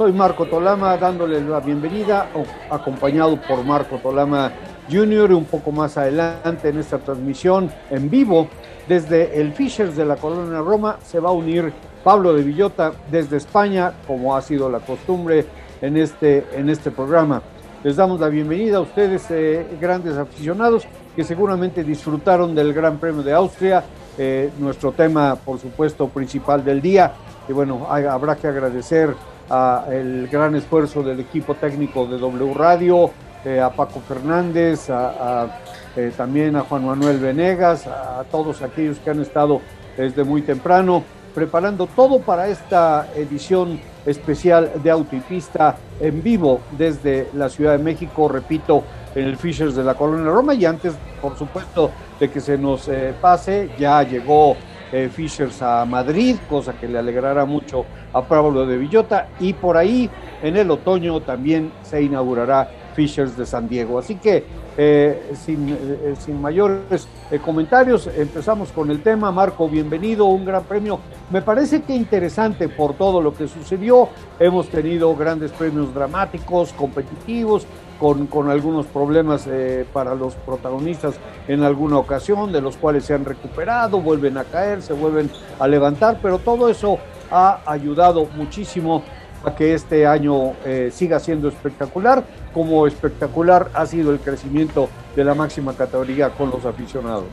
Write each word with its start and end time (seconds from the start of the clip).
Soy 0.00 0.14
Marco 0.14 0.46
Tolama 0.46 0.96
dándoles 0.96 1.42
la 1.42 1.60
bienvenida, 1.60 2.30
acompañado 2.70 3.38
por 3.42 3.62
Marco 3.62 3.98
Tolama 3.98 4.50
Jr. 4.90 5.34
un 5.34 5.44
poco 5.44 5.72
más 5.72 5.98
adelante 5.98 6.70
en 6.70 6.78
esta 6.78 6.96
transmisión 6.96 7.70
en 7.90 8.08
vivo 8.08 8.48
desde 8.88 9.38
el 9.38 9.52
Fishers 9.52 9.94
de 9.98 10.06
la 10.06 10.16
Colonia 10.16 10.60
Roma 10.60 10.96
se 11.04 11.20
va 11.20 11.28
a 11.28 11.32
unir 11.32 11.70
Pablo 12.02 12.32
de 12.32 12.42
Villota 12.42 12.92
desde 13.10 13.36
España, 13.36 13.92
como 14.06 14.34
ha 14.34 14.40
sido 14.40 14.70
la 14.70 14.78
costumbre 14.78 15.44
en 15.82 15.98
este, 15.98 16.46
en 16.54 16.70
este 16.70 16.90
programa. 16.90 17.42
Les 17.84 17.96
damos 17.96 18.20
la 18.20 18.30
bienvenida 18.30 18.78
a 18.78 18.80
ustedes, 18.80 19.30
eh, 19.30 19.66
grandes 19.78 20.16
aficionados, 20.16 20.86
que 21.14 21.24
seguramente 21.24 21.84
disfrutaron 21.84 22.54
del 22.54 22.72
Gran 22.72 22.96
Premio 22.96 23.22
de 23.22 23.34
Austria, 23.34 23.84
eh, 24.16 24.50
nuestro 24.58 24.92
tema, 24.92 25.36
por 25.36 25.58
supuesto, 25.58 26.08
principal 26.08 26.64
del 26.64 26.80
día. 26.80 27.12
Y 27.46 27.52
bueno, 27.52 27.86
habrá 27.90 28.36
que 28.36 28.46
agradecer 28.46 29.14
a 29.50 29.84
el 29.90 30.28
gran 30.28 30.54
esfuerzo 30.54 31.02
del 31.02 31.20
equipo 31.20 31.54
técnico 31.54 32.06
de 32.06 32.18
W 32.18 32.54
Radio, 32.54 33.10
eh, 33.44 33.60
a 33.60 33.70
Paco 33.70 34.00
Fernández, 34.00 34.88
a, 34.90 35.58
eh, 35.96 36.12
también 36.16 36.56
a 36.56 36.60
Juan 36.60 36.86
Manuel 36.86 37.18
Venegas, 37.18 37.86
a, 37.86 38.24
todos 38.30 38.62
aquellos 38.62 38.98
que 38.98 39.10
han 39.10 39.20
estado 39.20 39.60
desde 39.96 40.24
muy 40.24 40.42
temprano 40.42 41.02
preparando 41.34 41.86
todo 41.86 42.20
para 42.20 42.48
esta 42.48 43.08
edición 43.14 43.80
especial 44.06 44.70
de 44.82 44.90
Auto 44.90 45.14
y 45.14 45.20
Pista 45.20 45.76
en 46.00 46.22
vivo 46.22 46.60
desde 46.76 47.28
la 47.34 47.48
Ciudad 47.48 47.76
de 47.76 47.84
México, 47.84 48.28
repito, 48.28 48.82
en 49.14 49.26
el 49.26 49.36
Fishers 49.36 49.74
de 49.74 49.84
la 49.84 49.94
Colonia 49.94 50.30
Roma. 50.30 50.54
Y 50.54 50.64
antes, 50.64 50.94
por 51.20 51.36
supuesto, 51.36 51.90
de 52.18 52.30
que 52.30 52.40
se 52.40 52.58
nos 52.58 52.88
eh, 52.88 53.14
pase, 53.20 53.70
ya 53.78 54.02
llegó 54.02 54.56
eh, 54.92 55.08
Fishers 55.08 55.62
a 55.62 55.84
Madrid, 55.84 56.36
cosa 56.48 56.72
que 56.72 56.88
le 56.88 56.98
alegrará 56.98 57.44
mucho 57.44 57.84
a 58.12 58.22
Pablo 58.22 58.66
de 58.66 58.76
Villota 58.76 59.28
y 59.38 59.52
por 59.52 59.76
ahí 59.76 60.10
en 60.42 60.56
el 60.56 60.70
otoño 60.70 61.20
también 61.20 61.72
se 61.82 62.02
inaugurará 62.02 62.70
Fishers 62.94 63.36
de 63.36 63.46
San 63.46 63.68
Diego. 63.68 63.98
Así 63.98 64.16
que 64.16 64.44
eh, 64.76 65.32
sin, 65.34 65.68
eh, 65.68 66.14
sin, 66.18 66.40
mayores 66.40 67.06
comentarios, 67.44 68.08
empezamos 68.08 68.72
con 68.72 68.90
el 68.90 69.02
tema. 69.02 69.30
Marco, 69.30 69.68
bienvenido, 69.68 70.24
un 70.26 70.44
gran 70.44 70.64
premio. 70.64 70.98
Me 71.30 71.42
parece 71.42 71.82
que 71.82 71.94
interesante 71.94 72.68
por 72.68 72.94
todo 72.94 73.20
lo 73.20 73.34
que 73.34 73.46
sucedió. 73.46 74.08
Hemos 74.38 74.68
tenido 74.68 75.14
grandes 75.14 75.52
premios 75.52 75.94
dramáticos, 75.94 76.72
competitivos, 76.72 77.66
con, 78.00 78.50
algunos 78.50 78.86
problemas 78.86 79.46
eh, 79.46 79.84
para 79.92 80.14
los 80.14 80.34
protagonistas 80.34 81.20
en 81.46 81.62
alguna 81.62 81.98
ocasión, 81.98 82.50
de 82.50 82.62
los 82.62 82.78
cuales 82.78 83.04
se 83.04 83.12
han 83.12 83.26
recuperado, 83.26 84.00
vuelven 84.00 84.38
a 84.38 84.44
caer, 84.44 84.80
se 84.80 84.94
vuelven 84.94 85.30
a 85.58 85.68
levantar, 85.68 86.18
pero 86.22 86.38
todo 86.38 86.70
eso 86.70 86.98
ha 87.30 87.60
ayudado 87.66 88.26
muchísimo 88.36 89.04
a 89.44 89.54
que 89.54 89.74
este 89.74 90.06
año 90.06 90.54
eh, 90.64 90.88
siga 90.90 91.18
siendo 91.20 91.48
espectacular, 91.48 92.24
como 92.54 92.86
espectacular 92.86 93.68
ha 93.74 93.84
sido 93.84 94.12
el 94.12 94.18
crecimiento 94.18 94.88
de 95.14 95.24
la 95.24 95.34
máxima 95.34 95.74
categoría 95.74 96.30
con 96.30 96.50
los 96.50 96.64
aficionados. 96.64 97.26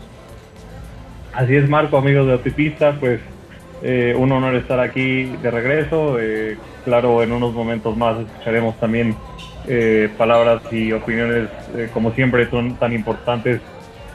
Así 1.34 1.56
es, 1.56 1.70
Marco, 1.70 1.98
amigos 1.98 2.28
de 2.28 2.34
Autopista, 2.34 2.98
pues 3.00 3.22
eh, 3.84 4.14
un 4.18 4.32
honor 4.34 4.56
estar 4.56 4.80
aquí 4.82 5.24
de 5.42 5.50
regreso. 5.50 6.18
Claro, 6.84 7.22
en 7.22 7.32
unos 7.32 7.54
momentos 7.54 7.96
más 7.98 8.18
escucharemos 8.20 8.78
también 8.80 9.16
eh, 9.68 10.10
palabras 10.18 10.62
y 10.72 10.92
opiniones, 10.92 11.50
eh, 11.76 11.90
como 11.94 12.12
siempre, 12.14 12.50
son 12.50 12.76
tan 12.76 12.94
importantes 12.94 13.62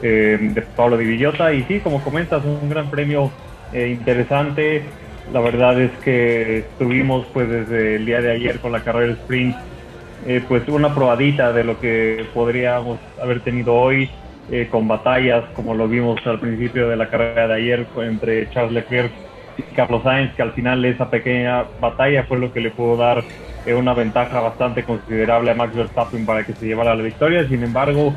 eh, 0.01 0.37
de 0.39 0.61
Pablo 0.61 0.97
Di 0.97 1.05
Villota. 1.05 1.53
Y 1.53 1.63
sí, 1.63 1.79
como 1.79 2.03
comentas, 2.03 2.43
un 2.43 2.69
gran 2.69 2.89
premio 2.89 3.31
eh, 3.71 3.87
interesante. 3.87 4.83
La 5.31 5.39
verdad 5.39 5.79
es 5.79 5.91
que 6.03 6.59
estuvimos 6.59 7.25
pues 7.31 7.47
desde 7.47 7.95
el 7.95 8.05
día 8.05 8.19
de 8.19 8.31
ayer 8.31 8.59
con 8.59 8.73
la 8.73 8.83
carrera 8.83 9.13
sprint, 9.13 9.55
eh, 10.27 10.43
pues 10.45 10.67
una 10.67 10.93
probadita 10.93 11.53
de 11.53 11.63
lo 11.63 11.79
que 11.79 12.25
podríamos 12.33 12.99
haber 13.21 13.39
tenido 13.39 13.73
hoy, 13.73 14.09
con 14.69 14.89
batallas 14.89 15.45
como 15.55 15.73
lo 15.73 15.87
vimos 15.87 16.19
al 16.27 16.37
principio 16.37 16.89
de 16.89 16.97
la 16.97 17.07
carrera 17.07 17.47
de 17.47 17.53
ayer 17.53 17.87
entre 18.01 18.49
Charles 18.49 18.73
Leclerc 18.73 19.11
y 19.57 19.61
Carlos 19.73 20.03
Sainz, 20.03 20.33
que 20.35 20.41
al 20.41 20.51
final 20.51 20.83
esa 20.83 21.09
pequeña 21.09 21.63
batalla 21.79 22.25
fue 22.25 22.39
lo 22.39 22.51
que 22.51 22.59
le 22.59 22.69
pudo 22.69 22.97
dar 22.97 23.23
eh, 23.65 23.73
una 23.73 23.93
ventaja 23.93 24.39
bastante 24.39 24.83
considerable 24.83 25.51
a 25.51 25.55
Max 25.55 25.75
Verstappen 25.75 26.25
para 26.25 26.45
que 26.45 26.53
se 26.53 26.65
llevara 26.65 26.95
la 26.95 27.03
victoria. 27.03 27.47
Sin 27.47 27.63
embargo, 27.63 28.13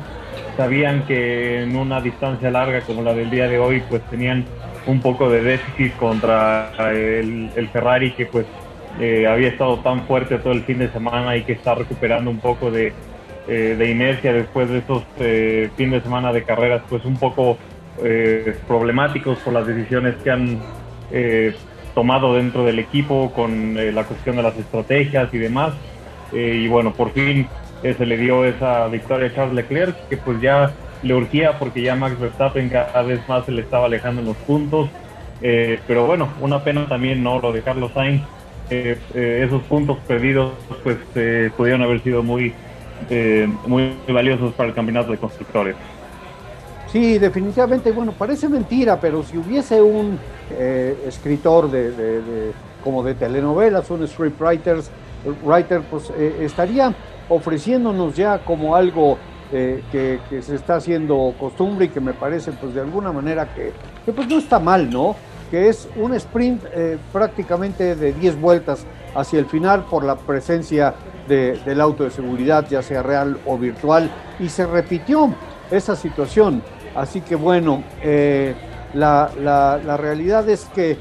sabían 0.55 1.05
que 1.05 1.63
en 1.63 1.75
una 1.75 2.01
distancia 2.01 2.51
larga 2.51 2.81
como 2.81 3.01
la 3.01 3.13
del 3.13 3.29
día 3.29 3.47
de 3.47 3.59
hoy, 3.59 3.81
pues 3.89 4.01
tenían 4.09 4.45
un 4.87 5.01
poco 5.01 5.29
de 5.29 5.41
déficit 5.41 5.95
contra 5.97 6.71
el, 6.91 7.69
Ferrari 7.71 8.11
que 8.11 8.25
pues 8.25 8.45
eh, 8.99 9.27
había 9.27 9.49
estado 9.49 9.79
tan 9.79 10.03
fuerte 10.07 10.37
todo 10.37 10.53
el 10.53 10.63
fin 10.63 10.79
de 10.79 10.89
semana 10.89 11.35
y 11.35 11.43
que 11.43 11.53
está 11.53 11.75
recuperando 11.75 12.31
un 12.31 12.39
poco 12.39 12.71
de, 12.71 12.93
eh, 13.49 13.75
de 13.77 13.89
inercia 13.89 14.33
después 14.33 14.69
de 14.69 14.79
estos 14.79 15.03
eh, 15.19 15.69
fin 15.77 15.91
de 15.91 16.01
semana 16.01 16.33
de 16.33 16.43
carreras 16.43 16.81
pues 16.89 17.05
un 17.05 17.15
poco 17.15 17.57
eh, 18.03 18.57
problemáticos 18.67 19.37
por 19.39 19.53
las 19.53 19.65
decisiones 19.65 20.15
que 20.17 20.31
han 20.31 20.59
tomado 21.97 22.35
dentro 22.35 22.63
del 22.63 22.77
equipo 22.77 23.33
con 23.33 23.75
eh, 23.75 23.91
la 23.91 24.03
cuestión 24.03 24.35
de 24.35 24.43
las 24.43 24.55
estrategias 24.55 25.33
y 25.33 25.39
demás 25.39 25.73
y 26.31 26.67
bueno 26.67 26.93
por 26.93 27.11
fin 27.11 27.47
se 27.81 28.05
le 28.05 28.17
dio 28.17 28.45
esa 28.45 28.85
victoria 28.87 29.29
a 29.29 29.33
Charles 29.33 29.55
Leclerc 29.55 29.95
que 30.09 30.17
pues 30.17 30.39
ya 30.39 30.71
le 31.03 31.13
urgía 31.13 31.57
porque 31.59 31.81
ya 31.81 31.95
Max 31.95 32.19
Verstappen 32.19 32.69
cada 32.69 33.01
vez 33.03 33.19
más 33.27 33.45
se 33.45 33.51
le 33.51 33.61
estaba 33.61 33.85
alejando 33.85 34.21
en 34.21 34.27
los 34.27 34.37
puntos. 34.37 34.89
Eh, 35.41 35.79
pero 35.85 36.05
bueno, 36.05 36.29
una 36.41 36.63
pena 36.63 36.87
también 36.87 37.21
no 37.23 37.39
lo 37.39 37.51
de 37.51 37.61
Carlos 37.61 37.91
Sainz. 37.93 38.23
Eh, 38.69 38.97
eh, 39.13 39.43
esos 39.45 39.63
puntos 39.63 39.97
perdidos 40.07 40.53
pues 40.83 40.97
pudieron 41.55 41.81
haber 41.81 42.01
sido 42.03 42.21
muy, 42.21 42.53
muy 43.65 43.93
valiosos 44.07 44.53
para 44.53 44.69
el 44.69 44.75
campeonato 44.75 45.11
de 45.11 45.17
constructores. 45.17 45.75
Sí, 46.91 47.17
definitivamente, 47.17 47.91
bueno, 47.91 48.13
parece 48.13 48.47
mentira, 48.47 48.99
pero 48.99 49.21
si 49.23 49.37
hubiese 49.37 49.81
un 49.81 50.17
escritor 50.49 51.69
de, 51.69 52.51
como 52.83 53.03
de 53.03 53.15
telenovelas, 53.15 53.89
un 53.89 54.07
scriptwriter, 54.07 54.81
writer, 55.43 55.81
pues 55.89 56.09
estaría 56.09 56.93
ofreciéndonos 57.29 58.15
ya 58.15 58.39
como 58.39 58.75
algo 58.75 59.17
eh, 59.51 59.81
que, 59.93 60.41
se 60.41 60.55
está 60.55 60.75
haciendo 60.75 61.33
costumbre 61.39 61.85
y 61.85 61.89
que 61.89 62.01
me 62.01 62.13
parece 62.13 62.51
pues 62.51 62.73
de 62.73 62.81
alguna 62.81 63.13
manera 63.13 63.53
que, 63.53 63.71
que 64.05 64.11
pues 64.11 64.27
no 64.27 64.39
está 64.39 64.59
mal, 64.59 64.89
¿no? 64.89 65.15
Que 65.49 65.69
es 65.69 65.87
un 65.95 66.13
sprint 66.15 66.65
eh, 66.73 66.97
prácticamente 67.13 67.95
de 67.95 68.11
10 68.11 68.41
vueltas 68.41 68.85
hacia 69.15 69.39
el 69.39 69.45
final 69.45 69.85
por 69.85 70.03
la 70.03 70.17
presencia 70.17 70.95
de, 71.29 71.57
del 71.65 71.79
auto 71.79 72.03
de 72.03 72.11
seguridad, 72.11 72.67
ya 72.69 72.81
sea 72.81 73.01
real 73.01 73.37
o 73.45 73.57
virtual, 73.57 74.11
y 74.37 74.49
se 74.49 74.65
repitió 74.65 75.33
esa 75.71 75.95
situación. 75.95 76.61
Así 76.93 77.21
que 77.21 77.35
bueno, 77.35 77.83
eh, 78.03 78.53
la, 78.93 79.29
la, 79.41 79.97
realidad 79.97 80.47
es 80.49 80.65
que 80.73 80.97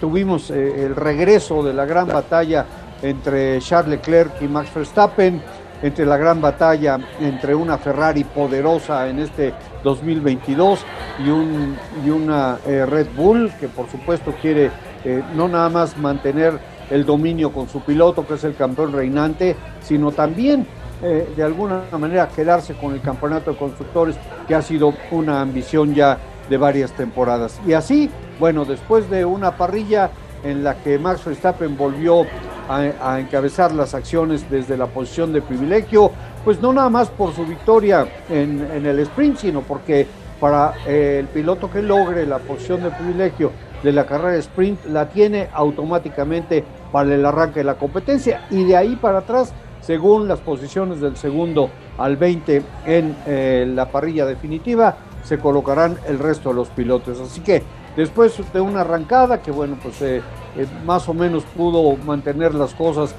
tuvimos 0.00 0.50
el 0.50 0.96
regreso 0.96 1.62
de 1.62 1.72
la 1.72 1.84
gran 1.86 2.08
batalla 2.08 2.66
entre 3.02 3.60
Charles 3.60 3.98
Leclerc 3.98 4.42
y 4.42 4.48
Max 4.48 4.70
Verstappen, 4.74 5.40
entre 5.82 6.06
la 6.06 6.16
gran 6.16 6.40
batalla 6.40 6.98
entre 7.20 7.54
una 7.54 7.78
Ferrari 7.78 8.24
poderosa 8.24 9.08
en 9.08 9.18
este 9.18 9.52
2022 9.84 10.84
y, 11.24 11.28
un, 11.28 11.76
y 12.04 12.10
una 12.10 12.58
eh, 12.66 12.86
Red 12.86 13.08
Bull 13.14 13.52
que 13.60 13.68
por 13.68 13.88
supuesto 13.88 14.34
quiere 14.40 14.70
eh, 15.04 15.22
no 15.34 15.48
nada 15.48 15.68
más 15.68 15.96
mantener 15.98 16.58
el 16.90 17.04
dominio 17.04 17.52
con 17.52 17.68
su 17.68 17.80
piloto 17.80 18.26
que 18.26 18.34
es 18.34 18.44
el 18.44 18.54
campeón 18.54 18.92
reinante, 18.92 19.56
sino 19.80 20.12
también 20.12 20.66
eh, 21.02 21.28
de 21.36 21.42
alguna 21.42 21.82
manera 21.98 22.28
quedarse 22.28 22.74
con 22.74 22.94
el 22.94 23.02
campeonato 23.02 23.52
de 23.52 23.58
constructores 23.58 24.16
que 24.48 24.54
ha 24.54 24.62
sido 24.62 24.94
una 25.10 25.42
ambición 25.42 25.94
ya 25.94 26.16
de 26.48 26.56
varias 26.56 26.92
temporadas. 26.92 27.60
Y 27.66 27.72
así, 27.72 28.10
bueno, 28.38 28.64
después 28.64 29.08
de 29.10 29.24
una 29.24 29.56
parrilla 29.56 30.10
en 30.44 30.62
la 30.62 30.76
que 30.76 30.98
Max 30.98 31.24
Verstappen 31.24 31.76
volvió 31.76 32.24
a, 32.68 33.20
encabezar 33.20 33.72
las 33.72 33.94
acciones 33.94 34.48
desde 34.50 34.76
la 34.76 34.86
posición 34.86 35.32
de 35.32 35.40
privilegio, 35.40 36.10
pues 36.44 36.60
no 36.60 36.72
nada 36.72 36.90
más 36.90 37.08
por 37.08 37.34
su 37.34 37.44
victoria 37.44 38.06
en, 38.28 38.66
en 38.72 38.86
el 38.86 38.98
sprint, 39.00 39.38
sino 39.38 39.62
porque 39.62 40.06
para 40.40 40.74
eh, 40.86 41.18
el 41.20 41.26
piloto 41.26 41.70
que 41.70 41.82
logre 41.82 42.26
la 42.26 42.38
posición 42.38 42.82
de 42.82 42.90
privilegio 42.90 43.52
de 43.82 43.92
la 43.92 44.04
carrera 44.04 44.36
sprint 44.36 44.84
la 44.86 45.08
tiene 45.08 45.48
automáticamente 45.52 46.64
para 46.92 47.14
el 47.14 47.24
arranque 47.24 47.60
de 47.60 47.64
la 47.64 47.76
competencia 47.76 48.46
y 48.50 48.64
de 48.64 48.76
ahí 48.76 48.96
para 48.96 49.18
atrás 49.18 49.52
según 49.80 50.26
las 50.26 50.40
posiciones 50.40 51.00
del 51.00 51.16
segundo 51.16 51.70
al 51.96 52.16
20 52.16 52.62
en 52.86 53.16
eh, 53.26 53.64
la 53.68 53.86
parrilla 53.86 54.26
definitiva, 54.26 54.96
se 55.26 55.38
colocarán 55.38 55.98
el 56.06 56.18
resto 56.18 56.50
de 56.50 56.54
los 56.54 56.68
pilotos. 56.68 57.20
Así 57.20 57.40
que 57.40 57.62
después 57.96 58.40
de 58.52 58.60
una 58.60 58.82
arrancada 58.82 59.42
que 59.42 59.50
bueno, 59.50 59.76
pues 59.82 60.00
eh, 60.02 60.22
eh, 60.56 60.66
más 60.84 61.08
o 61.08 61.14
menos 61.14 61.44
pudo 61.44 61.96
mantener 61.96 62.54
las 62.54 62.74
cosas 62.74 63.14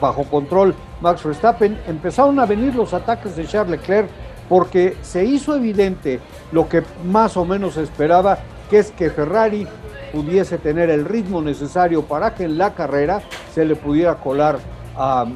bajo 0.00 0.24
control 0.24 0.74
Max 1.02 1.22
Verstappen, 1.22 1.78
empezaron 1.86 2.40
a 2.40 2.46
venir 2.46 2.74
los 2.74 2.94
ataques 2.94 3.36
de 3.36 3.46
Charles 3.46 3.78
Leclerc 3.78 4.08
porque 4.48 4.96
se 5.02 5.24
hizo 5.24 5.54
evidente 5.54 6.20
lo 6.52 6.68
que 6.68 6.82
más 7.04 7.36
o 7.36 7.44
menos 7.44 7.76
esperaba, 7.76 8.38
que 8.70 8.78
es 8.78 8.90
que 8.90 9.10
Ferrari 9.10 9.66
pudiese 10.12 10.58
tener 10.58 10.90
el 10.90 11.04
ritmo 11.04 11.42
necesario 11.42 12.02
para 12.02 12.34
que 12.34 12.44
en 12.44 12.56
la 12.58 12.74
carrera 12.74 13.20
se 13.52 13.64
le 13.64 13.76
pudiera 13.76 14.16
colar 14.16 14.58
a, 14.96 15.26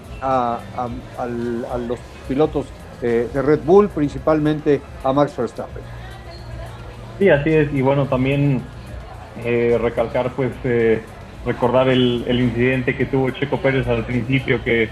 los 1.86 1.98
pilotos 2.28 2.66
eh, 3.00 3.28
de 3.32 3.42
Red 3.42 3.60
Bull, 3.64 3.88
principalmente 3.88 4.80
a 5.04 5.12
Max 5.12 5.36
Verstappen. 5.36 5.82
Sí, 7.18 7.28
así 7.28 7.50
es, 7.50 7.72
y 7.72 7.80
bueno, 7.80 8.06
también 8.06 8.60
eh, 9.44 9.78
recalcar, 9.80 10.32
pues, 10.32 10.52
eh, 10.64 11.00
recordar 11.46 11.88
el, 11.88 12.24
el, 12.26 12.40
incidente 12.40 12.96
que 12.96 13.06
tuvo 13.06 13.30
Checo 13.30 13.58
Pérez 13.58 13.86
al 13.86 14.04
principio, 14.04 14.62
que 14.64 14.88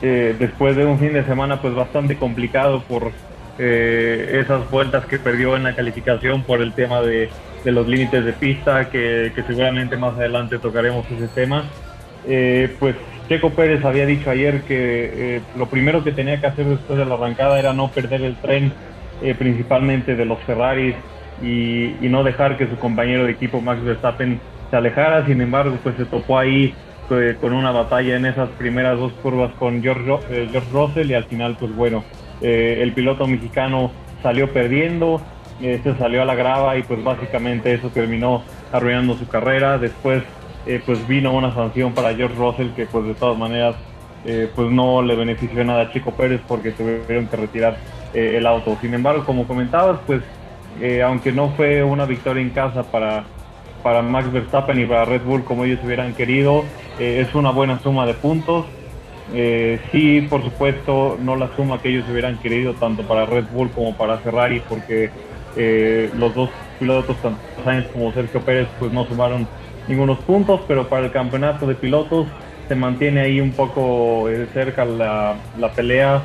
después 0.00 0.76
de 0.76 0.84
un 0.84 0.98
fin 0.98 1.14
de 1.14 1.24
semana, 1.24 1.60
pues, 1.60 1.74
bastante 1.74 2.16
complicado 2.16 2.82
por 2.82 3.12
esas 3.58 4.70
vueltas 4.70 5.06
que 5.06 5.18
perdió 5.18 5.56
en 5.56 5.62
la 5.62 5.74
calificación 5.74 6.42
por 6.42 6.60
el 6.60 6.74
tema 6.74 7.00
de, 7.00 7.30
de 7.64 7.72
los 7.72 7.88
límites 7.88 8.22
de 8.22 8.34
pista, 8.34 8.90
que, 8.90 9.32
que, 9.34 9.42
seguramente 9.42 9.96
más 9.96 10.14
adelante 10.14 10.58
tocaremos 10.58 11.06
ese 11.10 11.28
tema. 11.28 11.64
pues 12.78 12.96
Checo 13.28 13.50
Pérez 13.50 13.84
había 13.84 14.06
dicho 14.06 14.30
ayer 14.30 14.62
que 14.62 15.36
eh, 15.36 15.40
lo 15.56 15.66
primero 15.66 16.04
que 16.04 16.12
tenía 16.12 16.40
que 16.40 16.46
hacer 16.46 16.64
después 16.66 16.98
de 16.98 17.04
la 17.04 17.14
arrancada 17.14 17.58
era 17.58 17.72
no 17.72 17.88
perder 17.88 18.22
el 18.22 18.36
tren, 18.36 18.72
eh, 19.20 19.34
principalmente 19.36 20.14
de 20.14 20.24
los 20.24 20.38
Ferraris, 20.40 20.94
y, 21.42 21.94
no 22.02 22.22
dejar 22.22 22.56
que 22.56 22.68
su 22.68 22.76
compañero 22.76 23.24
de 23.24 23.32
equipo 23.32 23.60
Max 23.60 23.82
Verstappen 23.82 24.40
se 24.70 24.76
alejara. 24.76 25.26
Sin 25.26 25.40
embargo, 25.40 25.76
pues 25.82 25.96
se 25.96 26.04
topó 26.04 26.38
ahí 26.38 26.72
eh, 27.10 27.36
con 27.40 27.52
una 27.52 27.72
batalla 27.72 28.16
en 28.16 28.26
esas 28.26 28.48
primeras 28.50 28.96
dos 28.96 29.12
curvas 29.14 29.52
con 29.58 29.82
George, 29.82 30.48
George 30.52 30.70
Russell 30.72 31.10
y 31.10 31.14
al 31.14 31.24
final, 31.24 31.56
pues 31.58 31.74
bueno, 31.74 32.04
el 32.40 32.92
piloto 32.92 33.26
mexicano 33.26 33.90
salió 34.22 34.52
perdiendo, 34.52 35.20
se 35.60 35.96
salió 35.98 36.22
a 36.22 36.24
la 36.24 36.34
grava 36.34 36.76
y 36.76 36.82
pues 36.82 37.02
básicamente 37.02 37.72
eso 37.74 37.88
terminó 37.88 38.44
arruinando 38.72 39.16
su 39.16 39.26
carrera. 39.26 39.78
Después 39.78 40.22
eh, 40.66 40.82
pues 40.84 41.06
vino 41.06 41.32
una 41.32 41.54
sanción 41.54 41.92
para 41.92 42.12
George 42.14 42.34
Russell 42.36 42.70
que 42.70 42.86
pues 42.86 43.06
de 43.06 43.14
todas 43.14 43.38
maneras 43.38 43.76
eh, 44.24 44.50
pues 44.52 44.68
no 44.68 45.00
le 45.00 45.14
benefició 45.14 45.64
nada 45.64 45.82
a 45.82 45.92
Chico 45.92 46.10
Pérez 46.10 46.40
porque 46.48 46.72
tuvieron 46.72 47.28
que 47.28 47.36
retirar 47.36 47.76
eh, 48.12 48.34
el 48.36 48.46
auto. 48.46 48.76
Sin 48.80 48.92
embargo, 48.92 49.24
como 49.24 49.46
comentabas, 49.46 50.00
pues 50.06 50.22
aunque 51.02 51.32
no 51.32 51.48
fue 51.56 51.82
una 51.82 52.04
victoria 52.04 52.42
en 52.42 52.50
casa 52.50 52.82
para, 52.82 53.24
para 53.82 54.02
Max 54.02 54.30
Verstappen 54.30 54.78
y 54.78 54.84
para 54.84 55.06
Red 55.06 55.22
Bull 55.22 55.42
como 55.42 55.64
ellos 55.64 55.80
hubieran 55.82 56.12
querido, 56.12 56.64
es 56.98 57.34
una 57.34 57.50
buena 57.50 57.78
suma 57.78 58.04
de 58.04 58.12
puntos. 58.12 58.66
sí, 59.90 60.26
por 60.28 60.44
supuesto, 60.44 61.16
no 61.18 61.34
la 61.34 61.48
suma 61.56 61.80
que 61.80 61.88
ellos 61.88 62.04
hubieran 62.10 62.36
querido 62.36 62.74
tanto 62.74 63.04
para 63.04 63.24
Red 63.24 63.46
Bull 63.54 63.70
como 63.70 63.96
para 63.96 64.18
Ferrari 64.18 64.60
porque 64.68 65.08
los 66.14 66.34
dos 66.34 66.50
pilotos, 66.78 67.16
tanto 67.22 67.40
Sainz 67.64 67.86
como 67.86 68.12
Sergio 68.12 68.42
Pérez, 68.42 68.68
pues 68.78 68.92
no 68.92 69.06
sumaron 69.06 69.48
ningunos 69.88 70.18
puntos, 70.18 70.60
pero 70.66 70.88
para 70.88 71.06
el 71.06 71.12
campeonato 71.12 71.66
de 71.66 71.74
pilotos 71.74 72.26
se 72.68 72.74
mantiene 72.74 73.20
ahí 73.20 73.40
un 73.40 73.52
poco 73.52 74.28
eh, 74.28 74.46
cerca 74.52 74.84
la, 74.84 75.36
la 75.58 75.70
pelea. 75.72 76.22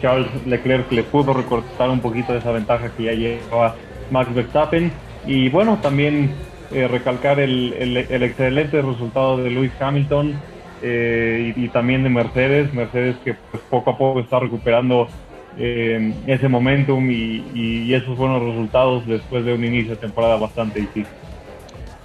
Charles 0.00 0.28
Leclerc 0.46 0.90
le 0.90 1.04
pudo 1.04 1.32
recortar 1.32 1.90
un 1.90 2.00
poquito 2.00 2.32
de 2.32 2.40
esa 2.40 2.50
ventaja 2.50 2.90
que 2.96 3.04
ya 3.04 3.12
lleva 3.12 3.76
Max 4.10 4.34
Verstappen. 4.34 4.90
Y 5.26 5.48
bueno, 5.48 5.78
también 5.80 6.32
eh, 6.72 6.88
recalcar 6.88 7.38
el, 7.38 7.72
el, 7.74 8.22
excelente 8.22 8.82
resultado 8.82 9.36
de 9.36 9.50
Lewis 9.50 9.72
Hamilton 9.78 10.34
eh, 10.82 11.52
y, 11.54 11.68
también 11.68 12.02
de 12.02 12.08
Mercedes. 12.08 12.72
Mercedes 12.74 13.16
que 13.24 13.34
pues, 13.34 13.62
poco 13.70 13.90
a 13.90 13.98
poco 13.98 14.20
está 14.20 14.40
recuperando 14.40 15.08
ese 15.54 16.48
momentum 16.48 17.10
y 17.10 17.92
esos 17.92 18.16
buenos 18.16 18.42
resultados 18.42 19.06
después 19.06 19.44
de 19.44 19.52
un 19.52 19.62
inicio 19.62 19.90
de 19.90 19.96
temporada 19.96 20.36
bastante 20.36 20.80
difícil. 20.80 21.06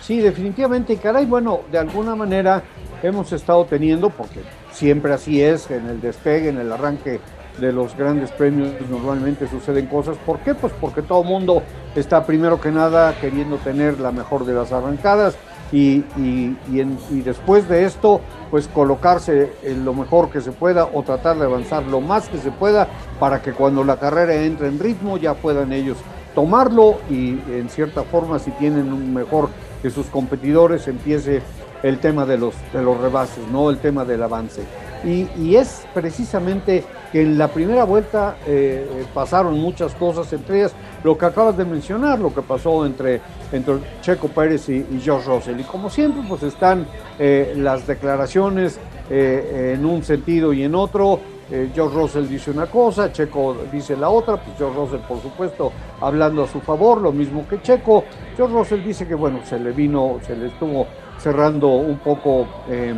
Sí, 0.08 0.22
definitivamente, 0.22 0.96
caray, 0.96 1.26
bueno, 1.26 1.64
de 1.70 1.80
alguna 1.80 2.16
manera 2.16 2.64
hemos 3.04 3.34
estado 3.34 3.66
teniendo, 3.66 4.10
porque 4.10 4.40
siempre 4.72 5.14
así 5.14 5.44
es, 5.44 5.70
en 5.70 5.86
el 5.86 6.00
despegue, 6.00 6.48
en 6.48 6.60
el 6.60 6.72
arranque 6.72 7.20
de 7.60 7.74
los 7.74 7.94
grandes 7.98 8.32
premios 8.32 8.72
normalmente 8.90 9.50
suceden 9.50 9.88
cosas. 9.88 10.16
¿Por 10.26 10.40
qué? 10.40 10.56
Pues 10.56 10.72
porque 10.80 11.02
todo 11.02 11.24
el 11.24 11.28
mundo 11.28 11.62
está 11.94 12.26
primero 12.26 12.62
que 12.62 12.72
nada 12.72 13.20
queriendo 13.20 13.58
tener 13.58 14.00
la 14.00 14.14
mejor 14.14 14.46
de 14.46 14.54
las 14.54 14.72
arrancadas 14.72 15.36
y, 15.74 16.06
y, 16.16 16.56
y, 16.70 17.22
después 17.26 17.68
de 17.68 17.84
esto, 17.84 18.22
pues 18.50 18.70
colocarse 18.70 19.52
en 19.62 19.84
lo 19.84 19.94
mejor 19.94 20.30
que 20.30 20.40
se 20.40 20.54
pueda 20.54 20.86
o 20.86 21.04
tratar 21.04 21.38
de 21.38 21.44
avanzar 21.44 21.84
lo 21.84 22.00
más 22.00 22.30
que 22.30 22.38
se 22.38 22.52
pueda 22.52 22.88
para 23.20 23.42
que 23.42 23.52
cuando 23.52 23.84
la 23.84 23.98
carrera 23.98 24.36
entre 24.36 24.70
en 24.70 24.80
ritmo 24.80 25.18
ya 25.18 25.34
puedan 25.34 25.74
ellos 25.74 25.98
tomarlo 26.34 27.00
y 27.10 27.32
en 27.52 27.68
cierta 27.68 28.04
forma 28.04 28.40
si 28.40 28.52
tienen 28.52 28.94
un 28.94 29.14
mejor 29.14 29.50
que 29.82 29.90
sus 29.90 30.08
competidores 30.08 30.88
empiece 30.88 31.42
el 31.84 32.00
tema 32.00 32.26
de 32.26 32.38
los, 32.38 32.56
de 32.74 32.82
los 32.82 33.00
rebases, 33.00 33.48
no 33.52 33.70
el 33.70 33.78
tema 33.78 34.06
del 34.06 34.24
avance. 34.24 34.64
Y, 35.04 35.56
es 35.56 35.86
precisamente 35.94 36.84
que 37.12 37.22
en 37.22 37.38
la 37.38 37.48
primera 37.48 37.84
vuelta 37.84 38.38
eh, 38.48 38.88
eh, 38.90 39.06
pasaron 39.14 39.60
muchas 39.60 39.94
cosas, 39.94 40.32
entre 40.34 40.60
ellas 40.60 40.74
lo 41.04 41.18
que 41.18 41.26
acabas 41.26 41.56
de 41.56 41.66
mencionar, 41.66 42.20
lo 42.20 42.34
que 42.34 42.42
pasó 42.42 42.86
entre, 42.86 43.22
entre 43.52 43.76
Checo 44.02 44.28
Pérez 44.28 44.68
y, 44.70 44.86
George 45.02 45.30
Russell. 45.30 45.60
Y 45.60 45.64
como 45.64 45.90
siempre, 45.90 46.24
pues 46.28 46.44
están 46.44 46.88
eh, 47.20 47.54
las 47.56 47.86
declaraciones 47.86 48.80
en 49.10 49.86
un 49.86 50.04
sentido 50.04 50.52
y 50.52 50.64
en 50.64 50.76
otro. 50.76 51.22
George 51.50 51.96
Russell 51.96 52.28
dice 52.28 52.52
una 52.52 52.66
cosa, 52.66 53.12
Checo 53.12 53.56
dice 53.72 53.96
la 53.96 54.10
otra, 54.10 54.36
pues 54.36 54.58
George 54.58 54.78
Russell 54.78 55.00
por 55.08 55.22
supuesto 55.22 55.72
hablando 56.02 56.44
a 56.44 56.48
su 56.48 56.60
favor, 56.60 57.02
lo 57.02 57.12
mismo 57.12 57.48
que 57.48 57.62
Checo. 57.62 58.04
George 58.36 58.54
Russell 58.54 58.84
dice 58.84 59.08
que 59.08 59.16
bueno, 59.16 59.40
se 59.46 59.58
le 59.58 59.72
vino, 59.72 60.20
se 60.26 60.36
le 60.36 60.48
estuvo 60.48 60.88
cerrando 61.18 61.70
un 61.70 62.00
poco 62.00 62.48
eh, 62.70 62.94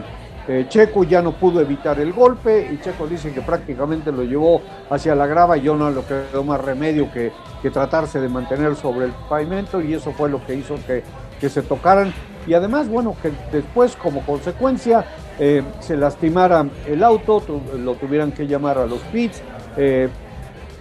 eh, 0.48 0.66
Checo, 0.68 1.04
ya 1.04 1.22
no 1.22 1.34
pudo 1.34 1.62
evitar 1.62 2.00
el 2.00 2.12
golpe 2.12 2.68
y 2.74 2.80
Checo 2.82 3.06
dice 3.06 3.32
que 3.32 3.42
prácticamente 3.42 4.12
lo 4.12 4.24
llevó 4.24 4.62
hacia 4.90 5.14
la 5.14 5.28
grava 5.28 5.56
y 5.58 5.62
yo 5.62 5.76
no 5.76 5.92
le 5.92 6.02
quedó 6.02 6.44
más 6.44 6.60
remedio 6.60 7.12
que, 7.12 7.32
que, 7.62 7.70
tratarse 7.70 8.20
de 8.20 8.30
mantener 8.30 8.76
sobre 8.76 9.06
el 9.06 9.12
pavimento 9.30 9.80
y 9.80 9.94
eso 9.94 10.12
fue 10.12 10.28
lo 10.28 10.44
que 10.44 10.56
hizo 10.56 10.76
que, 10.88 11.04
que 11.40 11.50
se 11.50 11.62
tocaran 11.62 12.12
y 12.48 12.56
además, 12.56 12.90
bueno, 12.90 13.16
que 13.22 13.32
después 13.52 13.96
como 13.96 14.22
consecuencia 14.22 15.06
eh, 15.40 15.64
se 15.80 15.98
lastimara 15.98 16.66
el 16.88 17.04
auto, 17.04 17.42
lo 17.78 17.96
tuvieran 17.96 18.32
que 18.32 18.48
llamar 18.48 18.78
a 18.78 18.86
los 18.86 19.00
pits 19.12 19.42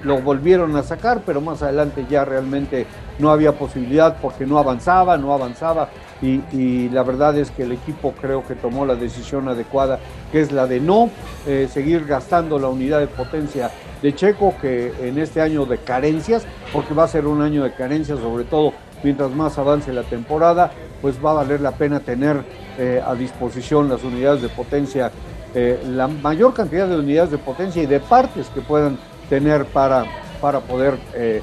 lo 0.02 0.20
volvieron 0.20 0.76
a 0.76 0.82
sacar, 0.82 1.22
pero 1.26 1.40
más 1.40 1.62
adelante 1.62 2.06
ya 2.08 2.24
realmente 2.24 2.86
no 3.18 3.30
había 3.30 3.52
posibilidad 3.52 4.16
porque 4.20 4.46
no 4.46 4.58
avanzaba, 4.58 5.16
no 5.16 5.32
avanzaba. 5.32 5.88
Y, 6.20 6.88
la 6.88 7.04
verdad 7.04 7.38
es 7.38 7.52
que 7.52 7.62
el 7.62 7.70
equipo 7.70 8.12
creo 8.20 8.44
que 8.44 8.56
tomó 8.56 8.84
la 8.84 8.96
decisión 8.96 9.48
adecuada, 9.48 10.00
que 10.32 10.40
es 10.40 10.50
la 10.50 10.66
de 10.66 10.80
no 10.80 11.10
eh, 11.46 11.68
seguir 11.70 12.06
gastando 12.06 12.58
la 12.58 12.68
unidad 12.68 12.98
de 12.98 13.06
potencia 13.06 13.70
de 14.02 14.14
Checo, 14.14 14.54
que 14.60 14.92
en 15.00 15.18
este 15.18 15.40
año 15.40 15.64
de 15.64 15.78
carencias, 15.78 16.44
porque 16.72 16.92
va 16.92 17.04
a 17.04 17.08
ser 17.08 17.26
un 17.26 17.40
año 17.40 17.62
de 17.62 17.72
carencias, 17.72 18.18
sobre 18.18 18.44
todo 18.44 18.72
mientras 19.02 19.31
más 19.31 19.59
avance 19.59 19.93
la 19.93 20.02
temporada, 20.02 20.71
pues 21.00 21.25
va 21.25 21.31
a 21.31 21.35
valer 21.35 21.61
la 21.61 21.73
pena 21.73 22.00
tener 22.00 22.43
eh, 22.78 23.02
a 23.05 23.14
disposición 23.14 23.88
las 23.88 24.02
unidades 24.05 24.43
de 24.43 24.49
potencia, 24.49 25.11
eh, 25.55 25.81
la 25.87 26.09
mayor 26.09 26.55
cantidad 26.55 26.88
de 26.88 26.99
unidades 26.99 27.31
de 27.31 27.38
potencia 27.38 27.83
y 27.83 27.87
de 27.87 28.00
partes 28.00 28.49
que 28.49 28.61
puedan 28.61 28.99
tener 29.28 29.64
para, 29.67 30.05
para 30.40 30.61
poder 30.61 30.99
eh, 31.14 31.43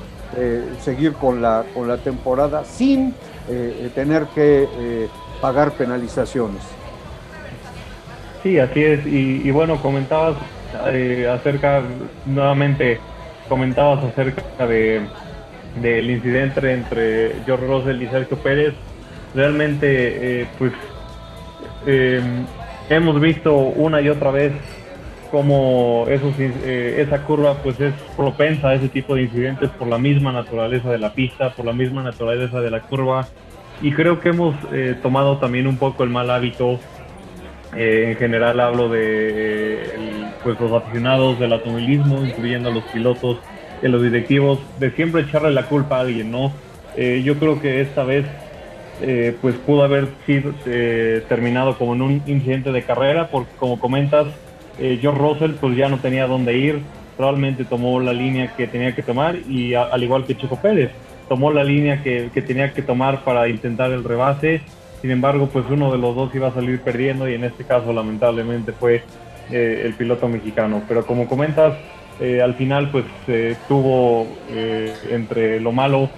seguir 0.81 1.13
con 1.13 1.41
la, 1.41 1.63
con 1.73 1.87
la 1.87 1.97
temporada 1.97 2.65
sin 2.65 3.13
tener 3.93 4.25
que 4.33 5.07
pagar 5.39 5.71
penalizaciones. 5.71 6.61
Sí, 8.43 8.59
así 8.59 8.83
es. 8.83 9.05
Y, 9.05 9.49
bueno, 9.51 9.81
comentabas 9.81 10.35
acerca, 11.31 11.83
nuevamente, 12.25 12.99
comentabas 13.47 14.03
acerca 14.03 14.67
de 14.67 15.07
del 15.81 16.09
incidente 16.09 16.71
entre 16.71 17.35
George 17.45 17.65
Russell 17.65 18.01
y 18.01 18.07
Sergio 18.07 18.37
Pérez. 18.37 18.73
Realmente, 19.33 20.47
pues, 20.57 20.71
hemos 22.89 23.19
visto 23.19 23.55
una 23.55 23.99
y 24.01 24.09
otra 24.09 24.31
vez 24.31 24.53
como 25.31 26.05
eh, 26.07 26.95
esa 27.05 27.23
curva 27.23 27.55
pues 27.61 27.79
es 27.81 27.93
propensa 28.15 28.69
a 28.69 28.75
ese 28.75 28.87
tipo 28.87 29.15
de 29.15 29.23
incidentes 29.23 29.69
por 29.71 29.87
la 29.87 29.97
misma 29.97 30.31
naturaleza 30.31 30.89
de 30.89 30.97
la 30.97 31.13
pista, 31.13 31.49
por 31.49 31.65
la 31.65 31.73
misma 31.73 32.03
naturaleza 32.03 32.61
de 32.61 32.71
la 32.71 32.81
curva 32.81 33.27
y 33.81 33.91
creo 33.91 34.21
que 34.21 34.29
hemos 34.29 34.55
eh, 34.71 34.95
tomado 35.01 35.37
también 35.37 35.67
un 35.67 35.77
poco 35.77 36.03
el 36.03 36.09
mal 36.09 36.29
hábito 36.29 36.79
Eh, 37.75 38.11
en 38.11 38.15
general 38.15 38.61
hablo 38.61 38.87
de 38.87 39.77
pues 40.43 40.57
los 40.61 40.71
aficionados 40.71 41.37
del 41.39 41.51
automovilismo, 41.51 42.23
incluyendo 42.23 42.69
a 42.69 42.71
los 42.71 42.85
pilotos, 42.85 43.37
los 43.89 44.01
directivos, 44.01 44.59
de 44.79 44.91
siempre 44.91 45.21
echarle 45.21 45.51
la 45.51 45.67
culpa 45.67 45.97
a 45.97 46.01
alguien, 46.01 46.31
¿no? 46.31 46.51
yo 46.97 47.37
creo 47.37 47.59
que 47.59 47.81
esta 47.81 48.05
vez 48.05 48.25
pues 49.41 49.55
pudo 49.65 49.83
haber 49.83 50.07
sido 50.25 50.53
terminado 51.27 51.77
como 51.77 51.93
en 51.93 52.01
un 52.01 52.11
incidente 52.25 52.71
de 52.71 52.83
carrera, 52.83 53.27
porque 53.27 53.51
como 53.59 53.77
comentas, 53.77 54.27
George 54.77 55.19
Russell 55.19 55.51
pues 55.59 55.75
ya 55.75 55.89
no 55.89 55.99
tenía 55.99 56.25
dónde 56.25 56.57
ir, 56.57 56.79
probablemente 57.17 57.65
tomó 57.65 57.99
la 57.99 58.13
línea 58.13 58.55
que 58.55 58.67
tenía 58.67 58.95
que 58.95 59.03
tomar 59.03 59.35
y 59.35 59.73
al 59.73 60.01
igual 60.01 60.25
que 60.25 60.37
Chico 60.37 60.55
Pérez, 60.55 60.91
tomó 61.27 61.51
la 61.51 61.63
línea 61.63 62.01
que, 62.03 62.29
tenía 62.45 62.73
que 62.73 62.81
tomar 62.81 63.23
para 63.23 63.47
intentar 63.47 63.91
el 63.91 64.03
rebase. 64.03 64.61
Sin 65.01 65.11
embargo, 65.11 65.49
pues 65.51 65.65
uno 65.69 65.91
de 65.91 65.97
los 65.97 66.15
dos 66.15 66.33
iba 66.33 66.47
a 66.47 66.53
salir 66.53 66.81
perdiendo 66.81 67.29
y 67.29 67.33
en 67.33 67.43
este 67.43 67.63
caso 67.63 67.93
lamentablemente 67.93 68.71
fue 68.71 69.03
eh, 69.51 69.83
el 69.85 69.93
piloto 69.93 70.27
mexicano. 70.27 70.81
Pero 70.87 71.05
como 71.05 71.27
comentas, 71.27 71.73
eh, 72.19 72.41
al 72.41 72.55
final 72.55 72.91
pues 72.91 73.05
tuvo 73.67 74.27
eh, 74.49 74.93
entre 75.09 75.59
lo 75.59 75.71
malo 75.71 76.09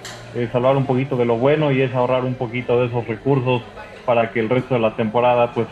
salvar 0.52 0.78
un 0.78 0.86
poquito 0.86 1.18
de 1.18 1.26
lo 1.26 1.38
bueno 1.38 1.72
y 1.72 1.82
es 1.82 1.96
ahorrar 1.96 2.24
un 2.24 2.36
poquito 2.36 2.80
de 2.80 2.88
esos 2.88 3.08
recursos 3.08 3.64
para 4.06 4.32
que 4.32 4.40
el 4.40 4.50
resto 4.50 4.76
de 4.76 4.82
la 4.82 4.96
temporada 4.96 5.52
pues 5.54 5.68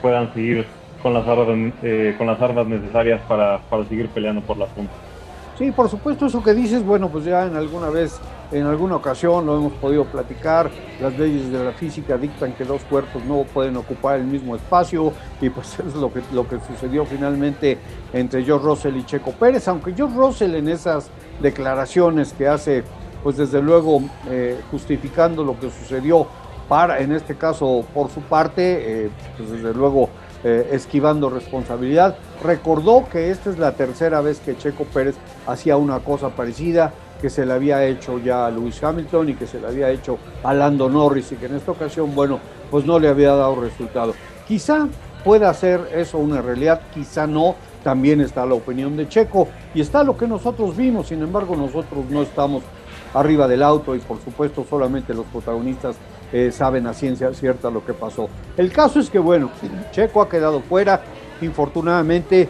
puedan 0.00 0.32
seguir 0.34 0.66
con 1.02 1.14
las 1.14 1.26
armas, 1.26 1.72
eh, 1.82 2.14
con 2.18 2.26
las 2.26 2.40
armas 2.40 2.66
necesarias 2.66 3.20
para, 3.28 3.58
para 3.70 3.84
seguir 3.84 4.08
peleando 4.08 4.40
por 4.42 4.56
la 4.56 4.66
punta. 4.66 4.92
Sí, 5.56 5.70
por 5.72 5.88
supuesto, 5.88 6.26
eso 6.26 6.42
que 6.42 6.54
dices, 6.54 6.84
bueno, 6.84 7.08
pues 7.08 7.24
ya 7.24 7.46
en 7.46 7.56
alguna 7.56 7.90
vez, 7.90 8.20
en 8.50 8.66
alguna 8.66 8.96
ocasión 8.96 9.44
lo 9.46 9.56
hemos 9.56 9.72
podido 9.74 10.04
platicar, 10.04 10.70
las 11.00 11.18
leyes 11.18 11.50
de 11.50 11.64
la 11.64 11.72
física 11.72 12.16
dictan 12.16 12.52
que 12.54 12.64
dos 12.64 12.82
cuerpos 12.84 13.22
no 13.24 13.44
pueden 13.44 13.76
ocupar 13.76 14.18
el 14.18 14.24
mismo 14.24 14.56
espacio 14.56 15.12
y 15.40 15.50
pues 15.50 15.78
es 15.86 15.94
lo 15.94 16.12
que, 16.12 16.22
lo 16.32 16.48
que 16.48 16.58
sucedió 16.60 17.04
finalmente 17.04 17.78
entre 18.12 18.44
George 18.44 18.64
Russell 18.64 18.96
y 18.96 19.04
Checo 19.04 19.32
Pérez, 19.32 19.68
aunque 19.68 19.92
George 19.92 20.16
Russell 20.16 20.54
en 20.54 20.68
esas 20.68 21.10
declaraciones 21.40 22.32
que 22.32 22.48
hace, 22.48 22.84
pues 23.22 23.36
desde 23.36 23.60
luego 23.60 24.02
eh, 24.30 24.58
justificando 24.70 25.44
lo 25.44 25.58
que 25.58 25.70
sucedió 25.70 26.26
para, 26.68 27.00
en 27.00 27.12
este 27.12 27.34
caso 27.36 27.84
por 27.94 28.10
su 28.10 28.20
parte, 28.20 29.06
eh, 29.06 29.10
pues 29.36 29.50
desde 29.50 29.72
luego 29.74 30.10
eh, 30.44 30.68
esquivando 30.72 31.30
responsabilidad. 31.30 32.16
Recordó 32.44 33.08
que 33.10 33.30
esta 33.30 33.50
es 33.50 33.58
la 33.58 33.72
tercera 33.72 34.20
vez 34.20 34.38
que 34.38 34.56
Checo 34.56 34.84
Pérez 34.84 35.16
hacía 35.46 35.76
una 35.76 35.98
cosa 36.00 36.28
parecida, 36.30 36.92
que 37.20 37.30
se 37.30 37.44
le 37.44 37.52
había 37.52 37.84
hecho 37.84 38.18
ya 38.18 38.46
a 38.46 38.50
Lewis 38.50 38.82
Hamilton 38.82 39.30
y 39.30 39.34
que 39.34 39.46
se 39.46 39.60
le 39.60 39.66
había 39.66 39.90
hecho 39.90 40.18
a 40.42 40.54
Lando 40.54 40.88
Norris 40.88 41.32
y 41.32 41.36
que 41.36 41.46
en 41.46 41.56
esta 41.56 41.72
ocasión, 41.72 42.14
bueno, 42.14 42.38
pues 42.70 42.84
no 42.84 42.98
le 42.98 43.08
había 43.08 43.34
dado 43.34 43.56
resultado. 43.56 44.14
Quizá 44.46 44.88
pueda 45.24 45.52
ser 45.54 45.80
eso 45.94 46.18
una 46.18 46.40
realidad, 46.40 46.80
quizá 46.92 47.26
no. 47.26 47.54
También 47.82 48.20
está 48.20 48.44
la 48.44 48.54
opinión 48.54 48.96
de 48.96 49.08
Checo 49.08 49.48
y 49.74 49.80
está 49.80 50.02
lo 50.02 50.16
que 50.16 50.26
nosotros 50.26 50.76
vimos, 50.76 51.08
sin 51.08 51.22
embargo 51.22 51.56
nosotros 51.56 52.04
no 52.10 52.22
estamos 52.22 52.62
arriba 53.14 53.48
del 53.48 53.62
auto 53.62 53.94
y 53.94 54.00
por 54.00 54.20
supuesto 54.20 54.66
solamente 54.68 55.14
los 55.14 55.24
protagonistas 55.26 55.96
eh, 56.32 56.50
saben 56.52 56.86
a 56.86 56.92
ciencia 56.92 57.32
cierta 57.32 57.70
lo 57.70 57.84
que 57.84 57.94
pasó. 57.94 58.28
El 58.56 58.72
caso 58.72 59.00
es 59.00 59.08
que, 59.08 59.18
bueno, 59.18 59.50
Checo 59.92 60.20
ha 60.20 60.28
quedado 60.28 60.60
fuera. 60.60 61.00
Infortunadamente, 61.40 62.48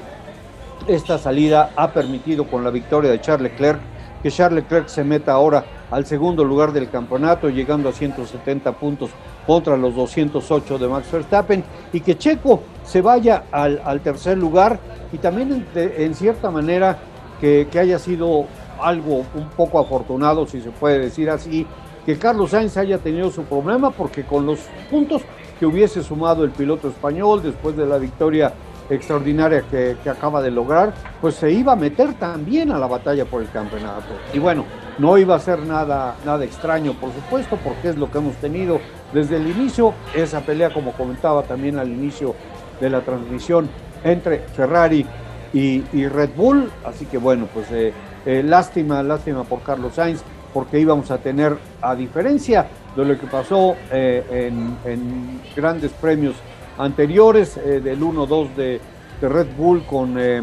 esta 0.87 1.19
salida 1.19 1.71
ha 1.77 1.93
permitido 1.93 2.47
con 2.47 2.65
la 2.65 2.71
victoria 2.71 3.11
de 3.11 3.21
Charles 3.21 3.53
Leclerc 3.53 3.79
que 4.23 4.31
Charles 4.31 4.65
Leclerc 4.65 4.89
se 4.89 5.05
meta 5.05 5.33
ahora 5.33 5.65
al 5.91 6.05
segundo 6.07 6.45
lugar 6.45 6.73
del 6.73 6.91
campeonato, 6.91 7.49
llegando 7.49 7.89
a 7.89 7.93
170 7.93 8.73
puntos 8.73 9.11
contra 9.47 9.77
los 9.77 9.95
208 9.95 10.79
de 10.79 10.89
Max 10.89 11.11
Verstappen, 11.11 11.65
y 11.93 12.01
que 12.01 12.19
Checo 12.19 12.63
se 12.85 13.01
vaya 13.01 13.45
al, 13.51 14.01
tercer 14.01 14.37
lugar 14.37 14.79
y 15.13 15.19
también 15.19 15.67
en, 15.75 16.15
cierta 16.15 16.51
manera 16.51 16.99
que, 17.41 17.69
que 17.71 17.79
haya 17.79 17.99
sido 17.99 18.47
algo 18.81 19.25
un 19.35 19.49
poco 19.57 19.79
afortunado, 19.79 20.47
si 20.47 20.61
se 20.61 20.71
puede 20.71 20.99
decir 20.99 21.31
así, 21.31 21.67
que 22.05 22.19
Carlos 22.19 22.51
Sainz 22.51 22.77
haya 22.77 22.99
tenido 22.99 23.31
su 23.31 23.43
problema 23.43 23.91
porque 23.91 24.25
con 24.25 24.47
los 24.47 24.61
puntos 24.91 25.23
que 25.59 25.67
hubiese 25.67 26.03
sumado 26.03 26.45
el 26.45 26.51
piloto 26.51 26.89
español 26.89 27.43
después 27.43 27.77
de 27.77 27.87
la 27.87 27.99
victoria 27.99 28.55
extraordinaria 28.91 29.63
que, 29.71 29.97
acaba 30.09 30.41
de 30.43 30.51
lograr, 30.51 30.93
pues 31.21 31.35
se 31.35 31.51
iba 31.51 31.73
a 31.73 31.77
meter 31.77 32.15
también 32.15 32.71
a 32.73 32.79
la 32.79 32.87
batalla 32.87 33.25
por 33.25 33.43
el 33.43 33.51
campeonato. 33.51 34.15
Y 34.33 34.39
bueno, 34.39 34.65
no 34.99 35.19
iba 35.19 35.37
a 35.37 35.39
ser 35.39 35.61
nada, 35.61 36.17
nada 36.25 36.45
extraño, 36.45 36.95
por 36.95 37.13
supuesto, 37.13 37.59
porque 37.63 37.91
es 37.91 37.97
lo 37.97 38.11
que 38.11 38.19
hemos 38.19 38.37
tenido 38.37 38.81
desde 39.13 39.37
el 39.37 39.49
inicio, 39.49 39.95
esa 40.15 40.41
pelea, 40.41 40.73
como 40.73 40.93
comentaba 40.93 41.43
también 41.43 41.79
al 41.79 41.89
inicio 41.89 42.35
de 42.81 42.91
la 42.91 43.01
transmisión, 43.03 43.69
entre 44.05 44.39
Ferrari 44.39 45.05
y, 45.53 46.07
Red 46.07 46.31
Bull. 46.37 46.71
Así 46.85 47.07
que 47.07 47.19
bueno, 47.19 47.49
pues 47.53 47.71
eh, 47.73 47.93
eh, 48.27 48.43
lástima, 48.43 49.03
lástima 49.03 49.45
por 49.45 49.63
Carlos 49.63 49.95
Sainz 49.95 50.23
porque 50.53 50.81
íbamos 50.81 51.11
a 51.11 51.19
tener, 51.19 51.57
a 51.83 51.95
diferencia 51.95 52.67
de 52.97 53.05
lo 53.05 53.19
que 53.19 53.27
pasó 53.27 53.77
eh, 53.93 54.51
en, 54.85 55.41
grandes 55.55 55.93
premios 55.93 56.35
anteriores, 56.79 57.57
eh, 57.57 57.81
del 57.81 58.01
1-2 58.01 58.55
de, 58.55 58.81
Red 59.21 59.49
Bull 59.57 59.85
con, 59.85 60.15
eh, 60.17 60.43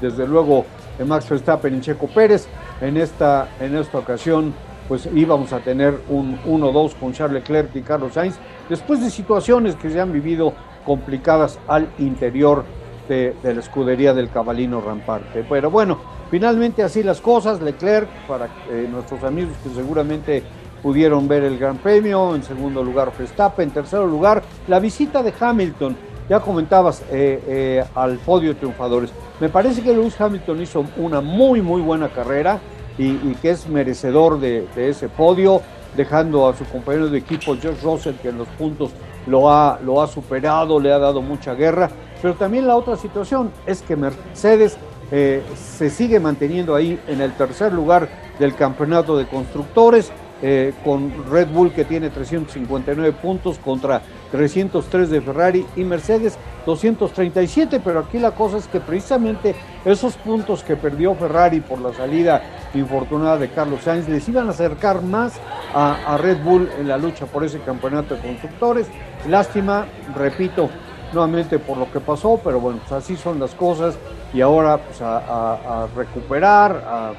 desde 0.00 0.26
luego, 0.26 0.66
Max 1.06 1.28
Verstappen 1.28 1.76
y 1.76 1.80
Checo 1.80 2.06
Pérez, 2.06 2.46
en 2.82 2.98
esta, 2.98 3.48
en 3.60 3.76
esta 3.76 3.98
ocasión 3.98 4.54
pues 4.88 5.08
íbamos 5.14 5.52
a 5.52 5.60
tener 5.60 5.98
un 6.08 6.38
1-2 6.44 6.94
con 6.94 7.12
Charles 7.12 7.42
Leclerc 7.42 7.74
y 7.74 7.80
Carlos 7.80 8.12
Sainz, 8.12 8.36
después 8.68 9.00
de 9.00 9.10
situaciones 9.10 9.74
que 9.74 9.90
se 9.90 10.00
han 10.00 10.12
vivido 10.12 10.52
complicadas 10.84 11.58
al 11.66 11.88
interior 11.98 12.64
de, 13.08 13.34
la 13.42 13.60
escudería 13.60 14.14
del 14.14 14.30
cabalino 14.30 14.80
ramparte. 14.80 15.44
Pero 15.48 15.70
bueno, 15.70 15.98
Finalmente 16.30 16.82
así 16.82 17.02
las 17.02 17.20
cosas, 17.20 17.60
Leclerc, 17.62 18.08
para 18.26 18.46
eh, 18.68 18.88
nuestros 18.90 19.22
amigos 19.22 19.54
que 19.62 19.70
seguramente 19.70 20.42
pudieron 20.82 21.28
ver 21.28 21.44
el 21.44 21.58
Gran 21.58 21.78
Premio, 21.78 22.34
en 22.34 22.42
segundo 22.42 22.82
lugar 22.82 23.12
Verstappen, 23.16 23.68
en 23.68 23.74
tercer 23.74 24.00
lugar 24.00 24.42
la 24.68 24.78
visita 24.78 25.22
de 25.22 25.32
Hamilton, 25.38 25.96
ya 26.28 26.40
comentabas 26.40 27.02
eh, 27.10 27.42
eh, 27.46 27.84
al 27.94 28.18
podio 28.18 28.56
triunfadores. 28.56 29.10
Me 29.40 29.48
parece 29.48 29.82
que 29.82 29.92
Lewis 29.92 30.20
Hamilton 30.20 30.62
hizo 30.62 30.84
una 30.96 31.20
muy 31.20 31.62
muy 31.62 31.80
buena 31.80 32.08
carrera 32.08 32.60
y, 32.98 33.34
que 33.34 33.50
es 33.50 33.68
merecedor 33.68 34.40
de, 34.40 34.66
ese 34.76 35.08
podio, 35.08 35.60
dejando 35.96 36.48
a 36.48 36.56
su 36.56 36.64
compañero 36.64 37.08
de 37.08 37.18
equipo 37.18 37.56
George 37.60 37.80
Russell 37.82 38.14
que 38.14 38.28
en 38.28 38.38
los 38.38 38.48
puntos 38.48 38.90
lo 39.26 39.50
ha, 39.50 39.78
lo 39.84 40.00
ha 40.02 40.06
superado, 40.06 40.80
le 40.80 40.92
ha 40.92 40.98
dado 40.98 41.20
mucha 41.20 41.54
guerra, 41.54 41.90
pero 42.22 42.34
también 42.34 42.66
la 42.66 42.76
otra 42.76 42.96
situación 42.96 43.50
es 43.66 43.82
que 43.82 43.96
Mercedes 43.96 44.78
eh, 45.10 45.42
se 45.56 45.90
sigue 45.90 46.18
manteniendo 46.20 46.74
ahí 46.74 46.98
en 47.06 47.20
el 47.20 47.32
tercer 47.32 47.72
lugar 47.72 48.08
del 48.38 48.54
campeonato 48.54 49.16
de 49.16 49.26
constructores, 49.26 50.10
eh, 50.42 50.74
con 50.84 51.12
Red 51.30 51.48
Bull 51.48 51.72
que 51.72 51.84
tiene 51.84 52.10
359 52.10 53.12
puntos 53.12 53.58
contra 53.58 54.02
303 54.30 55.08
de 55.08 55.20
Ferrari 55.20 55.66
y 55.76 55.84
Mercedes 55.84 56.38
237, 56.66 57.80
pero 57.82 58.00
aquí 58.00 58.18
la 58.18 58.32
cosa 58.32 58.58
es 58.58 58.66
que 58.66 58.80
precisamente 58.80 59.54
esos 59.84 60.14
puntos 60.16 60.62
que 60.62 60.76
perdió 60.76 61.14
Ferrari 61.14 61.60
por 61.60 61.80
la 61.80 61.94
salida 61.94 62.42
infortunada 62.74 63.38
de 63.38 63.48
Carlos 63.48 63.82
Sainz 63.82 64.08
les 64.08 64.28
iban 64.28 64.48
a 64.48 64.50
acercar 64.50 65.02
más 65.02 65.34
a, 65.72 66.16
Red 66.18 66.42
Bull 66.42 66.68
en 66.78 66.88
la 66.88 66.98
lucha 66.98 67.26
por 67.26 67.44
ese 67.44 67.60
campeonato 67.60 68.14
de 68.14 68.20
constructores. 68.20 68.88
Lástima, 69.28 69.86
repito, 70.14 70.70
nuevamente 71.12 71.58
por 71.58 71.76
lo 71.78 71.90
que 71.90 72.00
pasó, 72.00 72.40
pero 72.42 72.60
bueno, 72.60 72.80
pues 72.80 72.92
así 72.92 73.16
son 73.16 73.38
las 73.38 73.54
cosas 73.54 73.96
y 74.32 74.40
ahora 74.40 74.78
pues 74.78 75.00
a, 75.00 75.86
recuperar, 75.94 76.82
a, 76.86 77.12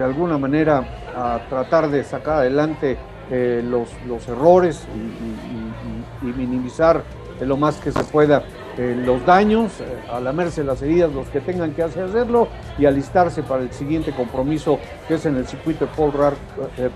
de 0.00 0.06
alguna 0.06 0.38
manera 0.38 0.82
a 1.14 1.40
tratar 1.50 1.90
de 1.90 2.02
sacar 2.04 2.36
adelante 2.36 2.96
eh, 3.30 3.62
los, 3.62 3.90
los, 4.08 4.26
errores 4.28 4.88
y, 4.94 6.24
minimizar 6.24 7.02
lo 7.42 7.58
más 7.58 7.76
que 7.76 7.92
se 7.92 8.02
pueda 8.04 8.42
eh, 8.78 8.98
los 9.04 9.24
daños, 9.26 9.78
eh, 9.80 9.84
a 10.10 10.18
lamerse 10.20 10.64
las 10.64 10.80
heridas 10.80 11.12
los 11.12 11.28
que 11.28 11.40
tengan 11.40 11.72
que 11.74 11.82
hacerlo 11.82 12.48
y 12.78 12.86
alistarse 12.86 13.42
para 13.42 13.62
el 13.62 13.72
siguiente 13.72 14.12
compromiso 14.12 14.78
que 15.06 15.16
es 15.16 15.26
en 15.26 15.36
el 15.36 15.46
circuito 15.46 15.84
de 15.84 15.90
Paul, 15.94 16.12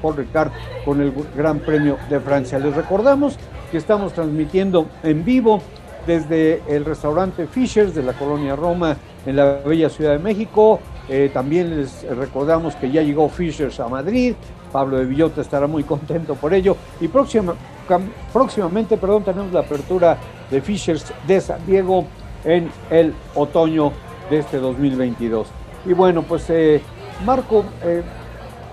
Paul 0.01 0.17
Ricard 0.17 0.53
con 0.87 1.03
el 1.03 1.13
Gran 1.37 1.59
Premio 1.59 1.99
de 2.09 2.21
Francia. 2.21 2.59
Les 2.59 2.75
recordamos 2.75 3.37
que 3.71 3.77
estamos 3.77 4.15
transmitiendo 4.15 4.89
en 5.03 5.27
vivo 5.27 5.61
desde 6.07 6.63
el 6.69 6.87
restaurante 6.87 7.47
Fishers 7.49 7.95
de 7.95 8.03
la 8.03 8.15
colonia 8.15 8.57
Roma 8.57 8.97
en 9.27 9.37
la 9.37 9.59
bella 9.65 9.91
Ciudad 9.91 10.13
de 10.13 10.21
México. 10.21 10.81
Eh, 11.09 11.31
también 11.33 11.77
les 11.77 12.03
recordamos 12.17 12.75
que 12.77 12.91
ya 12.91 13.03
llegó 13.03 13.29
Fishers 13.29 13.79
a 13.81 13.89
Madrid. 13.89 14.35
Pablo 14.73 14.99
de 14.99 15.05
Villota 15.05 15.41
estará 15.41 15.67
muy 15.67 15.85
contento 15.85 16.35
por 16.35 16.55
ello. 16.55 16.77
Y 17.01 17.09
próximamente 17.09 18.97
perdón, 18.97 19.25
tenemos 19.25 19.53
la 19.53 19.61
apertura 19.61 20.17
de 20.51 20.61
Fishers 20.61 21.13
de 21.27 21.41
San 21.41 21.65
Diego 21.67 22.07
en 22.45 22.71
el 22.91 23.15
otoño 23.35 23.93
de 24.31 24.39
este 24.39 24.59
2022. 24.59 25.49
Y 25.87 25.93
bueno, 25.93 26.23
pues 26.23 26.49
eh, 26.49 26.81
Marco, 27.25 27.65
eh, 27.83 28.03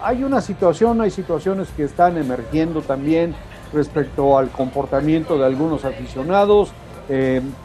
hay 0.02 0.24
una 0.24 0.42
situación, 0.42 1.02
hay 1.02 1.12
situaciones 1.12 1.68
que 1.76 1.84
están 1.84 2.18
emergiendo 2.18 2.82
también 2.82 3.36
respecto 3.74 4.38
al 4.38 4.50
comportamiento 4.50 5.38
de 5.38 5.46
algunos 5.46 5.86
aficionados 5.86 6.72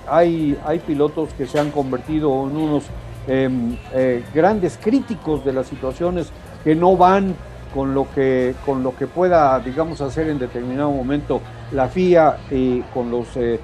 hay, 0.09 0.59
hay 0.65 0.79
pilotos 0.81 1.33
que 1.35 1.47
se 1.47 1.61
han 1.61 1.71
convertido 1.71 2.49
en 2.49 2.57
unos 2.57 2.85
em, 3.27 3.77
eh, 3.95 4.25
grandes 4.35 4.79
críticos 4.81 5.45
de 5.45 5.53
las 5.53 5.67
situaciones 5.67 6.31
que 6.65 6.75
no 6.75 6.97
van 6.97 7.35
con 7.75 7.95
lo 7.95 8.07
que, 8.15 8.55
con 8.65 8.83
lo 8.83 8.97
que 8.97 9.07
pueda, 9.07 9.59
digamos, 9.61 10.01
hacer 10.01 10.29
en 10.29 10.39
determinado 10.39 10.91
momento 10.91 11.41
la 11.73 11.89
FIA 11.89 12.39
y 12.51 12.81
con 12.95 13.11
los 13.11 13.29
eh, 13.37 13.59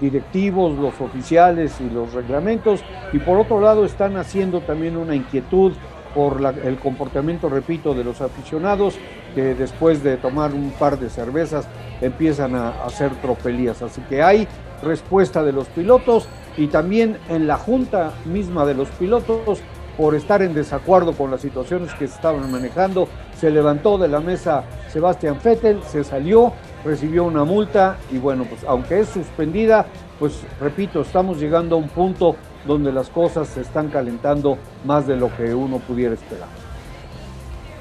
directivos, 0.00 0.78
los 0.78 1.00
oficiales 1.00 1.80
y 1.80 1.92
los 1.92 2.12
reglamentos. 2.12 2.82
Y 3.12 3.18
por 3.18 3.38
otro 3.38 3.60
lado 3.60 3.84
están 3.84 4.16
haciendo 4.16 4.60
también 4.60 4.96
una 4.96 5.14
inquietud 5.14 5.72
por 6.16 6.40
el 6.64 6.78
comportamiento, 6.78 7.50
repito, 7.50 7.92
de 7.92 8.02
los 8.02 8.22
aficionados 8.22 8.96
que 9.34 9.54
después 9.54 10.02
de 10.02 10.16
tomar 10.16 10.54
un 10.54 10.70
par 10.70 10.98
de 10.98 11.10
cervezas 11.10 11.68
empiezan 12.00 12.54
a, 12.54 12.70
hacer 12.84 13.10
tropelías. 13.16 13.82
Así 13.82 14.00
que 14.08 14.22
hay 14.22 14.48
respuesta 14.82 15.44
de 15.44 15.52
los 15.52 15.68
pilotos 15.68 16.26
y 16.56 16.68
también 16.68 17.18
en 17.28 17.46
la 17.46 17.56
junta 17.56 18.12
misma 18.24 18.64
de 18.64 18.74
los 18.74 18.88
pilotos 18.90 19.60
por 19.96 20.14
estar 20.14 20.42
en 20.42 20.54
desacuerdo 20.54 21.12
con 21.12 21.30
las 21.30 21.40
situaciones 21.40 21.92
que 21.94 22.06
se 22.06 22.14
estaban 22.14 22.50
manejando. 22.50 23.08
Se 23.38 23.50
levantó 23.50 23.98
de 23.98 24.08
la 24.08 24.20
mesa 24.20 24.64
Sebastián 24.88 25.38
Vettel, 25.42 25.82
se 25.82 26.04
salió, 26.04 26.52
recibió 26.84 27.24
una 27.24 27.44
multa 27.44 27.96
y 28.10 28.18
bueno, 28.18 28.44
pues 28.44 28.62
aunque 28.64 29.00
es 29.00 29.08
suspendida, 29.08 29.86
pues 30.18 30.42
repito, 30.60 31.00
estamos 31.00 31.40
llegando 31.40 31.76
a 31.76 31.78
un 31.78 31.88
punto 31.88 32.36
donde 32.66 32.92
las 32.92 33.08
cosas 33.08 33.48
se 33.48 33.60
están 33.60 33.88
calentando 33.88 34.58
más 34.84 35.06
de 35.06 35.16
lo 35.16 35.34
que 35.36 35.54
uno 35.54 35.78
pudiera 35.78 36.14
esperar. 36.14 36.48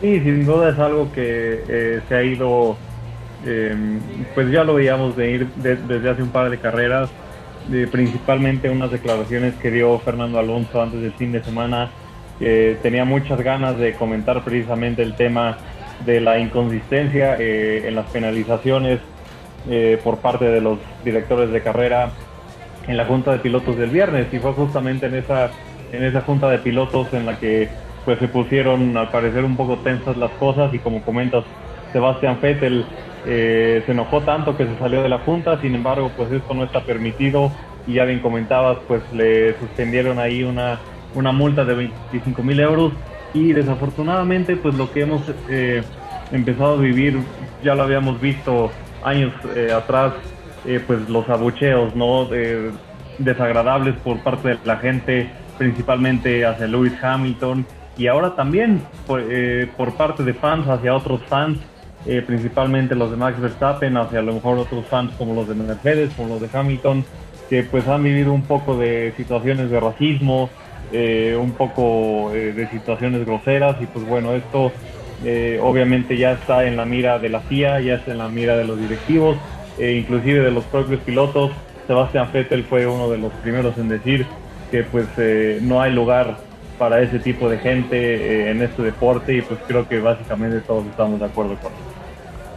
Sí, 0.02 0.20
sin 0.20 0.46
duda 0.46 0.70
es 0.70 0.80
algo 0.80 1.12
que 1.14 1.64
eh, 1.68 2.02
se 2.08 2.16
ha 2.16 2.24
ido, 2.24 2.76
em, 3.46 4.00
pues 4.36 4.52
ya 4.52 4.64
lo 4.64 4.76
veíamos 4.76 5.16
venir 5.16 5.48
desde 5.56 6.10
hace 6.10 6.22
un 6.22 6.30
par 6.30 6.50
de 6.50 6.60
carreras, 6.60 7.10
principalmente 7.92 8.70
unas 8.70 8.92
declaraciones 8.92 9.56
que 9.56 9.72
dio 9.72 9.98
Fernando 10.00 10.40
Alonso 10.40 10.82
antes 10.82 11.02
del 11.02 11.14
fin 11.14 11.32
de 11.32 11.44
semana. 11.44 11.90
tenía 12.40 13.06
muchas 13.06 13.42
ganas 13.42 13.78
de 13.78 13.94
comentar 13.94 14.44
precisamente 14.44 15.02
el 15.02 15.16
tema 15.16 15.58
de 16.04 16.20
la 16.20 16.40
inconsistencia 16.40 17.38
eh, 17.40 17.84
en 17.88 17.96
las 17.96 18.08
penalizaciones 18.08 19.00
eh, 19.70 20.00
por 20.04 20.18
parte 20.18 20.46
de 20.46 20.62
los 20.62 20.80
directores 21.04 21.52
de 21.52 21.62
carrera 21.62 22.12
en 22.88 22.98
la 22.98 23.06
junta 23.06 23.32
de 23.32 23.40
pilotos 23.40 23.78
del 23.78 23.90
viernes 23.90 24.28
y 24.32 24.40
fue 24.40 24.54
justamente 24.54 25.06
en 25.08 25.16
esa 25.16 25.50
en 25.92 26.04
esa 26.04 26.22
junta 26.22 26.50
de 26.50 26.58
pilotos 26.58 27.14
en 27.14 27.26
la 27.26 27.40
que 27.40 27.70
pues 28.04 28.20
se 28.20 28.28
pusieron 28.28 28.96
al 28.98 29.10
parecer 29.10 29.44
un 29.44 29.56
poco 29.56 29.78
tensas 29.78 30.18
las 30.18 30.32
cosas 30.32 30.74
y 30.74 30.80
como 30.80 31.02
comentas 31.02 31.44
Sebastián 31.94 32.38
Vettel 32.42 32.86
eh, 33.26 33.84
se 33.86 33.92
enojó 33.92 34.22
tanto 34.22 34.56
que 34.56 34.66
se 34.66 34.78
salió 34.78 35.02
de 35.02 35.10
la 35.10 35.20
junta 35.20 35.60
sin 35.62 35.76
embargo 35.76 36.12
pues 36.16 36.32
esto 36.32 36.54
no 36.54 36.64
está 36.64 36.82
permitido. 36.82 37.52
Y 37.88 37.94
ya 37.94 38.06
bien 38.06 38.20
comentabas 38.20 38.78
pues 38.88 39.02
le 39.14 39.58
suspendieron 39.60 40.20
ahí 40.20 40.44
una 40.44 40.80
una 41.14 41.32
multa 41.32 41.64
de 41.66 41.76
25 41.76 42.44
mil 42.44 42.60
euros. 42.60 42.94
Y 43.34 43.54
desafortunadamente 43.54 44.56
pues 44.56 44.76
lo 44.76 44.92
que 44.92 45.02
hemos 45.02 45.22
eh, 45.50 45.84
empezado 46.32 46.76
a 46.76 46.78
vivir 46.78 47.20
ya 47.64 47.76
lo 47.76 47.84
habíamos 47.84 48.20
visto 48.20 48.72
años 49.04 49.34
eh, 49.56 49.72
atrás 49.72 50.14
eh, 50.66 50.82
pues 50.86 51.08
los 51.10 51.28
abucheos 51.30 51.96
no 51.96 52.28
desagradables 53.20 53.96
por 54.04 54.20
parte 54.24 54.50
de 54.50 54.60
la 54.66 54.78
gente 54.78 55.30
principalmente 55.58 56.46
hacia 56.46 56.68
Lewis 56.68 56.94
Hamilton. 57.02 57.66
Y 57.98 58.08
ahora 58.08 58.36
también 58.36 58.82
por, 59.08 59.22
eh, 59.22 59.70
por 59.78 59.94
parte 59.94 60.24
de 60.24 60.34
fans 60.34 60.68
hacia 60.68 60.94
otros 60.94 61.22
fans 61.28 61.60
eh, 62.06 62.22
principalmente 62.26 62.96
los 62.96 63.12
de 63.12 63.18
Max 63.18 63.40
Verstappen 63.40 63.98
hacia 63.98 64.20
a 64.20 64.22
lo 64.22 64.34
mejor 64.34 64.58
otros 64.58 64.86
fans 64.86 65.12
como 65.18 65.34
los 65.34 65.48
de 65.48 65.56
Mercedes 65.56 66.12
como 66.16 66.30
los 66.30 66.42
de 66.42 66.50
Hamilton 66.58 67.04
que 67.50 67.64
pues 67.64 67.88
han 67.88 68.04
vivido 68.04 68.34
un 68.34 68.44
poco 68.44 68.78
de 68.78 69.14
situaciones 69.18 69.70
de 69.70 69.80
racismo 69.80 70.50
un 70.94 71.52
poco 71.58 72.32
de 72.32 72.68
situaciones 72.72 73.26
groseras 73.26 73.76
y 73.82 73.86
pues 73.86 74.08
bueno 74.08 74.34
esto 74.34 74.72
obviamente 75.62 76.18
ya 76.18 76.34
está 76.34 76.64
en 76.66 76.78
la 76.78 76.86
mira 76.86 77.20
de 77.20 77.30
la 77.30 77.42
FIA 77.42 77.82
ya 77.82 77.96
está 77.96 78.12
en 78.12 78.20
la 78.20 78.30
mira 78.30 78.56
de 78.56 78.64
los 78.66 78.80
directivos 78.80 79.36
e 79.78 79.94
inclusive 79.94 80.40
de 80.42 80.52
los 80.52 80.64
propios 80.66 81.00
pilotos. 81.02 81.52
Sebastián 81.88 82.30
Vettel 82.32 82.64
fue 82.64 82.88
uno 82.88 83.10
de 83.10 83.18
los 83.18 83.32
primeros 83.34 83.78
en 83.78 83.90
decir 83.90 84.26
que 84.72 84.84
pues 84.84 85.08
eh, 85.18 85.60
no 85.62 85.82
hay 85.82 85.94
lugar 85.94 86.38
para 86.80 87.02
ese 87.02 87.20
tipo 87.20 87.50
de 87.50 87.58
gente 87.60 87.96
eh, 87.96 88.52
en 88.52 88.62
este 88.62 88.82
deporte 88.82 89.36
y 89.36 89.42
pues 89.42 89.60
creo 89.68 89.88
que 89.88 90.00
básicamente 90.00 90.60
todos 90.62 90.86
estamos 90.88 91.20
de 91.20 91.26
acuerdo 91.26 91.56
con 91.56 91.72
eso. 91.72 91.85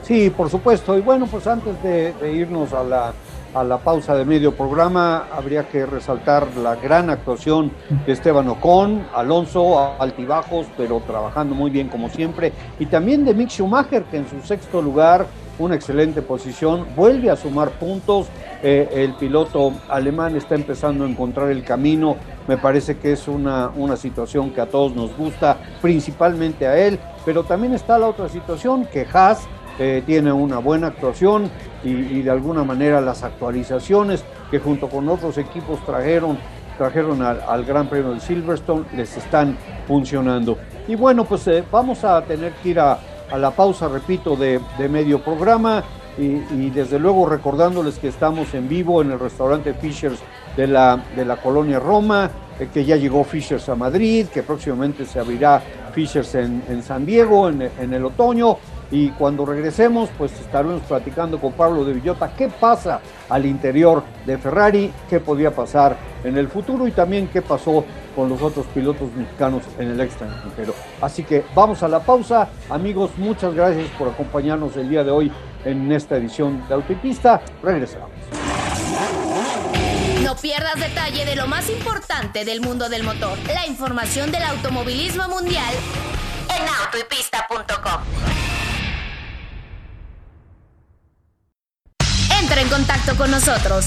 Sí, 0.09 0.31
por 0.31 0.49
supuesto. 0.49 0.97
Y 0.97 1.03
bueno, 1.03 1.27
pues 1.27 1.47
antes 1.47 1.83
de, 1.83 2.15
irnos 2.33 2.73
a 2.73 2.83
la, 2.83 3.13
a 3.53 3.63
la 3.63 3.77
pausa 3.77 4.17
de 4.17 4.25
medio 4.25 4.55
programa, 4.55 5.27
habría 5.31 5.69
que 5.69 5.85
resaltar 5.85 6.47
la 6.57 6.77
gran 6.77 7.11
actuación 7.11 7.71
de 8.07 8.13
Esteban 8.15 8.49
Ocon, 8.49 9.07
Alonso, 9.15 9.79
altibajos, 10.01 10.67
pero 10.79 11.03
trabajando 11.07 11.55
muy 11.55 11.71
bien 11.71 11.89
como 11.89 12.09
siempre, 12.09 12.55
y 12.79 12.87
también 12.87 13.23
de 13.27 13.35
Mick 13.35 13.51
Schumacher, 13.51 14.05
que 14.05 14.17
en 14.17 14.31
su 14.31 14.41
sexto 14.41 14.81
lugar 14.81 15.27
una 15.59 15.75
excelente 15.75 16.23
posición, 16.23 16.87
vuelve 16.97 17.31
a 17.31 17.37
sumar 17.37 17.71
puntos, 17.73 18.29
eh, 18.63 18.89
el 18.93 19.13
piloto 19.15 19.73
alemán 19.89 20.37
está 20.37 20.55
empezando 20.55 21.05
a 21.05 21.09
encontrar 21.09 21.51
el 21.51 21.65
camino, 21.65 22.17
me 22.47 22.57
parece 22.57 22.97
que 22.97 23.13
es 23.13 23.29
una, 23.29 23.71
una 23.77 23.97
situación 23.97 24.53
que 24.53 24.61
a 24.61 24.67
todos 24.67 24.95
nos 24.95 25.15
gusta, 25.17 25.59
principalmente 25.83 26.67
a 26.67 26.79
él, 26.79 26.99
pero 27.27 27.43
también 27.43 27.75
está 27.75 27.99
la 27.99 28.07
otra 28.07 28.29
situación 28.29 28.87
que 28.87 29.07
Haas 29.13 29.47
eh, 29.79 30.03
tiene 30.05 30.33
una 30.33 30.59
buena 30.59 30.89
actuación 30.89 31.49
y, 31.85 32.23
de 32.23 32.31
alguna 32.31 32.65
manera 32.65 33.01
las 33.01 33.23
actualizaciones 33.23 34.25
que 34.51 34.59
junto 34.59 34.89
con 34.89 35.09
otros 35.09 35.39
equipos 35.39 35.79
trajeron 35.87 36.37
trajeron 36.77 37.23
al, 37.23 37.65
Gran 37.65 37.89
Premio 37.89 38.15
de 38.15 38.21
Silverstone 38.21 38.85
les 38.95 39.17
están 39.17 39.59
funcionando. 39.89 40.59
Y 40.87 40.95
bueno, 40.95 41.25
pues 41.25 41.47
eh, 41.49 41.65
vamos 41.73 42.05
a 42.05 42.23
tener 42.23 42.53
que 42.53 42.69
ir 42.69 42.81
a, 42.81 42.99
la 43.37 43.51
pausa, 43.51 43.89
repito, 43.89 44.37
de, 44.37 44.61
medio 44.89 45.21
programa 45.21 45.83
y, 46.17 46.71
desde 46.71 46.99
luego 47.01 47.29
recordándoles 47.29 47.99
que 47.99 48.09
estamos 48.09 48.55
en 48.55 48.69
vivo 48.69 49.03
en 49.03 49.11
el 49.11 49.19
restaurante 49.19 49.75
Fishers 49.75 50.21
de 50.57 50.69
la, 50.69 51.03
de 51.17 51.25
la 51.25 51.37
colonia 51.37 51.81
Roma, 51.81 52.31
eh, 52.61 52.69
que 52.73 52.85
ya 52.85 52.95
llegó 52.95 53.25
Fishers 53.25 53.69
a 53.69 53.75
Madrid, 53.75 54.27
que 54.27 54.45
próximamente 54.45 55.05
se 55.05 55.19
abrirá 55.19 55.61
Fishers 55.93 56.37
en, 56.37 56.83
San 56.85 57.05
Diego 57.05 57.49
en 57.49 57.93
el 57.93 58.05
otoño 58.05 58.57
y 58.91 59.11
cuando 59.11 59.45
regresemos 59.45 60.09
pues 60.17 60.33
estaremos 60.41 60.83
platicando 60.83 61.41
con 61.41 61.53
Pablo 61.53 61.85
de 61.85 61.95
Villota 61.95 62.33
qué 62.37 62.49
pasa 62.49 63.01
al 63.29 63.47
interior 63.47 64.03
de 64.25 64.39
Ferrari, 64.39 64.93
qué 65.09 65.21
podía 65.21 65.55
pasar 65.55 65.97
en 66.25 66.37
el 66.37 66.49
futuro 66.49 66.87
y 66.87 66.93
también 66.93 67.29
qué 67.29 67.43
pasó 67.43 67.85
con 68.17 68.29
los 68.29 68.43
otros 68.43 68.67
pilotos 68.67 69.13
mexicanos 69.13 69.63
en 69.79 69.91
el 69.91 70.01
extranjero. 70.01 70.75
Así 71.01 71.23
que 71.23 71.45
vamos 71.55 71.83
a 71.83 71.89
la 71.89 72.01
pausa. 72.01 72.49
Amigos, 72.69 73.13
muchas 73.17 73.55
gracias 73.55 73.89
por 73.99 74.09
acompañarnos 74.09 74.77
el 74.77 74.89
día 74.89 75.05
de 75.05 75.11
hoy 75.11 75.31
en 75.65 75.93
esta 75.93 76.17
edición 76.17 76.67
de 76.69 76.75
Autopista. 76.75 77.41
Regresamos. 77.63 78.11
No 80.25 80.35
pierdas 80.37 80.75
detalle 80.75 81.25
de 81.25 81.37
lo 81.37 81.47
más 81.47 81.71
importante 81.71 82.45
del 82.45 82.61
mundo 82.61 82.89
del 82.89 83.03
motor. 83.03 83.39
La 83.47 83.67
información 83.67 84.33
del 84.33 84.43
automovilismo 84.43 85.29
mundial 85.29 85.75
en 86.51 86.69
autopista.com. 86.85 88.48
En 92.59 92.69
contacto 92.69 93.15
con 93.15 93.31
nosotros. 93.31 93.85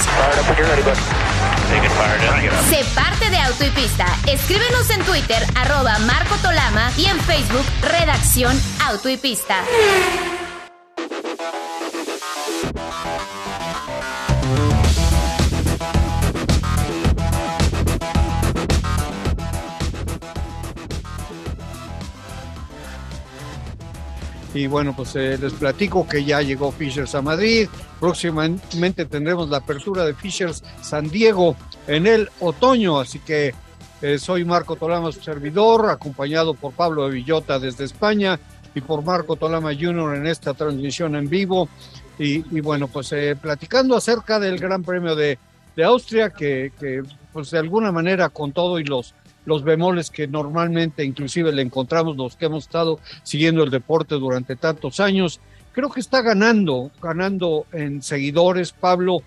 Sé 2.69 2.85
parte 2.95 3.29
de 3.29 3.37
Auto 3.37 3.65
y 3.65 3.69
Pista. 3.71 4.05
Escríbenos 4.25 4.89
en 4.91 5.03
Twitter, 5.03 5.45
arroba 5.55 5.99
Marco 5.99 6.35
Tolama 6.37 6.89
y 6.95 7.07
en 7.07 7.19
Facebook, 7.19 7.65
Redacción 7.81 8.57
Auto 8.87 9.09
y 9.09 9.17
Pista. 9.17 9.57
Y 24.53 24.67
bueno, 24.67 24.93
pues 24.95 25.15
eh, 25.15 25.37
les 25.39 25.53
platico 25.53 26.07
que 26.07 26.25
ya 26.25 26.41
llegó 26.41 26.71
Fishers 26.71 27.15
a 27.15 27.21
Madrid. 27.21 27.69
Próximamente 27.99 29.05
tendremos 29.05 29.49
la 29.49 29.57
apertura 29.57 30.03
de 30.05 30.13
Fishers 30.13 30.63
San 30.81 31.09
Diego 31.09 31.55
en 31.87 32.05
el 32.05 32.29
otoño. 32.41 32.99
Así 32.99 33.19
que 33.19 33.53
eh, 34.01 34.17
soy 34.17 34.43
Marco 34.43 34.75
Tolama, 34.75 35.11
su 35.11 35.21
servidor, 35.21 35.89
acompañado 35.89 36.53
por 36.53 36.73
Pablo 36.73 37.05
de 37.05 37.15
Villota 37.15 37.59
desde 37.59 37.85
España 37.85 38.39
y 38.75 38.81
por 38.81 39.03
Marco 39.03 39.37
Tolama 39.37 39.73
Jr. 39.73 40.15
en 40.15 40.27
esta 40.27 40.53
transmisión 40.53 41.15
en 41.15 41.29
vivo. 41.29 41.69
Y, 42.19 42.41
bueno, 42.61 42.87
pues 42.87 43.11
eh, 43.13 43.35
platicando 43.41 43.95
acerca 43.95 44.39
del 44.39 44.59
Gran 44.59 44.83
Premio 44.83 45.15
de, 45.15 45.39
de 45.75 45.83
Austria, 45.83 46.29
que, 46.29 46.71
que 46.79 47.01
pues 47.33 47.49
de 47.49 47.57
alguna 47.57 47.91
manera 47.91 48.29
con 48.29 48.51
todo 48.51 48.77
y 48.77 48.83
los 48.83 49.15
los 49.45 49.63
bemoles 49.63 50.09
que 50.09 50.27
normalmente 50.27 51.03
inclusive 51.03 51.51
le 51.51 51.61
encontramos 51.61 52.17
los 52.17 52.35
que 52.35 52.45
hemos 52.45 52.65
estado 52.65 52.99
siguiendo 53.23 53.63
el 53.63 53.71
deporte 53.71 54.15
durante 54.15 54.55
tantos 54.55 54.99
años. 54.99 55.39
Creo 55.71 55.89
que 55.89 55.99
está 55.99 56.21
ganando, 56.21 56.91
ganando 57.01 57.65
en 57.71 58.01
seguidores, 58.01 58.71
Pablo. 58.71 59.21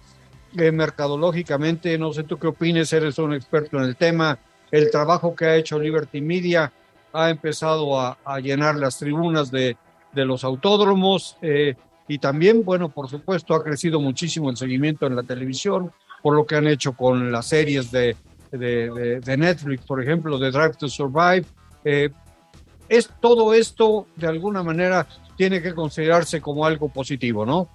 eh, 0.57 0.70
mercadológicamente, 0.70 1.98
no 1.98 2.12
sé 2.12 2.22
tú 2.22 2.38
qué 2.38 2.46
opines, 2.46 2.92
eres 2.92 3.18
un 3.18 3.35
experto 3.35 3.79
en 3.79 3.85
el 3.85 3.96
tema, 3.96 4.38
el 4.70 4.88
trabajo 4.88 5.35
que 5.35 5.46
ha 5.46 5.57
hecho 5.57 5.81
Liberty 5.81 6.20
Media 6.20 6.72
ha 7.12 7.31
empezado 7.31 8.00
a, 8.00 8.16
llenar 8.40 8.77
las 8.77 8.98
tribunas 8.98 9.50
de, 9.50 9.77
de 10.12 10.24
los 10.24 10.44
autódromos 10.44 11.37
eh, 11.42 11.74
y 12.07 12.18
también, 12.18 12.64
bueno, 12.64 12.88
por 12.88 13.09
supuesto, 13.09 13.55
ha 13.55 13.64
crecido 13.64 14.00
muchísimo 14.00 14.50
el 14.50 14.57
seguimiento 14.57 15.07
en 15.07 15.16
la 15.16 15.22
televisión 15.22 15.92
por 16.22 16.35
lo 16.35 16.46
que 16.46 16.57
han 16.57 16.66
hecho 16.66 16.94
con 16.94 17.31
las 17.31 17.46
series 17.46 17.90
de, 17.90 18.16
de, 18.59 19.21
de, 19.21 19.37
Netflix, 19.37 19.85
por 19.85 20.03
ejemplo, 20.03 20.38
de 20.38 20.51
Drive 20.51 20.75
to 20.79 20.88
Survive. 20.88 21.45
Eh, 21.85 22.11
es 22.88 23.11
todo 23.21 23.55
esto, 23.55 24.07
de 24.17 24.27
alguna 24.27 24.62
manera, 24.62 25.07
tiene 25.37 25.62
que 25.62 25.75
considerarse 25.75 26.40
como 26.40 26.64
algo 26.64 26.88
positivo, 26.88 27.45
¿no? 27.47 27.69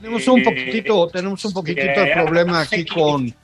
Tenemos 0.00 0.28
un 0.28 0.42
poquitito, 0.44 1.08
tenemos 1.08 1.44
un 1.44 1.52
poquitito 1.52 2.00
el 2.02 2.12
problema 2.12 2.60
aquí 2.62 2.84
con, 2.84 3.34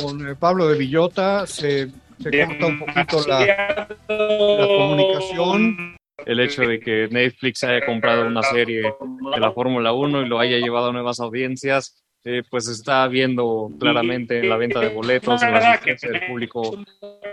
con 0.00 0.28
eh, 0.28 0.34
Pablo 0.38 0.68
de 0.68 0.78
Villota, 0.78 1.46
se, 1.46 1.88
se 2.18 2.46
corta 2.46 2.66
un 2.66 2.78
poquito 2.78 3.26
la, 3.28 3.86
la 4.08 4.66
comunicación 4.66 5.96
el 6.26 6.40
hecho 6.40 6.62
de 6.62 6.80
que 6.80 7.08
Netflix 7.10 7.64
haya 7.64 7.84
comprado 7.84 8.26
una 8.26 8.42
serie 8.42 8.82
de 8.82 9.40
la 9.40 9.52
Fórmula 9.52 9.92
1 9.92 10.22
y 10.22 10.28
lo 10.28 10.38
haya 10.38 10.58
llevado 10.58 10.90
a 10.90 10.92
nuevas 10.92 11.20
audiencias, 11.20 11.99
eh, 12.22 12.42
pues 12.50 12.68
está 12.68 13.08
viendo 13.08 13.70
claramente 13.78 14.40
en 14.40 14.50
la 14.50 14.58
venta 14.58 14.78
de 14.78 14.90
boletos, 14.90 15.42
en 15.42 15.52
la 15.52 15.72
asistencia 15.72 16.10
del 16.10 16.26
público 16.26 16.78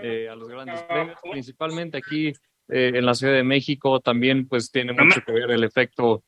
eh, 0.01 0.29
a 0.31 0.35
los 0.35 0.47
grandes 0.47 0.81
premios, 0.83 1.19
principalmente 1.29 1.97
aquí 1.97 2.27
eh, 2.69 2.91
en 2.95 3.05
la 3.05 3.13
Ciudad 3.13 3.33
de 3.33 3.43
México. 3.43 3.99
También 3.99 4.47
pues 4.47 4.71
tiene 4.71 4.93
mucho 4.93 5.21
que 5.25 5.33
ver 5.33 5.51
el 5.51 5.65
efecto 5.65 6.23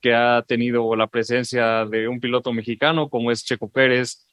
que 0.00 0.14
ha 0.14 0.42
tenido 0.42 0.96
la 0.96 1.06
presencia 1.06 1.84
de 1.86 2.08
un 2.08 2.18
piloto 2.18 2.52
mexicano 2.52 3.08
como 3.08 3.30
es 3.30 3.44
Checo 3.44 3.68
Pérez, 3.68 4.26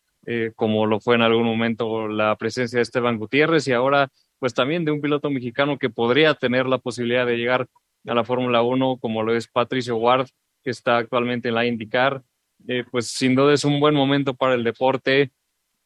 como 0.55 0.87
lo 0.87 0.99
fue 0.99 1.15
en 1.15 1.21
algún 1.21 1.45
momento 1.45 2.07
la 2.07 2.35
presencia 2.37 2.77
de 2.77 2.83
Esteban 2.83 3.17
Gutiérrez 3.17 3.67
y 3.67 3.71
ahora 3.71 4.09
pues 4.39 4.53
también 4.53 4.83
de 4.83 4.91
un 4.91 5.01
piloto 5.01 5.29
mexicano 5.29 5.77
que 5.77 5.89
podría 5.89 6.33
tener 6.33 6.65
la 6.65 6.79
posibilidad 6.79 7.25
de 7.25 7.37
llegar 7.37 7.67
a 8.07 8.13
la 8.15 8.23
Fórmula 8.23 8.63
1 8.63 8.97
como 8.97 9.21
lo 9.21 9.35
es 9.35 9.47
Patricio 9.47 9.95
Ward, 9.97 10.27
que 10.63 10.71
está 10.71 10.97
actualmente 10.97 11.49
en 11.49 11.55
la 11.55 11.65
IndyCar 11.65 12.23
eh, 12.67 12.83
pues 12.89 13.07
sin 13.07 13.35
duda 13.35 13.53
es 13.53 13.63
un 13.63 13.79
buen 13.79 13.95
momento 13.95 14.33
para 14.33 14.55
el 14.55 14.63
deporte. 14.63 15.31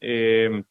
Eh, 0.02 0.64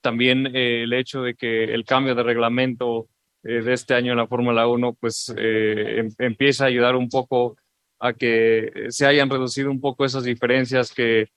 también 0.00 0.46
eh, 0.54 0.82
el 0.84 0.92
hecho 0.92 1.22
de 1.22 1.34
que 1.34 1.64
el 1.64 1.84
cambio 1.84 2.14
de 2.14 2.22
reglamento 2.22 3.08
de 3.42 3.74
este 3.74 3.92
año 3.94 4.12
en 4.12 4.18
la 4.18 4.26
Fórmula 4.26 4.66
1 4.66 4.94
pues 4.94 5.30
em, 5.36 6.08
empieza 6.18 6.64
a 6.64 6.68
ayudar 6.68 6.96
un 6.96 7.10
poco 7.10 7.58
a 7.98 8.14
que 8.14 8.86
se 8.88 9.04
hayan 9.04 9.28
reducido 9.28 9.70
un 9.70 9.82
poco 9.82 10.06
esas 10.06 10.24
diferencias 10.24 10.94
que, 10.94 11.28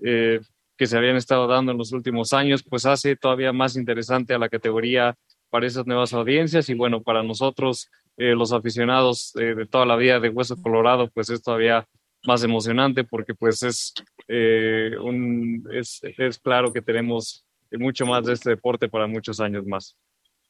que 0.00 0.86
se 0.86 0.96
habían 0.96 1.16
estado 1.16 1.46
dando 1.46 1.72
en 1.72 1.78
los 1.78 1.92
últimos 1.92 2.32
años, 2.32 2.62
pues 2.62 2.86
hace 2.86 3.16
todavía 3.16 3.52
más 3.52 3.76
interesante 3.76 4.32
a 4.32 4.38
la 4.38 4.48
categoría 4.48 5.14
para 5.50 5.66
esas 5.66 5.86
nuevas 5.86 6.14
audiencias 6.14 6.70
y 6.70 6.74
bueno, 6.74 7.02
para 7.02 7.22
nosotros 7.22 7.90
los 8.16 8.54
aficionados 8.54 9.32
de 9.34 9.66
toda 9.66 9.84
la 9.84 9.96
vida 9.96 10.20
de 10.20 10.30
Hueso 10.30 10.56
Colorado, 10.56 11.10
pues 11.12 11.28
es 11.28 11.42
todavía 11.42 11.86
más 12.24 12.42
emocionante 12.44 13.04
porque 13.04 13.34
pues 13.34 13.62
es, 13.62 13.92
eh, 14.28 14.92
un, 15.00 15.66
es, 15.72 16.00
es 16.02 16.38
claro 16.38 16.72
que 16.72 16.82
tenemos 16.82 17.44
mucho 17.72 18.06
más 18.06 18.24
de 18.24 18.34
este 18.34 18.50
deporte 18.50 18.88
para 18.88 19.06
muchos 19.06 19.40
años 19.40 19.64
más. 19.66 19.96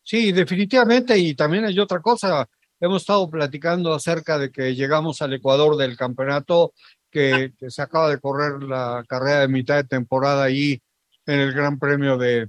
Sí, 0.02 0.32
definitivamente. 0.32 1.16
Y 1.16 1.34
también 1.34 1.64
hay 1.64 1.78
otra 1.78 2.00
cosa. 2.00 2.48
Hemos 2.80 3.02
estado 3.02 3.30
platicando 3.30 3.94
acerca 3.94 4.38
de 4.38 4.50
que 4.50 4.74
llegamos 4.74 5.22
al 5.22 5.34
Ecuador 5.34 5.76
del 5.76 5.96
campeonato, 5.96 6.74
que, 7.10 7.52
se 7.68 7.82
acaba 7.82 8.10
de 8.10 8.18
correr 8.18 8.62
la 8.64 9.04
carrera 9.06 9.40
de 9.40 9.48
mitad 9.48 9.76
de 9.76 9.84
temporada 9.84 10.44
ahí 10.44 10.80
en 11.26 11.40
el 11.40 11.52
Gran 11.52 11.78
Premio 11.78 12.16
de, 12.18 12.48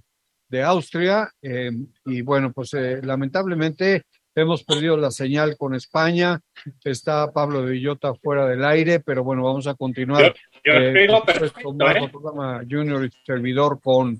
de 0.49 0.63
Austria. 0.63 1.29
Eh, 1.41 1.71
y 2.05 2.21
bueno, 2.21 2.51
pues 2.51 2.73
eh, 2.73 3.01
lamentablemente 3.03 4.03
Hemos 4.35 4.63
perdido 4.63 4.97
la 4.97 5.11
señal 5.11 5.57
con 5.57 5.75
España. 5.75 6.41
Está 6.83 7.31
Pablo 7.31 7.61
de 7.61 7.73
Villota 7.73 8.15
fuera 8.15 8.47
del 8.47 8.65
aire, 8.65 8.99
pero 8.99 9.23
bueno, 9.23 9.43
vamos 9.43 9.67
a 9.67 9.75
continuar. 9.75 10.33
Yo, 10.63 10.73
yo 10.73 10.79
eh, 10.79 11.07
Junior 12.69 13.05
y 13.05 13.11
servidor 13.25 13.79
con, 13.79 14.19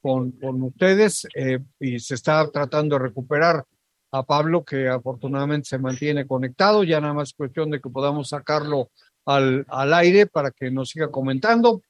con, 0.00 0.32
con 0.32 0.62
ustedes 0.62 1.26
eh, 1.34 1.58
y 1.78 1.98
se 1.98 2.14
está 2.14 2.50
tratando 2.50 2.96
de 2.96 3.04
recuperar 3.04 3.64
a 4.12 4.22
Pablo, 4.22 4.64
que 4.64 4.88
afortunadamente 4.88 5.68
se 5.68 5.78
mantiene 5.78 6.26
conectado. 6.26 6.82
Ya 6.82 7.00
nada 7.00 7.12
más 7.12 7.34
cuestión 7.34 7.70
de 7.70 7.80
que 7.80 7.90
podamos 7.90 8.30
sacarlo 8.30 8.90
al, 9.26 9.66
al 9.68 9.92
aire 9.92 10.26
para 10.26 10.50
que 10.50 10.70
nos 10.70 10.88
siga 10.88 11.10
comentando. 11.10 11.82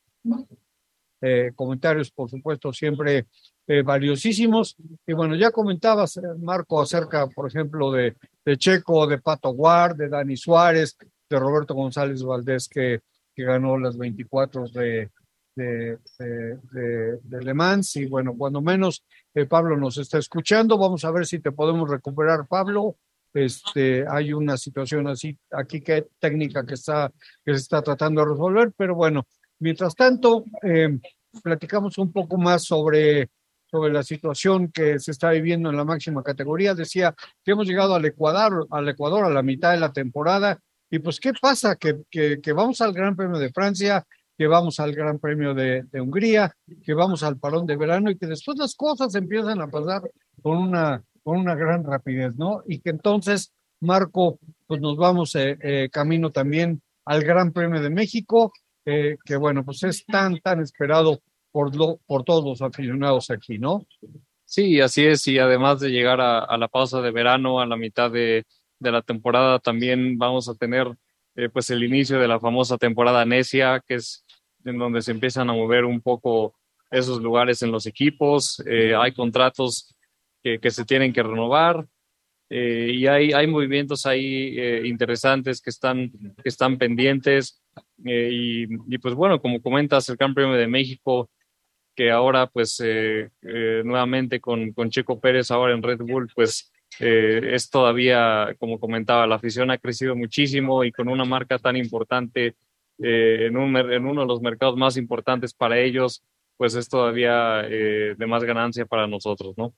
Eh, 1.23 1.53
comentarios, 1.55 2.11
por 2.11 2.29
supuesto, 2.29 2.73
siempre 2.73 3.27
eh, 3.71 3.83
valiosísimos. 3.83 4.75
Y 5.07 5.13
bueno, 5.13 5.37
ya 5.37 5.53
comentabas, 5.53 6.17
eh, 6.17 6.23
Marco, 6.41 6.83
acerca, 6.83 7.29
por 7.29 7.47
ejemplo, 7.47 7.93
de, 7.93 8.17
Checo, 8.57 9.07
de 9.07 9.19
Pato 9.19 9.51
Guard, 9.51 9.95
de 9.95 10.09
Dani 10.09 10.37
Suárez, 10.37 10.97
de 11.29 11.39
Roberto 11.39 11.75
González 11.75 12.21
Valdés, 12.25 12.69
que, 12.69 13.03
que 13.33 13.45
ganó 13.45 13.79
las 13.79 13.97
24 13.97 14.65
de, 14.71 15.11
de, 15.55 15.99
de, 16.19 17.19
de, 17.23 17.45
Le 17.45 17.55
Mans. 17.55 17.95
Y 17.95 18.07
bueno, 18.07 18.35
cuando 18.37 18.61
menos 18.61 19.05
eh, 19.35 19.47
Pablo 19.47 19.77
nos 19.77 19.99
está 19.99 20.19
escuchando, 20.19 20.77
vamos 20.77 21.05
a 21.05 21.13
ver 21.13 21.25
si 21.25 21.39
te 21.39 21.53
podemos 21.53 21.89
recuperar, 21.89 22.49
Pablo. 22.49 22.97
Este, 23.33 24.05
hay 24.09 24.33
una 24.33 24.57
situación 24.57 25.07
así 25.07 25.39
aquí 25.53 25.81
que 25.81 26.09
técnica 26.19 26.67
que 26.67 26.75
está 26.75 27.13
que 27.45 27.53
se 27.53 27.61
está 27.61 27.81
tratando 27.81 28.23
de 28.23 28.33
resolver, 28.33 28.73
pero 28.77 28.97
bueno, 28.97 29.29
mientras 29.61 29.95
tanto 29.95 30.45
eh, 30.65 30.99
platicamos 31.41 31.97
un 31.99 32.11
poco 32.11 32.37
más 32.37 32.65
sobre 32.65 33.31
sobre 33.71 33.93
la 33.93 34.03
situación 34.03 34.71
que 34.73 34.99
se 34.99 35.13
está 35.13 35.31
viviendo 35.31 35.71
en 35.71 35.77
la 35.77 35.85
máxima 35.85 36.23
categoría. 36.23 36.75
Decía 36.75 37.15
que 37.45 37.53
hemos 37.53 37.67
llegado 37.67 37.95
al 37.95 38.05
Ecuador, 38.05 38.67
al 38.71 38.89
Ecuador 38.89 39.25
a 39.25 39.31
la 39.31 39.43
mitad 39.43 39.73
de 39.73 39.81
la 39.81 39.93
temporada. 39.93 40.59
Y 40.91 40.99
pues, 40.99 41.21
¿qué 41.21 41.33
pasa? 41.41 41.77
Que, 41.77 42.03
que, 42.11 42.53
vamos 42.53 42.81
al 42.81 42.93
Gran 42.93 43.15
Premio 43.15 43.39
de 43.39 43.53
Francia, 43.53 44.05
que 44.37 44.47
vamos 44.49 44.81
al 44.81 44.93
Gran 44.93 45.19
Premio 45.21 45.55
de, 45.55 45.85
Hungría, 45.93 46.53
que 46.83 46.95
vamos 46.95 47.23
al 47.23 47.39
parón 47.39 47.67
de 47.67 47.77
verano 47.77 48.11
y 48.11 48.17
que 48.17 48.27
después 48.27 48.59
las 48.59 48.75
cosas 48.75 49.15
empiezan 49.15 49.61
a 49.61 49.69
pasar 49.69 50.03
con 50.43 50.59
una, 50.59 51.05
con 51.23 51.39
una 51.39 51.55
gran 51.55 51.85
rapidez, 51.85 52.37
¿no? 52.37 52.63
Y 52.67 52.81
que 52.81 52.91
entonces, 52.91 53.53
Marco, 53.81 54.41
pues 54.67 54.81
nos 54.81 54.97
vamos 54.97 55.35
eh, 55.37 55.57
eh, 55.61 55.89
camino 55.93 56.31
también 56.33 56.83
al 57.05 57.23
Gran 57.23 57.53
Premio 57.53 57.81
de 57.81 57.91
México, 57.91 58.53
eh, 58.85 59.17
que 59.25 59.37
bueno, 59.37 59.65
pues 59.65 59.83
es 59.85 60.05
tan, 60.07 60.39
tan 60.41 60.61
esperado 60.61 61.21
por, 61.53 61.75
lo, 61.77 61.99
por 62.07 62.25
todos 62.25 62.45
los 62.45 62.63
aficionados 62.63 63.31
aquí, 63.31 63.59
¿no? 63.59 63.87
Sí, 64.51 64.81
así 64.81 65.07
es, 65.07 65.29
y 65.29 65.39
además 65.39 65.79
de 65.79 65.91
llegar 65.91 66.21
a, 66.21 66.57
la 66.57 66.67
pausa 66.67 67.01
de 67.01 67.13
verano, 67.13 67.61
a 67.61 67.67
la 67.67 67.77
mitad 67.77 68.11
de, 68.11 68.45
la 68.81 69.01
temporada, 69.01 69.61
también 69.61 70.19
vamos 70.19 70.49
a 70.49 70.57
tener 70.57 70.89
eh, 71.37 71.49
pues 71.51 71.71
el 71.71 71.85
inicio 71.85 72.19
de 72.19 72.27
la 72.27 72.41
famosa 72.41 72.77
temporada 72.77 73.25
necia, 73.25 73.81
que 73.87 73.95
es 73.95 74.25
en 74.65 74.77
donde 74.77 75.03
se 75.03 75.13
empiezan 75.13 75.49
a 75.51 75.53
mover 75.53 75.85
un 75.85 76.01
poco 76.01 76.55
esos 76.91 77.23
lugares 77.23 77.63
en 77.63 77.71
los 77.71 77.87
equipos, 77.87 78.61
eh, 78.67 78.93
hay 78.97 79.13
contratos 79.13 79.95
que, 80.43 80.59
se 80.71 80.85
tienen 80.85 81.13
que 81.13 81.23
renovar, 81.23 81.87
eh, 82.49 82.91
y 82.93 83.07
hay, 83.07 83.33
hay 83.33 83.47
movimientos 83.47 84.05
ahí 84.05 84.59
interesantes 84.85 85.61
que 85.61 85.71
están, 85.71 86.11
que 86.11 86.49
están 86.49 86.77
pendientes. 86.77 87.63
y, 88.05 88.65
y, 88.93 88.99
pues 88.99 89.15
bueno, 89.15 89.41
como 89.41 89.63
comentas, 89.63 90.09
el 90.09 90.17
Gran 90.17 90.35
Premio 90.35 90.57
de 90.57 90.67
México 90.67 91.31
que 92.01 92.11
ahora 92.11 92.47
pues 92.47 92.81
eh, 92.83 93.29
eh, 93.43 93.83
nuevamente 93.85 94.41
con, 94.41 94.73
con 94.73 94.89
Checo 94.89 95.21
Pérez 95.21 95.51
ahora 95.51 95.75
en 95.75 95.83
Red 95.83 95.99
Bull 95.99 96.31
pues 96.35 96.73
eh, 96.99 97.51
es 97.53 97.69
todavía, 97.69 98.57
como 98.59 98.81
comentaba, 98.81 99.27
la 99.27 99.35
afición 99.35 99.71
ha 99.71 99.77
crecido 99.77 100.17
muchísimo 100.17 100.83
y 100.83 100.93
con 100.93 101.11
una 101.11 101.27
marca 101.27 101.59
tan 101.59 101.77
importante 101.77 102.57
en, 102.97 103.55
un, 103.55 103.77
en 103.77 104.07
uno 104.07 104.23
de 104.23 104.27
los 104.27 104.41
mercados 104.41 104.79
más 104.79 104.97
importantes 104.97 105.53
para 105.53 105.79
ellos, 105.79 106.23
pues 106.57 106.75
es 106.75 106.89
todavía 106.89 107.63
de 107.63 108.27
más 108.27 108.45
ganancia 108.45 108.87
para 108.87 109.07
nosotros, 109.07 109.55
¿no? 109.59 109.75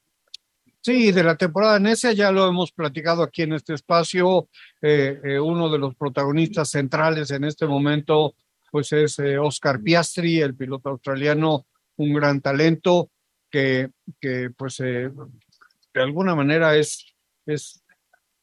Sí, 0.80 1.10
de 1.10 1.24
la 1.24 1.36
temporada 1.36 1.80
necia 1.80 2.12
ya 2.12 2.30
lo 2.30 2.48
hemos 2.48 2.70
platicado 2.70 3.24
aquí 3.24 3.42
en 3.42 3.54
este 3.54 3.74
espacio. 3.74 4.48
uno 4.80 5.70
de 5.70 5.78
los 5.78 5.96
protagonistas 5.96 6.70
centrales 6.70 7.32
en 7.32 7.44
este 7.44 7.66
momento, 7.66 8.34
pues 8.70 8.92
es 8.92 9.18
Oscar 9.40 9.80
Piastri, 9.80 10.40
el 10.40 10.54
piloto 10.54 10.88
australiano 10.88 11.66
un 11.96 12.12
gran 12.12 12.40
talento 12.40 13.10
que, 13.50 13.90
que 14.20 14.50
pues 14.56 14.80
eh, 14.80 15.10
de 15.94 16.02
alguna 16.02 16.34
manera 16.34 16.76
es, 16.76 17.06
es 17.46 17.82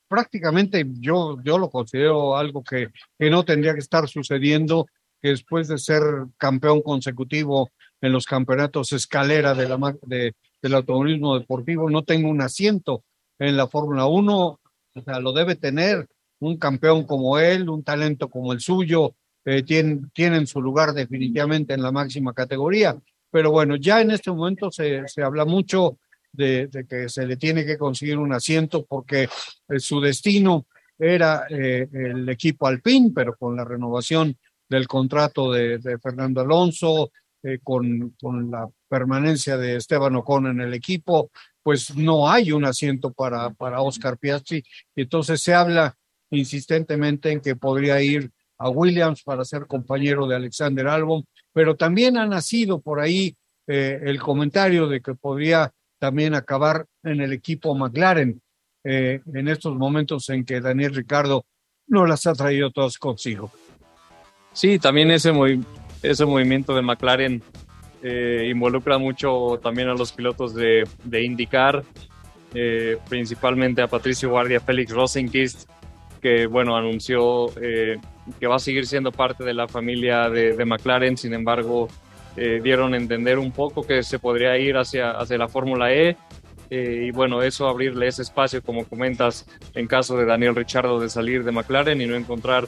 prácticamente 0.07 0.85
yo, 0.99 1.38
yo 1.43 1.57
lo 1.57 1.69
considero 1.69 2.38
algo 2.38 2.63
que, 2.63 2.89
que 3.17 3.29
no 3.29 3.43
tendría 3.43 3.73
que 3.73 3.79
estar 3.79 4.07
sucediendo, 4.07 4.88
que 5.21 5.29
después 5.29 5.67
de 5.67 5.77
ser 5.77 6.01
campeón 6.38 6.81
consecutivo 6.81 7.69
en 8.01 8.12
los 8.12 8.25
campeonatos 8.25 8.91
escalera 8.93 9.53
de 9.53 9.67
la, 9.67 9.95
de, 10.03 10.33
del 10.62 10.73
automovilismo 10.75 11.38
deportivo, 11.38 11.89
no 11.89 12.03
tengo 12.03 12.29
un 12.29 12.41
asiento 12.41 13.03
en 13.38 13.55
la 13.57 13.67
Fórmula 13.67 14.05
1, 14.05 14.35
o 14.38 15.01
sea, 15.03 15.19
lo 15.19 15.31
debe 15.33 15.55
tener 15.55 16.07
un 16.39 16.57
campeón 16.57 17.05
como 17.05 17.38
él, 17.39 17.69
un 17.69 17.83
talento 17.83 18.29
como 18.29 18.53
el 18.53 18.59
suyo, 18.59 19.15
eh, 19.45 19.63
tienen, 19.63 20.09
tienen 20.13 20.47
su 20.47 20.62
lugar 20.62 20.93
definitivamente 20.93 21.73
en 21.73 21.81
la 21.81 21.91
máxima 21.91 22.33
categoría. 22.33 22.97
Pero 23.32 23.52
bueno, 23.52 23.76
ya 23.76 24.02
en 24.02 24.12
este 24.12 24.32
momento 24.32 24.72
se, 24.72 25.08
se 25.08 25.22
habla 25.22 25.46
mucho 25.46 25.98
de, 26.32 26.70
que 26.88 27.10
se 27.10 27.26
le 27.26 27.38
tiene 27.38 27.65
que 27.65 27.78
conseguir 27.78 28.18
un 28.18 28.34
asiento 28.34 28.86
porque 28.86 29.24
eh, 29.68 29.80
su 29.80 30.00
destino 30.00 30.68
era 30.98 31.46
eh, 31.50 31.88
el 31.92 32.28
equipo 32.30 32.68
Alpine, 32.68 33.12
pero 33.13 33.36
con 33.36 33.56
la 33.56 33.63
renovación 33.63 34.38
del 34.68 34.88
contrato 34.88 35.52
de, 35.52 35.80
de 35.80 35.98
Fernando 35.98 36.42
Alonso, 36.42 37.12
eh, 37.42 37.60
con, 37.63 38.15
con, 38.22 38.52
la 38.52 38.70
permanencia 38.89 39.58
de 39.58 39.78
Esteban 39.78 40.15
Ocon 40.18 40.48
en 40.48 40.62
el 40.62 40.74
equipo, 40.74 41.32
pues 41.63 41.96
no 41.96 42.30
hay 42.30 42.52
un 42.52 42.65
asiento 42.65 43.13
para, 43.13 43.50
para 43.52 43.82
Oscar 43.82 44.18
Piastri. 44.18 44.63
Y 44.96 45.04
entonces 45.04 45.42
se 45.42 45.54
habla 45.54 45.96
insistentemente 46.32 47.32
en 47.32 47.39
que 47.39 47.56
podría 47.56 48.02
ir 48.02 48.30
a 48.60 48.69
Williams 48.69 49.24
para 49.24 49.45
ser 49.45 49.65
compañero 49.65 50.28
de 50.28 50.36
Alexander 50.36 50.88
Albon, 50.88 51.26
pero 51.54 51.76
también 51.76 52.17
ha 52.17 52.28
nacido 52.28 52.82
por 52.82 53.00
ahí 53.00 53.36
eh, 53.67 54.00
el 54.04 54.19
comentario 54.19 54.88
de 54.88 55.02
que 55.02 55.15
podría 55.15 55.72
también 55.98 56.36
acabar 56.36 56.86
en 57.04 57.22
el 57.22 57.34
equipo 57.34 57.74
McLaren 57.74 58.41
eh, 58.84 59.22
en 59.34 59.48
estos 59.48 59.76
momentos 59.76 60.30
en 60.30 60.45
que 60.45 60.62
Daniel 60.62 60.93
Ricardo 60.93 61.45
no 61.88 62.06
las 62.06 62.28
ha 62.28 62.34
traído 62.34 62.69
todas 62.72 62.98
consigo. 62.98 63.52
Sí, 64.54 64.78
también 64.78 65.12
ese, 65.12 65.32
ese 66.04 66.26
movimiento 66.26 66.76
de 66.76 66.82
McLaren 66.82 67.41
eh, 68.04 68.50
involucra 68.52 68.98
mucho 68.98 69.60
también 69.63 69.89
a 69.89 69.93
los 69.93 70.12
pilotos 70.12 70.54
de, 70.54 70.88
de 71.04 71.24
IndyCar, 71.24 71.84
principalmente 73.08 73.82
a 73.82 73.88
Patricio 73.88 74.30
Guardia, 74.30 74.60
Félix 74.60 74.91
Rosenquist, 74.91 75.69
que 76.21 76.47
bueno, 76.47 76.75
anunció 76.75 77.47
eh, 77.62 77.97
que 78.39 78.47
va 78.47 78.58
a 78.58 78.60
seguir 78.60 78.86
siendo 78.86 79.12
parte 79.12 79.43
de 79.43 79.53
la 79.53 79.67
familia 79.67 80.29
de, 80.29 80.65
McLaren, 80.65 81.17
sin 81.17 81.34
embargo, 81.34 81.88
eh, 82.36 82.60
dieron 82.63 82.93
a 82.93 82.97
entender 82.97 83.39
un 83.39 83.51
poco 83.51 83.84
que 83.86 84.03
se 84.03 84.19
podría 84.19 84.58
ir 84.58 84.77
hacia, 84.77 85.12
hacia 85.12 85.38
la 85.38 85.47
Fórmula 85.47 85.93
E. 85.93 86.17
Eh, 86.69 87.05
y 87.08 87.12
bueno, 87.12 87.41
eso 87.41 87.67
abrirle 87.67 88.08
ese 88.08 88.21
espacio, 88.21 88.62
como 88.62 88.86
comentas, 88.86 89.47
en 89.73 89.88
caso 89.88 90.15
de 90.17 90.25
Daniel 90.25 90.55
Richardo 90.55 90.99
de 90.99 91.10
salir 91.10 91.43
de 91.43 91.51
McLaren 91.51 91.99
y 91.99 92.05
no 92.05 92.15
encontrar 92.15 92.67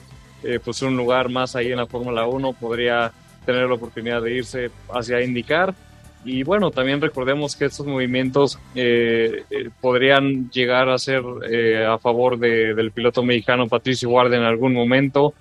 pues 0.63 0.81
un 0.81 0.97
lugar 0.97 1.29
más 1.29 1.55
ahí 1.55 1.71
en 1.71 1.77
la 1.77 1.85
Fórmula 1.85 2.25
1, 2.25 2.53
podría 2.53 3.11
tener 3.45 3.67
la 3.67 3.75
oportunidad 3.75 4.23
de 4.23 4.33
irse 4.33 4.71
hacia 4.91 5.21
indicar. 5.21 5.75
Y 6.23 6.43
bueno, 6.43 6.69
también 6.69 7.01
recordemos 7.01 7.55
que 7.55 7.65
estos 7.65 7.86
movimientos 7.88 8.60
eh, 8.75 9.43
eh, 9.49 9.69
podrían 9.79 10.51
llegar 10.51 10.88
a 10.89 10.99
ser 10.99 11.23
eh, 11.49 11.84
a 11.84 11.97
favor 11.97 12.38
de, 12.38 12.75
del 12.75 12.91
piloto 12.91 13.23
mexicano 13.23 13.67
Patricio 13.67 14.10
Guardia 14.10 14.38
en 14.38 14.43
algún 14.43 14.73
momento. 14.73 15.34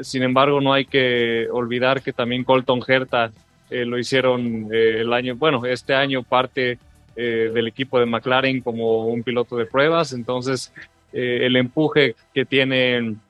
Sin 0.00 0.24
embargo, 0.24 0.60
no 0.60 0.72
hay 0.72 0.84
que 0.84 1.46
olvidar 1.52 2.02
que 2.02 2.12
también 2.12 2.42
Colton 2.42 2.80
Herta 2.84 3.30
lo 3.70 3.96
hicieron 3.96 4.66
el 4.72 5.12
año, 5.12 5.36
bueno, 5.36 5.64
este 5.64 5.94
año 5.94 6.24
parte 6.24 6.76
del 7.14 7.68
equipo 7.68 8.00
de 8.00 8.06
McLaren 8.06 8.60
como 8.62 9.06
un 9.06 9.22
piloto 9.22 9.56
de 9.56 9.66
pruebas. 9.66 10.12
Entonces, 10.12 10.72
el 11.12 11.54
empuje 11.54 12.16
que 12.34 12.46
tienen 12.46 13.20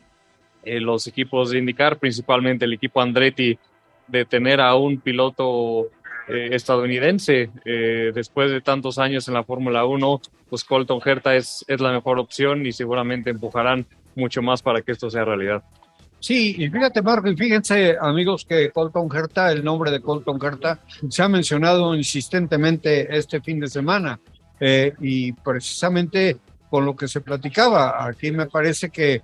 los 0.65 1.07
equipos 1.07 1.51
de 1.51 1.59
indicar, 1.59 1.99
principalmente 1.99 2.65
el 2.65 2.73
equipo 2.73 3.03
Andretti, 3.03 3.59
de 4.07 4.25
tener 4.25 4.63
a 4.63 4.75
un 4.77 4.99
piloto 4.99 5.89
eh, 6.29 6.49
estadounidense 6.53 7.51
eh, 7.65 8.13
después 8.15 8.51
de 8.51 8.61
tantos 8.61 8.99
años 8.99 9.27
en 9.29 9.35
la 9.35 9.45
Fórmula 9.45 9.85
1, 9.85 10.21
pues 10.51 10.65
Colton 10.65 11.01
Herta 11.05 11.35
es, 11.37 11.65
es 11.69 11.81
la 11.81 11.93
mejor 11.93 12.19
opción 12.19 12.67
y 12.67 12.73
seguramente 12.73 13.31
empujarán 13.31 13.87
mucho 14.15 14.43
más 14.43 14.63
para 14.63 14.83
que 14.83 14.93
esto 14.93 15.11
sea 15.11 15.25
realidad. 15.25 15.63
Sí, 16.21 16.57
y 16.59 16.69
fíjate, 16.69 17.01
Marco, 17.01 17.29
y 17.29 17.37
fíjense, 17.37 17.97
amigos, 18.01 18.45
que 18.45 18.71
Colton 18.71 19.09
Herta, 19.15 19.53
el 19.53 19.65
nombre 19.65 19.91
de 19.91 20.01
Colton 20.01 20.39
Herta, 20.43 20.81
se 21.09 21.23
ha 21.23 21.29
mencionado 21.29 21.95
insistentemente 21.95 23.17
este 23.17 23.41
fin 23.41 23.61
de 23.61 23.69
semana. 23.69 24.19
Eh, 24.61 24.93
y 25.01 25.33
precisamente 25.33 26.37
con 26.69 26.85
lo 26.85 26.97
que 26.97 27.07
se 27.07 27.21
platicaba, 27.21 28.05
aquí 28.05 28.33
me 28.33 28.47
parece 28.47 28.91
que, 28.91 29.23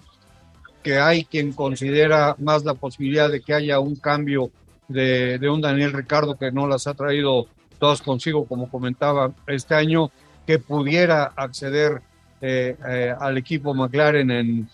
que 0.83 0.99
hay 0.99 1.25
quien 1.25 1.53
considera 1.53 2.37
más 2.39 2.65
la 2.65 2.75
posibilidad 2.75 3.29
de 3.29 3.41
que 3.41 3.53
haya 3.53 3.81
un 3.81 3.97
cambio 3.97 4.51
de, 4.89 5.39
de, 5.39 5.49
un 5.49 5.61
Daniel 5.61 5.93
Ricardo 5.93 6.37
que 6.37 6.53
no 6.53 6.67
las 6.67 6.87
ha 6.87 6.95
traído 6.95 7.47
todas 7.79 8.03
consigo, 8.03 8.47
como 8.47 8.71
comentaba 8.71 9.33
este 9.47 9.75
año, 9.75 10.11
que 10.47 10.59
pudiera 10.59 11.33
acceder 11.37 12.03
eh, 12.41 12.77
eh, 12.87 13.15
al 13.19 13.39
equipo 13.39 13.75
McLaren 13.75 14.31
en, 14.31 14.69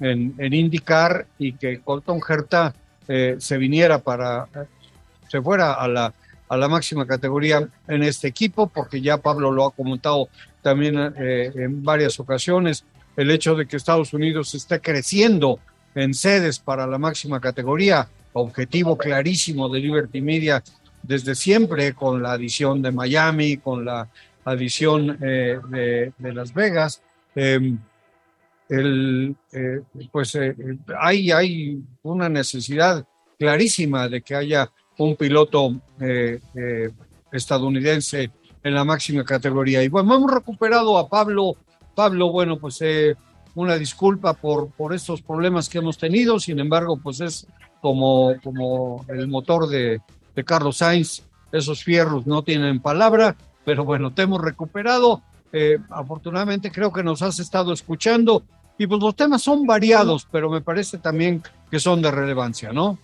en, 0.00 0.70
y 1.38 1.52
que 1.54 1.80
Colton 1.80 2.20
Herta 2.26 2.74
eh, 3.08 3.36
se 3.38 3.58
viniera 3.58 3.98
para, 3.98 4.46
se 5.28 5.42
fuera 5.42 5.74
a 5.74 5.88
la, 5.88 6.14
a 6.48 6.56
la 6.56 6.68
máxima 6.68 7.06
categoría 7.06 7.66
en 7.88 8.02
este 8.02 8.28
equipo, 8.28 8.68
porque 8.68 9.00
ya 9.00 9.18
Pablo 9.18 9.50
lo 9.50 9.66
ha 9.66 9.72
comentado 9.72 10.28
también 10.62 11.14
en 11.16 11.84
varias 11.84 12.18
ocasiones, 12.18 12.84
el 13.16 13.30
hecho 13.30 13.54
de 13.54 13.66
que 13.66 13.76
Estados 13.76 14.12
Unidos 14.12 14.54
esté 14.54 14.80
creciendo 14.80 15.60
en 15.94 16.12
sedes 16.12 16.58
para 16.58 16.86
la 16.86 16.98
máxima 16.98 17.40
categoría 17.40 18.08
objetivo 18.38 18.96
clarísimo 18.96 19.68
de 19.68 19.80
Liberty 19.80 20.20
Media 20.20 20.62
desde 21.02 21.34
siempre 21.34 21.94
con 21.94 22.22
la 22.22 22.32
adición 22.32 22.82
de 22.82 22.90
Miami, 22.92 23.58
con 23.58 23.84
la 23.84 24.08
adición 24.44 25.18
eh, 25.22 25.58
de, 26.18 26.32
Las 26.32 26.52
Vegas. 26.52 27.02
Eh, 27.34 27.76
el, 28.68 29.36
eh, 29.52 29.82
pues 30.10 30.34
eh, 30.34 30.56
hay, 30.98 31.30
hay 31.30 31.82
una 32.02 32.28
necesidad 32.28 33.06
clarísima 33.38 34.08
de 34.08 34.22
que 34.22 34.34
haya 34.34 34.70
un 34.98 35.14
piloto 35.16 35.74
eh, 36.00 36.40
estadounidense 37.30 38.30
en 38.62 38.74
la 38.74 38.84
máxima 38.84 39.24
categoría. 39.24 39.82
Y 39.82 39.88
bueno, 39.88 40.16
hemos 40.16 40.32
recuperado 40.32 40.98
a 40.98 41.08
Pablo. 41.08 41.56
Pablo, 41.94 42.30
bueno, 42.30 42.58
pues 42.58 42.80
una 43.54 43.76
disculpa 43.76 44.34
por, 44.34 44.70
por 44.70 44.94
estos 44.94 45.22
problemas 45.22 45.68
que 45.68 45.78
hemos 45.78 45.96
tenido, 45.96 46.38
sin 46.38 46.58
embargo, 46.58 46.98
pues 47.02 47.20
es 47.20 47.46
como, 47.86 48.34
como 48.42 49.04
el 49.06 49.28
motor 49.28 49.68
de, 49.68 50.00
de 50.34 50.44
Carlos 50.44 50.78
Sainz. 50.78 51.22
Esos 51.52 51.84
fierros 51.84 52.26
no 52.26 52.42
tienen 52.42 52.80
palabra, 52.80 53.36
pero 53.64 53.84
bueno, 53.84 54.12
te 54.12 54.22
hemos 54.22 54.42
recuperado. 54.42 55.22
Eh, 55.52 55.78
afortunadamente 55.88 56.72
creo 56.72 56.92
que 56.92 57.04
nos 57.04 57.22
has 57.22 57.38
estado 57.38 57.72
escuchando 57.72 58.42
y 58.76 58.88
pues 58.88 59.00
los 59.00 59.14
temas 59.14 59.40
son 59.40 59.64
variados, 59.68 60.26
pero 60.32 60.50
me 60.50 60.60
parece 60.62 60.98
también 60.98 61.44
que 61.70 61.78
son 61.78 62.02
de 62.02 62.10
relevancia, 62.10 62.72
¿no? 62.72 62.98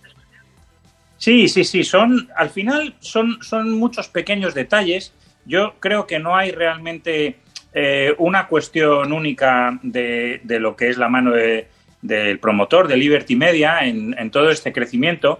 Sí, 1.17 1.47
sí, 1.47 1.63
sí, 1.63 1.85
son, 1.85 2.27
al 2.35 2.49
final 2.49 2.93
son, 2.99 3.37
son 3.41 3.71
muchos 3.79 4.09
pequeños 4.09 4.53
detalles. 4.53 5.13
Yo 5.45 5.75
creo 5.79 6.05
que 6.05 6.19
no 6.19 6.35
hay 6.35 6.51
realmente 6.51 7.37
eh, 7.73 8.13
una 8.17 8.49
cuestión 8.49 9.13
única 9.13 9.79
de, 9.81 10.41
de, 10.43 10.59
lo 10.59 10.75
que 10.75 10.89
es 10.89 10.97
la 10.97 11.07
mano 11.07 11.31
de, 11.31 11.69
del 12.03 12.37
promotor 12.37 12.87
de 12.87 12.97
Liberty 12.97 13.35
Media 13.35 13.79
en, 13.85 14.29
todo 14.29 14.51
este 14.51 14.71
crecimiento, 14.71 15.39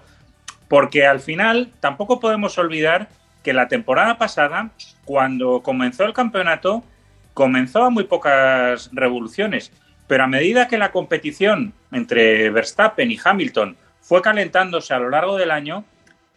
porque 0.68 1.06
al 1.06 1.20
final 1.20 1.72
tampoco 1.80 2.20
podemos 2.20 2.58
olvidar 2.58 3.10
que 3.44 3.54
la 3.54 3.68
temporada 3.68 4.18
pasada, 4.18 4.72
cuando 5.06 5.62
comenzó 5.62 6.06
el 6.06 6.14
campeonato, 6.14 6.84
comenzó 7.34 7.84
a 7.84 7.90
muy 7.90 8.06
pocas 8.06 8.90
revoluciones, 8.94 9.72
pero 10.08 10.24
a 10.24 10.28
medida 10.28 10.68
que 10.68 10.78
la 10.78 10.92
competición 10.92 11.74
entre 11.92 12.50
Verstappen 12.50 13.12
y 13.12 13.20
Hamilton 13.24 13.76
fue 14.00 14.22
calentándose 14.22 14.94
a 14.94 15.00
lo 15.00 15.10
largo 15.10 15.38
del 15.38 15.52
año, 15.52 15.84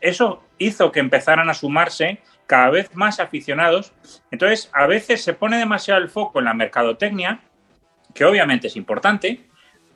eso 0.01 0.43
hizo 0.59 0.91
que 0.91 1.01
empezaran 1.01 1.49
a 1.49 1.55
sumarse 1.55 2.19
cada 2.47 2.71
vez 2.71 2.95
más 2.95 3.21
aficionados. 3.21 3.93
Entonces, 4.31 4.71
a 4.73 4.87
veces 4.87 5.23
se 5.23 5.35
pone 5.35 5.59
demasiado 5.59 6.01
el 6.01 6.09
foco 6.09 6.41
en 6.41 6.47
la 6.47 6.55
mercadotecnia, 6.55 7.41
que 8.15 8.25
obviamente 8.25 8.69
es 8.69 8.77
importante, 8.77 9.45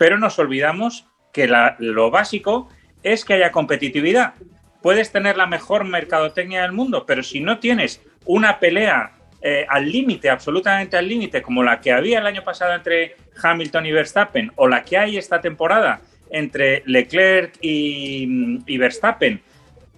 pero 0.01 0.17
nos 0.17 0.39
olvidamos 0.39 1.05
que 1.31 1.47
lo 1.47 2.11
básico 2.11 2.71
es 3.03 3.23
que 3.23 3.35
haya 3.35 3.53
competitividad. 3.53 4.33
Puedes 4.81 5.13
tener 5.13 5.37
la 5.37 5.45
mejor 5.45 5.85
mercadotecnia 5.85 6.63
del 6.63 6.73
mundo, 6.73 7.05
pero 7.05 7.23
si 7.23 7.41
no 7.41 7.59
tienes 7.59 8.01
una 8.25 8.59
pelea 8.61 9.13
eh, 9.43 9.67
al 9.69 9.93
límite, 9.93 10.31
absolutamente 10.31 10.97
al 10.97 11.07
límite, 11.07 11.43
como 11.43 11.63
la 11.63 11.83
que 11.83 11.93
había 11.93 12.19
el 12.19 12.27
año 12.27 12.43
pasado 12.43 12.75
entre 12.75 13.17
Hamilton 13.43 13.85
y 13.85 13.93
Verstappen, 13.93 14.53
o 14.57 14.69
la 14.69 14.85
que 14.85 14.97
hay 14.97 15.19
esta 15.19 15.43
temporada 15.43 16.01
entre 16.31 16.83
Leclerc 16.87 17.59
y, 17.61 18.63
y 18.67 18.79
Verstappen, 18.79 19.43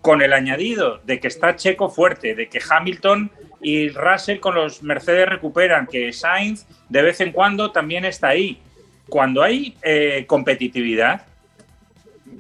con 0.00 0.20
el 0.20 0.32
añadido 0.32 1.00
de 1.04 1.20
que 1.20 1.28
está 1.28 1.54
Checo 1.54 1.90
fuerte, 1.90 2.34
de 2.34 2.48
que 2.48 2.60
Hamilton 2.68 3.30
y 3.60 3.88
Russell 3.90 4.40
con 4.40 4.56
los 4.56 4.82
Mercedes 4.82 5.28
recuperan, 5.28 5.86
que 5.86 6.12
Sainz 6.12 6.66
de 6.88 7.02
vez 7.02 7.20
en 7.20 7.30
cuando 7.30 7.70
también 7.70 8.04
está 8.04 8.30
ahí 8.30 8.60
cuando 9.08 9.42
hay 9.42 9.76
eh, 9.82 10.24
competitividad, 10.26 11.22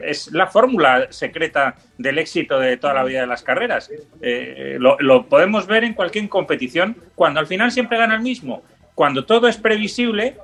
es 0.00 0.32
la 0.32 0.46
fórmula 0.46 1.08
secreta 1.10 1.76
del 1.98 2.18
éxito 2.18 2.58
de 2.58 2.76
toda 2.76 2.94
la 2.94 3.04
vida 3.04 3.20
de 3.20 3.26
las 3.26 3.42
carreras. 3.42 3.90
Eh, 4.20 4.76
lo, 4.78 5.26
podemos 5.26 5.66
ver 5.66 5.84
en 5.84 5.94
cualquier 5.94 6.28
competición, 6.28 6.96
cuando 7.14 7.40
al 7.40 7.46
final 7.46 7.70
siempre 7.70 7.98
gana 7.98 8.14
el 8.14 8.22
mismo. 8.22 8.62
Cuando 8.94 9.24
todo 9.24 9.48
es 9.48 9.56
previsible, 9.56 10.36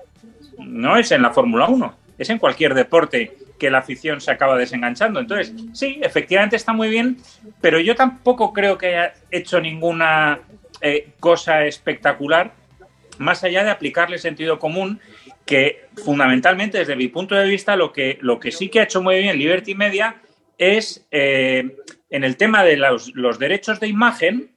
no 0.59 0.97
es 0.97 1.11
en 1.13 1.23
la 1.23 1.31
Fórmula 1.31 1.67
1, 1.67 1.95
es 2.19 2.31
en 2.31 2.39
cualquier 2.39 2.75
deporte 2.75 3.37
que 3.59 3.71
la 3.71 3.79
afición 3.79 4.21
se 4.21 4.31
acaba 4.31 4.57
desenganchando. 4.57 5.21
Entonces, 5.21 5.53
sí, 5.73 5.99
efectivamente 6.03 6.57
está 6.57 6.73
muy 6.73 6.89
bien, 6.89 7.19
pero 7.61 7.81
yo 7.81 7.95
tampoco 7.95 8.53
creo 8.53 8.79
que 8.79 8.89
haya 8.89 9.15
hecho 9.31 9.61
ninguna 9.61 10.41
eh, 10.81 11.11
cosa 11.19 11.65
espectacular, 11.65 12.53
más 13.19 13.43
allá 13.43 13.65
de 13.65 13.71
aplicarle 13.71 14.19
sentido 14.19 14.61
común, 14.61 15.01
que 15.49 15.89
fundamentalmente, 16.05 16.77
desde 16.77 16.95
mi 16.95 17.09
punto 17.09 17.35
de 17.35 17.49
vista, 17.49 17.75
lo 17.75 17.91
que, 17.91 18.19
lo 18.21 18.39
que 18.39 18.53
sí 18.53 18.69
que 18.69 18.81
ha 18.81 18.83
hecho 18.83 19.01
muy 19.01 19.19
bien 19.19 19.39
Liberty 19.39 19.75
Media 19.75 20.17
es, 20.59 21.09
eh, 21.11 21.75
en 22.11 22.23
el 22.23 22.37
tema 22.37 22.63
de 22.65 22.77
los, 22.77 23.15
los 23.15 23.39
derechos 23.39 23.81
de 23.81 23.89
imagen, 23.89 24.51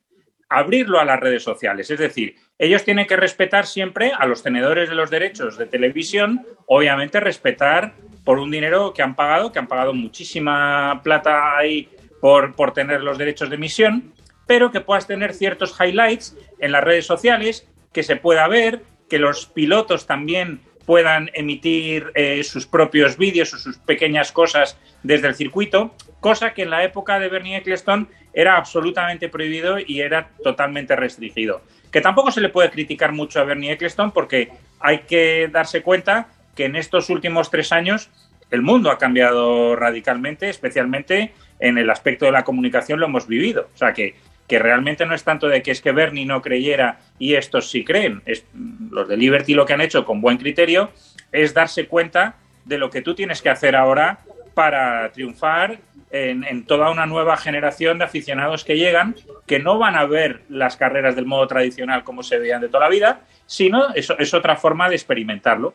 abrirlo 0.49 0.99
a 0.99 1.05
las 1.05 1.17
redes 1.17 1.43
sociales. 1.43 1.89
Es 1.89 1.97
decir, 1.97 2.35
ellos 2.59 2.83
tienen 2.83 3.07
que 3.07 3.15
respetar 3.15 3.65
siempre 3.67 4.11
a 4.19 4.25
los 4.25 4.43
tenedores 4.43 4.89
de 4.89 4.95
los 4.95 5.09
derechos 5.09 5.57
de 5.57 5.65
televisión, 5.65 6.45
obviamente 6.65 7.21
respetar 7.21 7.93
por 8.25 8.37
un 8.39 8.51
dinero 8.51 8.93
que 8.93 9.01
han 9.01 9.15
pagado, 9.15 9.53
que 9.53 9.59
han 9.59 9.69
pagado 9.69 9.93
muchísima 9.93 10.99
plata 11.05 11.57
ahí 11.57 11.87
por, 12.19 12.53
por 12.53 12.73
tener 12.73 13.01
los 13.01 13.17
derechos 13.17 13.49
de 13.49 13.55
emisión, 13.55 14.13
pero 14.45 14.71
que 14.71 14.81
puedas 14.81 15.07
tener 15.07 15.33
ciertos 15.33 15.73
highlights 15.79 16.35
en 16.59 16.73
las 16.73 16.83
redes 16.83 17.05
sociales, 17.05 17.65
que 17.93 18.03
se 18.03 18.17
pueda 18.17 18.45
ver, 18.49 18.83
que 19.09 19.19
los 19.19 19.45
pilotos 19.45 20.05
también 20.05 20.59
puedan 20.85 21.29
emitir 21.33 22.11
eh, 22.15 22.43
sus 22.43 22.65
propios 22.65 23.17
vídeos 23.17 23.53
o 23.53 23.57
sus 23.57 23.77
pequeñas 23.77 24.31
cosas 24.31 24.77
desde 25.03 25.27
el 25.27 25.35
circuito, 25.35 25.95
cosa 26.19 26.53
que 26.53 26.63
en 26.63 26.69
la 26.69 26.83
época 26.83 27.19
de 27.19 27.29
Bernie 27.29 27.57
Eccleston 27.57 28.09
era 28.33 28.57
absolutamente 28.57 29.29
prohibido 29.29 29.77
y 29.79 30.01
era 30.01 30.29
totalmente 30.43 30.95
restringido. 30.95 31.61
Que 31.91 32.01
tampoco 32.01 32.31
se 32.31 32.41
le 32.41 32.49
puede 32.49 32.71
criticar 32.71 33.11
mucho 33.11 33.39
a 33.39 33.43
Bernie 33.43 33.71
Eccleston 33.71 34.11
porque 34.11 34.49
hay 34.79 34.99
que 34.99 35.49
darse 35.51 35.81
cuenta 35.81 36.29
que 36.55 36.65
en 36.65 36.75
estos 36.75 37.09
últimos 37.09 37.49
tres 37.49 37.71
años 37.71 38.09
el 38.49 38.61
mundo 38.61 38.91
ha 38.91 38.97
cambiado 38.97 39.75
radicalmente, 39.75 40.49
especialmente 40.49 41.33
en 41.59 41.77
el 41.77 41.89
aspecto 41.89 42.25
de 42.25 42.31
la 42.31 42.43
comunicación 42.43 42.99
lo 42.99 43.05
hemos 43.05 43.27
vivido. 43.27 43.69
O 43.73 43.77
sea 43.77 43.93
que, 43.93 44.15
que 44.51 44.59
realmente 44.59 45.05
no 45.05 45.15
es 45.15 45.23
tanto 45.23 45.47
de 45.47 45.63
que 45.63 45.71
es 45.71 45.79
que 45.79 45.93
Bernie 45.93 46.25
no 46.25 46.41
creyera 46.41 46.99
y 47.17 47.35
estos 47.35 47.69
sí 47.69 47.85
creen. 47.85 48.21
Es, 48.25 48.45
los 48.89 49.07
de 49.07 49.15
Liberty 49.15 49.53
lo 49.53 49.65
que 49.65 49.71
han 49.71 49.79
hecho 49.79 50.03
con 50.03 50.19
buen 50.19 50.35
criterio 50.35 50.91
es 51.31 51.53
darse 51.53 51.87
cuenta 51.87 52.35
de 52.65 52.77
lo 52.77 52.89
que 52.89 53.01
tú 53.01 53.15
tienes 53.15 53.41
que 53.41 53.49
hacer 53.49 53.77
ahora 53.77 54.19
para 54.53 55.09
triunfar 55.13 55.79
en, 56.11 56.65
toda 56.65 56.91
una 56.91 57.05
nueva 57.05 57.37
generación 57.37 57.97
de 57.99 58.03
aficionados 58.03 58.65
que 58.65 58.75
llegan, 58.75 59.15
que 59.47 59.59
no 59.59 59.77
van 59.77 59.95
a 59.95 60.03
ver 60.03 60.41
las 60.49 60.75
carreras 60.75 61.15
del 61.15 61.27
modo 61.27 61.47
tradicional 61.47 62.03
como 62.03 62.21
se 62.21 62.37
veían 62.37 62.59
de 62.59 62.67
toda 62.67 62.83
la 62.83 62.89
vida, 62.89 63.21
sino 63.45 63.93
es, 63.93 64.13
es 64.19 64.33
otra 64.33 64.57
forma 64.57 64.89
de 64.89 64.95
experimentarlo. 64.95 65.73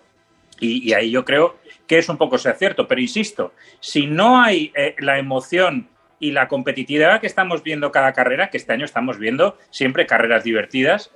Y, 0.60 0.92
ahí 0.92 1.10
yo 1.10 1.24
creo 1.24 1.56
que 1.86 1.96
es 1.96 2.10
un 2.10 2.18
poco 2.18 2.36
ser 2.36 2.56
cierto. 2.56 2.86
Pero 2.86 3.00
insisto, 3.00 3.54
si 3.80 4.06
no 4.06 4.38
hay 4.38 4.70
eh, 4.74 4.94
la 4.98 5.18
emoción 5.18 5.88
y 6.18 6.32
la 6.32 6.48
competitividad 6.48 7.20
que 7.20 7.26
estamos 7.26 7.62
viendo 7.62 7.92
cada 7.92 8.12
carrera, 8.12 8.50
que 8.50 8.56
este 8.56 8.72
año 8.72 8.84
estamos 8.84 9.18
viendo 9.18 9.58
siempre 9.70 10.06
carreras 10.06 10.44
divertidas, 10.44 11.10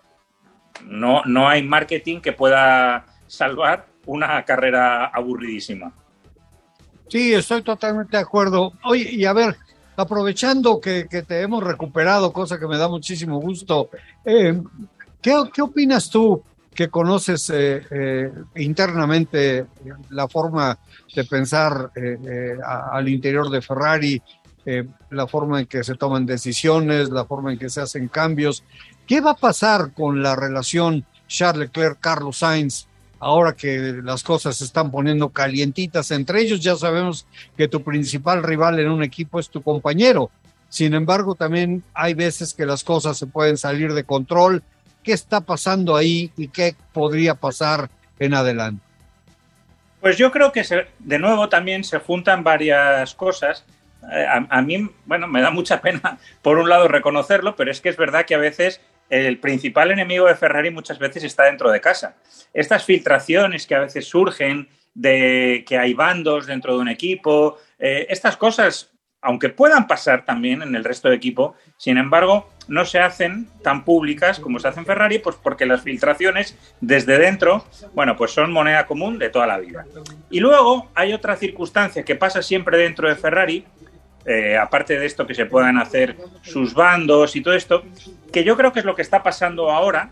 no, 0.85 1.23
no 1.25 1.49
hay 1.49 1.63
marketing 1.63 2.21
que 2.21 2.33
pueda 2.33 3.07
salvar 3.27 3.87
una 4.07 4.45
carrera 4.45 5.07
aburridísima. 5.07 5.93
Sí, 7.09 7.35
estoy 7.35 7.63
totalmente 7.63 8.17
de 8.17 8.23
acuerdo. 8.23 8.73
Oye, 8.85 9.11
y 9.11 9.25
a 9.25 9.33
ver, 9.33 9.57
aprovechando 9.97 10.81
que, 10.81 11.07
que 11.09 11.23
te 11.23 11.41
hemos 11.41 11.63
recuperado, 11.63 12.33
cosa 12.33 12.59
que 12.59 12.67
me 12.67 12.79
da 12.79 12.89
muchísimo 12.89 13.41
gusto, 13.41 13.91
eh, 14.25 14.61
¿qué, 15.21 15.43
¿qué, 15.53 15.63
opinas 15.63 16.09
tú 16.09 16.43
que 16.75 16.89
conoces 16.89 17.51
eh, 17.51 17.83
eh, 17.91 18.33
internamente 18.57 19.67
la 20.11 20.29
forma 20.29 20.79
de 21.15 21.25
pensar 21.25 21.91
eh, 21.95 22.57
a, 22.65 22.97
al 22.97 23.09
interior 23.09 23.51
de 23.51 23.61
Ferrari, 23.61 24.23
la 25.11 25.27
forma 25.27 25.61
en 25.61 25.67
que 25.67 25.83
se 25.85 25.95
toman 25.95 26.27
decisiones, 26.27 27.11
la 27.11 27.25
forma 27.25 27.53
en 27.53 27.59
que 27.59 27.71
se 27.71 27.81
hacen 27.81 28.09
cambios? 28.09 28.63
¿Qué 29.07 29.21
va 29.21 29.33
a 29.33 29.37
pasar 29.37 29.93
con 29.93 30.23
la 30.23 30.37
relación 30.37 31.05
Charles 31.27 31.69
Leclerc-Carlos 31.69 32.39
Sainz? 32.39 32.87
ahora 33.21 33.53
que 33.53 34.01
las 34.03 34.25
cosas 34.25 34.57
se 34.57 34.65
están 34.65 34.91
poniendo 34.91 35.29
calientitas 35.29 36.11
entre 36.11 36.41
ellos, 36.41 36.61
ya 36.61 36.75
sabemos 36.75 37.27
que 37.57 37.69
tu 37.69 37.83
principal 37.83 38.43
rival 38.43 38.81
en 38.81 38.91
un 38.91 39.03
equipo 39.03 39.39
es 39.39 39.51
tu 39.51 39.63
compañero. 39.63 40.31
Sin 40.69 40.95
embargo, 40.95 41.35
también 41.35 41.85
hay 41.93 42.15
veces 42.15 42.55
que 42.55 42.65
las 42.65 42.83
cosas 42.83 43.19
se 43.19 43.27
pueden 43.27 43.57
salir 43.57 43.93
de 43.93 44.05
control. 44.05 44.63
¿Qué 45.03 45.13
está 45.13 45.41
pasando 45.41 45.97
ahí 45.97 46.33
y 46.37 46.49
qué 46.49 46.75
podría 46.93 47.35
pasar 47.35 47.91
en 48.19 48.35
adelante? 48.35 48.83
Pues 50.01 50.17
yo 50.17 50.31
creo 50.31 50.51
que 50.51 50.65
de 50.99 51.19
nuevo 51.19 51.49
también 51.49 51.85
se 51.85 51.99
juntan 51.99 52.43
varias 52.43 53.15
cosas. 53.15 53.65
Eh, 54.13 54.27
a, 54.27 54.63
mí, 54.63 54.89
bueno, 55.05 55.27
me 55.27 55.43
da 55.43 55.51
mucha 55.51 55.81
pena 55.81 56.19
por 56.43 56.59
un 56.59 56.69
lado 56.69 56.89
reconocerlo, 56.89 57.57
pero 57.57 57.71
es 57.71 57.81
que 57.81 57.89
es 57.89 57.97
verdad 57.97 58.25
que 58.25 58.35
a 58.35 58.39
veces 58.39 58.81
el 59.09 59.39
principal 59.39 59.91
enemigo 59.91 60.27
de 60.27 60.37
Ferrari 60.37 60.71
muchas 60.71 60.99
veces 60.99 61.25
está 61.25 61.45
dentro 61.45 61.71
de 61.71 61.81
casa. 61.81 62.17
Estas 62.55 62.85
filtraciones 62.85 63.67
que 63.67 63.75
a 63.75 63.81
veces 63.81 64.07
surgen 64.07 64.69
de 64.95 65.65
que 65.67 65.79
hay 65.79 65.95
bandos 65.95 66.47
dentro 66.47 66.75
de 66.75 66.81
un 66.81 66.89
equipo, 66.89 67.59
eh, 67.79 68.07
estas 68.09 68.37
cosas, 68.37 68.93
aunque 69.21 69.49
puedan 69.49 69.87
pasar 69.87 70.25
también 70.25 70.63
en 70.63 70.75
el 70.75 70.85
resto 70.85 71.09
del 71.09 71.17
equipo, 71.17 71.55
sin 71.77 71.99
embargo, 71.99 72.51
no 72.69 72.85
se 72.85 73.01
hacen 73.01 73.49
tan 73.63 73.85
públicas 73.85 74.39
como 74.39 74.61
se 74.61 74.69
hace 74.69 74.81
en 74.81 74.87
Ferrari, 74.87 75.19
pues 75.19 75.37
porque 75.43 75.67
las 75.67 75.83
filtraciones 75.83 76.57
desde 76.81 77.19
dentro, 77.19 77.65
bueno, 77.95 78.17
pues 78.17 78.31
son 78.31 78.53
moneda 78.53 78.87
común 78.87 79.19
de 79.19 79.29
toda 79.29 79.47
la 79.47 79.59
vida. 79.59 79.85
Y 80.31 80.39
luego 80.39 80.89
hay 80.95 81.13
otra 81.13 81.37
circunstancia 81.37 82.05
que 82.05 82.15
pasa 82.15 82.43
siempre 82.43 82.79
dentro 82.79 83.09
de 83.09 83.17
Ferrari, 83.17 83.67
eh, 84.27 84.57
aparte 84.57 84.99
de 84.99 85.07
esto 85.07 85.27
que 85.27 85.35
se 85.35 85.47
puedan 85.47 85.79
hacer 85.79 86.17
sus 86.43 86.75
bandos 86.75 87.37
y 87.37 87.43
todo 87.43 87.55
esto, 87.55 87.85
que 88.33 88.45
yo 88.45 88.57
creo 88.57 88.73
que 88.73 88.81
es 88.81 88.85
lo 88.85 88.95
que 88.95 89.03
está 89.03 89.23
pasando 89.23 89.71
ahora 89.71 90.11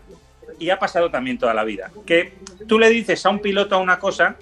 y 0.59 0.69
ha 0.69 0.79
pasado 0.79 1.09
también 1.09 1.37
toda 1.37 1.53
la 1.53 1.63
vida. 1.63 1.91
Que 2.05 2.33
tú 2.67 2.79
le 2.79 2.89
dices 2.89 3.25
a 3.25 3.29
un 3.29 3.39
piloto 3.39 3.79
una 3.79 3.99
cosa 3.99 4.35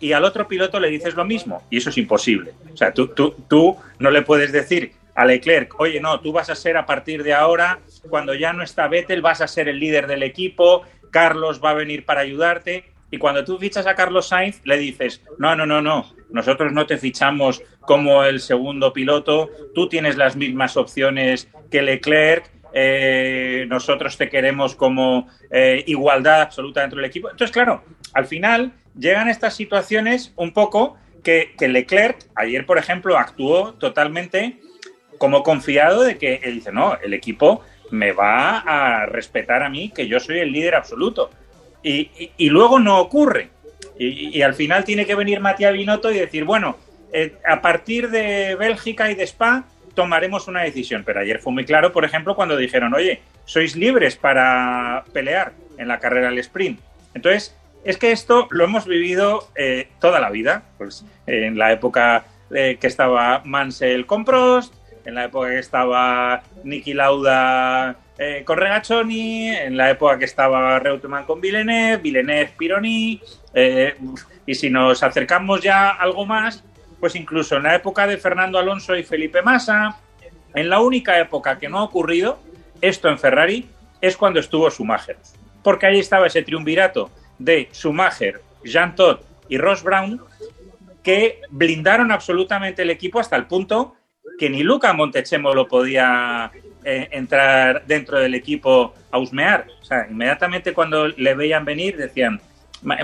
y 0.00 0.12
al 0.12 0.24
otro 0.24 0.48
piloto 0.48 0.80
le 0.80 0.88
dices 0.88 1.14
lo 1.14 1.24
mismo 1.24 1.62
y 1.70 1.78
eso 1.78 1.90
es 1.90 1.98
imposible. 1.98 2.52
O 2.72 2.76
sea, 2.76 2.92
tú, 2.92 3.08
tú, 3.08 3.34
tú 3.48 3.76
no 3.98 4.10
le 4.10 4.22
puedes 4.22 4.50
decir 4.50 4.92
a 5.14 5.24
Leclerc, 5.24 5.78
oye, 5.78 6.00
no, 6.00 6.20
tú 6.20 6.32
vas 6.32 6.50
a 6.50 6.54
ser 6.54 6.76
a 6.76 6.86
partir 6.86 7.22
de 7.22 7.34
ahora, 7.34 7.78
cuando 8.08 8.34
ya 8.34 8.52
no 8.52 8.62
está 8.62 8.88
Vettel, 8.88 9.20
vas 9.20 9.40
a 9.40 9.46
ser 9.46 9.68
el 9.68 9.78
líder 9.78 10.06
del 10.06 10.22
equipo, 10.22 10.84
Carlos 11.10 11.60
va 11.62 11.70
a 11.70 11.74
venir 11.74 12.04
para 12.04 12.22
ayudarte. 12.22 12.91
Y 13.12 13.18
cuando 13.18 13.44
tú 13.44 13.58
fichas 13.58 13.86
a 13.86 13.94
Carlos 13.94 14.28
Sainz, 14.28 14.62
le 14.64 14.78
dices, 14.78 15.22
no, 15.38 15.54
no, 15.54 15.66
no, 15.66 15.82
no, 15.82 16.14
nosotros 16.30 16.72
no 16.72 16.86
te 16.86 16.96
fichamos 16.96 17.62
como 17.82 18.24
el 18.24 18.40
segundo 18.40 18.94
piloto, 18.94 19.50
tú 19.74 19.86
tienes 19.86 20.16
las 20.16 20.34
mismas 20.34 20.78
opciones 20.78 21.46
que 21.70 21.82
Leclerc, 21.82 22.50
eh, 22.72 23.66
nosotros 23.68 24.16
te 24.16 24.30
queremos 24.30 24.74
como 24.74 25.28
eh, 25.50 25.84
igualdad 25.86 26.40
absoluta 26.40 26.80
dentro 26.80 26.96
del 26.96 27.04
equipo. 27.04 27.30
Entonces, 27.30 27.52
claro, 27.52 27.84
al 28.14 28.24
final 28.24 28.72
llegan 28.98 29.28
estas 29.28 29.54
situaciones 29.54 30.32
un 30.36 30.52
poco 30.52 30.96
que, 31.22 31.54
que 31.58 31.68
Leclerc, 31.68 32.16
ayer, 32.34 32.64
por 32.64 32.78
ejemplo, 32.78 33.18
actuó 33.18 33.74
totalmente 33.74 34.58
como 35.18 35.42
confiado 35.42 36.02
de 36.02 36.16
que 36.16 36.40
él 36.42 36.54
dice, 36.54 36.72
no, 36.72 36.96
el 37.02 37.12
equipo 37.12 37.62
me 37.90 38.12
va 38.12 38.60
a 38.60 39.04
respetar 39.04 39.62
a 39.62 39.68
mí, 39.68 39.90
que 39.94 40.08
yo 40.08 40.18
soy 40.18 40.38
el 40.38 40.50
líder 40.50 40.76
absoluto. 40.76 41.30
Y, 41.82 42.50
luego 42.50 42.78
no 42.78 43.00
ocurre. 43.00 43.50
Y, 43.98 44.40
al 44.42 44.54
final 44.54 44.84
tiene 44.84 45.06
que 45.06 45.14
venir 45.14 45.40
Matías 45.40 45.72
Binotto 45.72 46.10
y 46.10 46.18
decir, 46.18 46.44
bueno, 46.44 46.76
eh, 47.12 47.34
a 47.46 47.60
partir 47.60 48.10
de 48.10 48.54
Bélgica 48.56 49.10
y 49.10 49.14
de 49.14 49.24
Spa 49.24 49.64
tomaremos 49.94 50.48
una 50.48 50.62
decisión. 50.62 51.02
Pero 51.04 51.20
ayer 51.20 51.38
fue 51.38 51.52
muy 51.52 51.64
claro, 51.64 51.92
por 51.92 52.04
ejemplo, 52.04 52.34
cuando 52.34 52.56
dijeron, 52.56 52.94
oye, 52.94 53.20
sois 53.44 53.76
libres 53.76 54.16
para 54.16 55.04
pelear 55.12 55.52
en 55.78 55.88
la 55.88 55.98
carrera 55.98 56.28
del 56.28 56.38
sprint. 56.38 56.80
Entonces, 57.14 57.56
es 57.84 57.98
que 57.98 58.12
esto 58.12 58.48
lo 58.50 58.64
hemos 58.64 58.86
vivido 58.86 59.48
eh, 59.56 59.88
toda 60.00 60.20
la 60.20 60.30
vida, 60.30 60.62
pues 60.78 61.04
en 61.26 61.58
la 61.58 61.72
época 61.72 62.24
eh, 62.54 62.78
que 62.80 62.86
estaba 62.86 63.42
Mansell 63.44 64.06
con 64.06 64.24
Prost, 64.24 64.74
en 65.04 65.14
la 65.14 65.24
época 65.24 65.48
que 65.48 65.58
estaba 65.58 66.42
Niki 66.64 66.94
Lauda 66.94 67.96
eh, 68.18 68.42
con 68.44 68.58
Regazzoni, 68.58 69.48
en 69.48 69.76
la 69.76 69.90
época 69.90 70.18
que 70.18 70.24
estaba 70.24 70.78
Reutemann 70.78 71.24
con 71.24 71.40
Villeneuve, 71.40 71.96
Villeneuve 71.96 72.52
Pironi, 72.56 73.20
eh, 73.54 73.96
y 74.46 74.54
si 74.54 74.70
nos 74.70 75.02
acercamos 75.02 75.60
ya 75.62 75.90
algo 75.90 76.26
más, 76.26 76.64
pues 77.00 77.14
incluso 77.16 77.56
en 77.56 77.64
la 77.64 77.74
época 77.74 78.06
de 78.06 78.18
Fernando 78.18 78.58
Alonso 78.58 78.94
y 78.96 79.02
Felipe 79.02 79.42
Massa, 79.42 79.98
en 80.54 80.68
la 80.68 80.80
única 80.80 81.18
época 81.18 81.58
que 81.58 81.68
no 81.68 81.78
ha 81.78 81.84
ocurrido 81.84 82.38
esto 82.80 83.08
en 83.08 83.18
Ferrari 83.18 83.68
es 84.00 84.16
cuando 84.16 84.40
estuvo 84.40 84.70
Schumacher, 84.70 85.16
porque 85.62 85.86
ahí 85.86 85.98
estaba 85.98 86.26
ese 86.26 86.42
triunvirato 86.42 87.10
de 87.38 87.68
Schumacher, 87.72 88.40
Jean 88.64 88.94
Todt 88.94 89.24
y 89.48 89.58
Ross 89.58 89.82
Brown 89.82 90.20
que 91.02 91.40
blindaron 91.50 92.12
absolutamente 92.12 92.82
el 92.82 92.90
equipo 92.90 93.18
hasta 93.18 93.36
el 93.36 93.46
punto 93.46 93.96
que 94.38 94.50
ni 94.50 94.62
Luca 94.62 94.92
Montechemo 94.92 95.54
lo 95.54 95.68
podía 95.68 96.50
eh, 96.84 97.08
entrar 97.12 97.84
dentro 97.86 98.18
del 98.18 98.34
equipo 98.34 98.94
a 99.10 99.18
husmear. 99.18 99.66
O 99.80 99.84
sea, 99.84 100.06
inmediatamente 100.10 100.72
cuando 100.72 101.08
le 101.08 101.34
veían 101.34 101.64
venir 101.64 101.96
decían, 101.96 102.40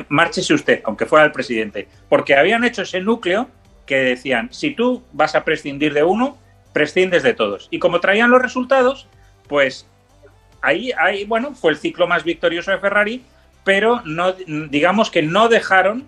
márchese 0.09 0.55
usted, 0.55 0.81
aunque 0.85 1.07
fuera 1.07 1.25
el 1.25 1.33
presidente, 1.33 1.89
porque 2.09 2.35
habían 2.35 2.65
hecho 2.65 2.83
ese 2.83 3.01
núcleo 3.01 3.49
que 3.87 3.97
decían, 3.97 4.53
si 4.53 4.73
tú 4.73 5.03
vas 5.13 5.35
a 5.35 5.45
prescindir 5.45 5.95
de 5.95 6.03
uno, 6.03 6.37
prescindes 6.73 7.23
de 7.23 7.35
todos. 7.35 7.69
Y 7.71 7.79
como 7.79 8.01
traían 8.01 8.31
los 8.31 8.43
resultados, 8.43 9.09
pues 9.49 9.87
ahí, 10.61 10.93
ahí 10.99 11.25
bueno, 11.25 11.55
fue 11.55 11.73
el 11.73 11.79
ciclo 11.79 12.07
más 12.07 12.25
victorioso 12.25 12.71
de 12.71 12.79
Ferrari, 12.79 13.23
pero 13.65 14.03
no, 14.05 14.33
digamos 14.33 15.11
que 15.11 15.23
no 15.23 15.49
dejaron 15.49 16.07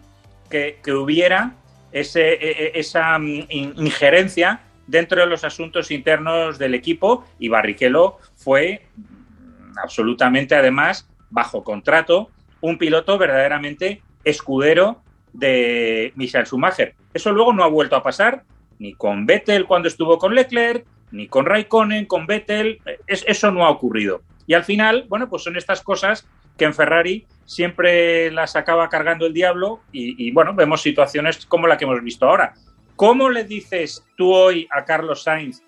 que, 0.51 0.79
hubiera 0.93 1.53
e, 1.93 2.01
e, 2.15 2.73
esa 2.75 3.19
mm, 3.19 3.47
injerencia 3.51 4.61
dentro 4.91 5.21
de 5.21 5.27
los 5.27 5.45
asuntos 5.45 5.91
internos 5.91 6.59
del 6.59 6.75
equipo 6.75 7.25
y 7.39 7.49
Barrichello 7.49 8.19
fue 8.35 8.87
mm, 8.97 9.79
absolutamente, 9.83 10.55
además, 10.55 11.09
bajo 11.31 11.63
contrato, 11.65 12.31
un 12.61 12.77
piloto 12.77 13.17
verdaderamente 13.17 14.03
escudero 14.25 15.03
de 15.33 16.13
Michael 16.17 16.47
Schumacher. 16.47 16.95
Eso 17.15 17.33
luego 17.33 17.53
no 17.53 17.65
ha 17.65 17.69
vuelto 17.69 17.97
a 17.97 18.03
pasar 18.03 18.45
ni 18.79 18.95
con 18.95 19.27
Vettel 19.27 19.67
cuando 19.67 19.89
estuvo 19.89 20.19
con 20.19 20.35
Leclerc, 20.35 20.87
ni 21.13 21.29
con 21.29 21.47
Raikkonen, 21.47 22.07
con 22.07 22.27
Vettel. 22.27 22.81
eso 23.07 23.51
no 23.51 23.65
ha 23.65 23.71
ocurrido. 23.71 24.23
Y 24.47 24.55
al 24.55 24.65
final, 24.65 25.05
bueno, 25.09 25.29
pues 25.29 25.43
son 25.45 25.57
estas 25.57 25.83
cosas 25.83 26.27
que 26.57 26.65
en 26.65 26.75
Ferrari 26.75 27.27
siempre 27.45 28.31
las 28.31 28.57
acaba 28.57 28.89
cargando 28.89 29.27
el 29.27 29.33
diablo 29.33 29.81
y, 29.93 30.31
bueno, 30.33 30.55
vemos 30.55 30.83
situaciones 30.83 31.47
como 31.47 31.67
la 31.67 31.77
que 31.77 31.85
hemos 31.85 32.03
visto 32.03 32.27
ahora. 32.27 32.55
¿Cómo 33.01 33.31
le 33.31 33.45
dices 33.45 34.05
tú 34.15 34.35
hoy 34.35 34.69
a 34.71 34.85
Carlos 34.85 35.23
Sainz 35.23 35.63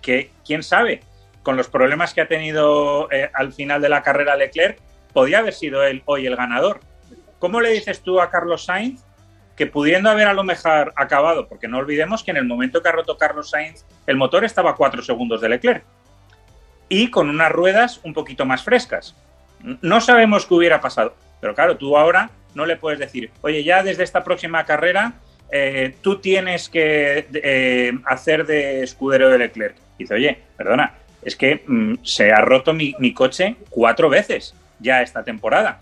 que, 0.00 0.30
quién 0.46 0.62
sabe, 0.62 1.00
con 1.42 1.56
los 1.56 1.66
problemas 1.68 2.14
que 2.14 2.20
ha 2.20 2.28
tenido 2.28 3.10
eh, 3.10 3.28
al 3.34 3.52
final 3.52 3.82
de 3.82 3.88
la 3.88 4.04
carrera 4.04 4.36
Leclerc, 4.36 4.78
podía 5.12 5.40
haber 5.40 5.54
sido 5.54 5.82
él 5.82 6.04
hoy 6.04 6.24
el 6.24 6.36
ganador? 6.36 6.78
¿Cómo 7.40 7.60
le 7.60 7.70
dices 7.70 8.00
tú 8.02 8.20
a 8.20 8.30
Carlos 8.30 8.66
Sainz 8.66 9.02
que 9.56 9.66
pudiendo 9.66 10.08
haber 10.08 10.28
a 10.28 10.34
lo 10.34 10.44
mejor 10.44 10.92
acabado, 10.94 11.48
porque 11.48 11.66
no 11.66 11.78
olvidemos 11.78 12.22
que 12.22 12.30
en 12.30 12.36
el 12.36 12.44
momento 12.44 12.80
que 12.80 12.90
ha 12.90 12.92
roto 12.92 13.18
Carlos 13.18 13.50
Sainz, 13.50 13.84
el 14.06 14.16
motor 14.16 14.44
estaba 14.44 14.70
a 14.70 14.76
cuatro 14.76 15.02
segundos 15.02 15.40
de 15.40 15.48
Leclerc 15.48 15.84
y 16.88 17.10
con 17.10 17.28
unas 17.28 17.50
ruedas 17.50 17.98
un 18.04 18.14
poquito 18.14 18.44
más 18.44 18.62
frescas. 18.62 19.16
No 19.80 20.00
sabemos 20.00 20.46
qué 20.46 20.54
hubiera 20.54 20.80
pasado, 20.80 21.16
pero 21.40 21.56
claro, 21.56 21.76
tú 21.76 21.96
ahora 21.96 22.30
no 22.54 22.66
le 22.66 22.76
puedes 22.76 23.00
decir, 23.00 23.32
oye, 23.40 23.64
ya 23.64 23.82
desde 23.82 24.04
esta 24.04 24.22
próxima 24.22 24.64
carrera 24.64 25.14
eh, 25.54 25.94
tú 26.00 26.18
tienes 26.18 26.70
que 26.70 27.26
eh, 27.34 27.92
hacer 28.06 28.46
de 28.46 28.82
escudero 28.82 29.28
de 29.28 29.38
Leclerc. 29.38 29.76
dice, 29.98 30.14
oye, 30.14 30.38
perdona, 30.56 30.94
es 31.22 31.36
que 31.36 31.62
mm, 31.66 31.96
se 32.02 32.32
ha 32.32 32.40
roto 32.40 32.72
mi, 32.72 33.12
coche 33.12 33.56
cuatro 33.68 34.08
veces 34.08 34.54
ya 34.80 35.02
esta 35.02 35.22
temporada 35.22 35.80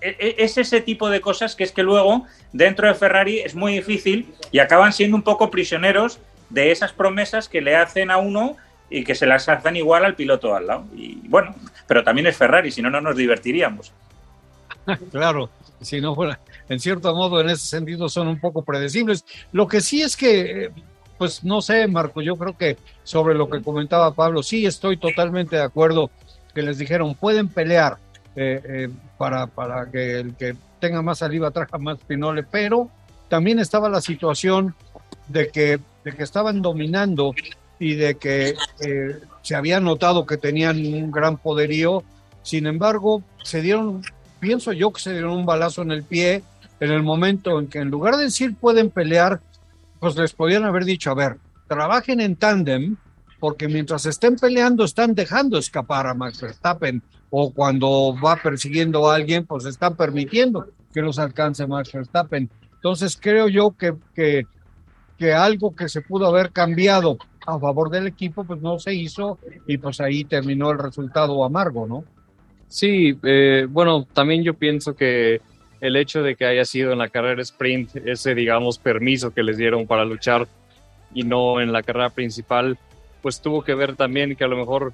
e, 0.00 0.16
e, 0.18 0.44
es 0.44 0.56
ese 0.56 0.80
tipo 0.80 1.10
de 1.10 1.20
cosas 1.20 1.56
que 1.56 1.64
es 1.64 1.72
que 1.72 1.82
luego 1.82 2.24
dentro 2.52 2.86
de 2.86 2.94
Ferrari 2.94 3.40
es 3.40 3.54
muy 3.54 3.72
difícil 3.72 4.32
y 4.52 4.60
acaban 4.60 4.92
siendo 4.92 5.16
un 5.16 5.22
poco 5.22 5.50
prisioneros 5.50 6.20
de 6.48 6.70
esas 6.70 6.92
promesas 6.92 7.48
que 7.48 7.60
le 7.60 7.76
hacen 7.76 8.12
a 8.12 8.18
uno 8.18 8.56
y 8.90 9.04
que 9.04 9.14
se 9.14 9.26
las 9.26 9.48
hacen 9.48 9.76
igual 9.76 10.04
al 10.04 10.14
piloto 10.14 10.54
al 10.54 10.66
lado. 10.68 10.84
Y 10.94 11.20
bueno, 11.28 11.54
pero 11.86 12.04
también 12.04 12.26
es 12.26 12.36
Ferrari, 12.36 12.70
si 12.70 12.80
no, 12.80 12.90
no 12.90 13.00
nos 13.00 13.16
divertiríamos. 13.16 13.92
Claro, 15.10 15.50
si 15.82 16.00
no 16.00 16.14
fuera, 16.14 16.40
en 16.68 16.80
cierto 16.80 17.14
modo, 17.14 17.40
en 17.40 17.50
ese 17.50 17.66
sentido 17.66 18.08
son 18.08 18.28
un 18.28 18.40
poco 18.40 18.62
predecibles. 18.62 19.24
Lo 19.52 19.66
que 19.66 19.80
sí 19.80 20.02
es 20.02 20.16
que, 20.16 20.70
pues 21.16 21.44
no 21.44 21.60
sé, 21.62 21.86
Marco, 21.86 22.20
yo 22.22 22.36
creo 22.36 22.56
que 22.56 22.76
sobre 23.04 23.34
lo 23.34 23.48
que 23.48 23.62
comentaba 23.62 24.14
Pablo, 24.14 24.42
sí 24.42 24.66
estoy 24.66 24.96
totalmente 24.96 25.56
de 25.56 25.62
acuerdo 25.62 26.10
que 26.54 26.62
les 26.62 26.78
dijeron, 26.78 27.14
pueden 27.14 27.48
pelear, 27.48 27.98
eh, 28.36 28.60
eh, 28.64 28.88
para, 29.16 29.46
para 29.46 29.90
que 29.90 30.20
el 30.20 30.34
que 30.34 30.54
tenga 30.78 31.02
más 31.02 31.18
saliva 31.18 31.50
traja 31.50 31.78
más 31.78 31.98
pinole, 32.06 32.44
pero 32.44 32.88
también 33.28 33.58
estaba 33.58 33.88
la 33.88 34.00
situación 34.00 34.74
de 35.26 35.48
que, 35.48 35.80
de 36.04 36.12
que 36.12 36.22
estaban 36.22 36.62
dominando 36.62 37.34
y 37.78 37.94
de 37.94 38.16
que 38.16 38.54
eh, 38.80 39.18
se 39.42 39.54
había 39.54 39.80
notado 39.80 40.26
que 40.26 40.36
tenían 40.36 40.78
un 40.78 41.10
gran 41.10 41.36
poderío, 41.36 42.02
sin 42.42 42.66
embargo, 42.66 43.22
se 43.42 43.60
dieron, 43.60 44.02
pienso 44.40 44.72
yo 44.72 44.92
que 44.92 45.00
se 45.00 45.12
dieron 45.12 45.32
un 45.32 45.46
balazo 45.46 45.82
en 45.82 45.92
el 45.92 46.02
pie 46.02 46.42
en 46.80 46.90
el 46.90 47.02
momento 47.02 47.58
en 47.58 47.66
que 47.66 47.78
en 47.78 47.90
lugar 47.90 48.16
de 48.16 48.24
decir 48.24 48.56
pueden 48.56 48.90
pelear, 48.90 49.40
pues 50.00 50.16
les 50.16 50.32
podían 50.32 50.64
haber 50.64 50.84
dicho, 50.84 51.10
a 51.10 51.14
ver, 51.14 51.38
trabajen 51.66 52.20
en 52.20 52.36
tándem, 52.36 52.96
porque 53.40 53.68
mientras 53.68 54.06
estén 54.06 54.36
peleando 54.36 54.84
están 54.84 55.14
dejando 55.14 55.58
escapar 55.58 56.06
a 56.06 56.14
Max 56.14 56.40
Verstappen 56.40 57.02
o 57.30 57.52
cuando 57.52 58.16
va 58.22 58.36
persiguiendo 58.36 59.10
a 59.10 59.16
alguien, 59.16 59.46
pues 59.46 59.64
está 59.64 59.94
permitiendo 59.94 60.66
que 60.92 61.02
los 61.02 61.18
alcance 61.18 61.66
Max 61.66 61.92
Verstappen. 61.92 62.48
Entonces 62.74 63.18
creo 63.20 63.48
yo 63.48 63.74
que, 63.76 63.94
que, 64.14 64.46
que 65.16 65.32
algo 65.34 65.74
que 65.74 65.88
se 65.88 66.00
pudo 66.00 66.26
haber 66.26 66.50
cambiado 66.50 67.18
a 67.46 67.58
favor 67.58 67.90
del 67.90 68.06
equipo, 68.06 68.44
pues 68.44 68.60
no 68.60 68.78
se 68.78 68.94
hizo 68.94 69.38
y 69.66 69.78
pues 69.78 70.00
ahí 70.00 70.24
terminó 70.24 70.70
el 70.70 70.78
resultado 70.78 71.44
amargo, 71.44 71.86
¿no? 71.86 72.04
Sí, 72.68 73.18
eh, 73.22 73.66
bueno, 73.68 74.06
también 74.12 74.42
yo 74.42 74.54
pienso 74.54 74.94
que 74.94 75.40
el 75.80 75.96
hecho 75.96 76.22
de 76.22 76.36
que 76.36 76.46
haya 76.46 76.64
sido 76.64 76.92
en 76.92 76.98
la 76.98 77.08
carrera 77.08 77.42
sprint 77.42 77.96
ese, 77.96 78.34
digamos, 78.34 78.78
permiso 78.78 79.32
que 79.32 79.42
les 79.42 79.56
dieron 79.56 79.86
para 79.86 80.04
luchar 80.04 80.46
y 81.14 81.22
no 81.22 81.60
en 81.60 81.72
la 81.72 81.82
carrera 81.82 82.10
principal, 82.10 82.78
pues 83.22 83.40
tuvo 83.40 83.62
que 83.62 83.74
ver 83.74 83.96
también 83.96 84.36
que 84.36 84.44
a 84.44 84.48
lo 84.48 84.56
mejor 84.56 84.92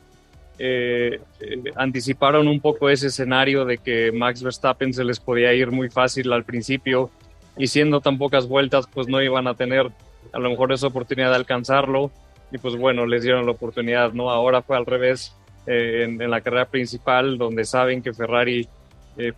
eh, 0.58 1.20
eh, 1.40 1.62
anticiparon 1.74 2.46
un 2.46 2.60
poco 2.60 2.88
ese 2.88 3.08
escenario 3.08 3.64
de 3.64 3.78
que 3.78 4.12
Max 4.12 4.42
Verstappen 4.42 4.94
se 4.94 5.04
les 5.04 5.18
podía 5.18 5.52
ir 5.52 5.72
muy 5.72 5.90
fácil 5.90 6.32
al 6.32 6.44
principio 6.44 7.10
y 7.56 7.66
siendo 7.66 8.00
tan 8.00 8.18
pocas 8.18 8.46
vueltas 8.46 8.86
pues 8.92 9.08
no 9.08 9.20
iban 9.20 9.48
a 9.48 9.54
tener 9.54 9.90
a 10.32 10.38
lo 10.38 10.50
mejor 10.50 10.72
esa 10.72 10.86
oportunidad 10.86 11.30
de 11.30 11.36
alcanzarlo 11.36 12.10
y 12.52 12.58
pues 12.58 12.76
bueno, 12.76 13.04
les 13.04 13.24
dieron 13.24 13.46
la 13.46 13.52
oportunidad, 13.52 14.12
¿no? 14.12 14.30
Ahora 14.30 14.62
fue 14.62 14.76
al 14.76 14.86
revés 14.86 15.34
eh, 15.66 16.04
en, 16.04 16.30
la 16.30 16.40
carrera 16.40 16.66
principal 16.66 17.36
donde 17.36 17.64
saben 17.64 18.02
que 18.02 18.12
Ferrari 18.12 18.68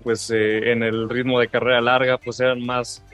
pues 0.03 0.31
en 0.31 0.83
el 0.83 1.09
ritmo 1.09 1.39
de 1.39 1.49
carrera 1.49 1.81
larga 1.81 2.19
pues 2.19 2.41
eran 2.41 2.65
más, 2.65 3.05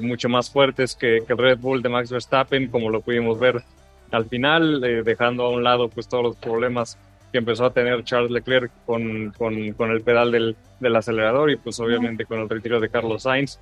mucho 0.00 0.28
más 0.28 0.50
fuertes 0.50 0.94
que, 0.94 1.18
el 1.18 1.38
Red 1.38 1.58
Bull 1.58 1.82
de 1.82 1.88
Max 1.88 2.10
Verstappen 2.10 2.68
como 2.68 2.88
lo 2.88 3.02
pudimos 3.02 3.38
ver 3.38 3.62
al 4.10 4.24
final, 4.26 4.80
dejando 5.04 5.44
a 5.44 5.50
un 5.50 5.62
lado 5.62 5.88
pues 5.88 6.08
todos 6.08 6.24
los 6.24 6.36
problemas 6.36 6.98
que 7.32 7.38
empezó 7.38 7.66
a 7.66 7.72
tener 7.72 8.04
Charles 8.04 8.30
Leclerc 8.30 8.70
con, 8.84 9.32
con, 9.36 9.54
el 9.90 10.02
pedal 10.02 10.32
del, 10.32 10.56
del, 10.80 10.96
acelerador 10.96 11.50
y 11.50 11.56
pues 11.56 11.78
obviamente 11.80 12.24
con 12.24 12.40
el 12.40 12.48
retiro 12.48 12.80
de 12.80 12.88
Carlos 12.88 13.24
Sainz. 13.24 13.58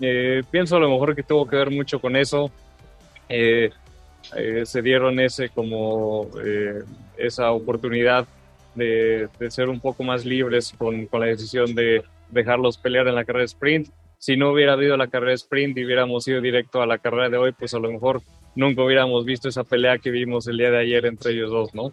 Eh, 0.00 0.42
pienso 0.50 0.76
a 0.76 0.80
lo 0.80 0.88
mejor 0.88 1.14
que 1.14 1.22
tuvo 1.22 1.46
que 1.46 1.56
ver 1.56 1.70
mucho 1.70 2.00
con 2.00 2.16
eso. 2.16 2.50
Eh, 3.28 3.70
eh, 4.36 4.62
se 4.64 4.82
dieron 4.82 5.18
ese 5.20 5.48
como 5.48 6.28
esa 7.16 7.50
oportunidad 7.50 8.26
de, 8.78 9.28
de, 9.38 9.50
ser 9.50 9.68
un 9.68 9.80
poco 9.80 10.04
más 10.04 10.24
libres 10.24 10.72
con, 10.78 11.06
con 11.06 11.20
la 11.20 11.26
decisión 11.26 11.74
de 11.74 12.02
dejarlos 12.30 12.78
pelear 12.78 13.08
en 13.08 13.14
la 13.14 13.24
carrera 13.24 13.44
sprint. 13.44 13.88
Si 14.18 14.36
no 14.36 14.50
hubiera 14.50 14.72
habido 14.72 14.96
la 14.96 15.08
carrera 15.08 15.34
sprint 15.34 15.76
y 15.76 15.84
hubiéramos 15.84 16.26
ido 16.26 16.40
directo 16.40 16.80
a 16.80 16.86
la 16.86 16.98
carrera 16.98 17.28
de 17.28 17.36
hoy, 17.36 17.52
pues 17.52 17.74
a 17.74 17.78
lo 17.78 17.90
mejor 17.90 18.22
nunca 18.54 18.82
hubiéramos 18.82 19.24
visto 19.24 19.48
esa 19.48 19.64
pelea 19.64 19.98
que 19.98 20.10
vimos 20.10 20.48
el 20.48 20.58
día 20.58 20.70
de 20.70 20.78
ayer 20.78 21.06
entre 21.06 21.32
ellos 21.32 21.50
dos, 21.50 21.74
¿no? 21.74 21.92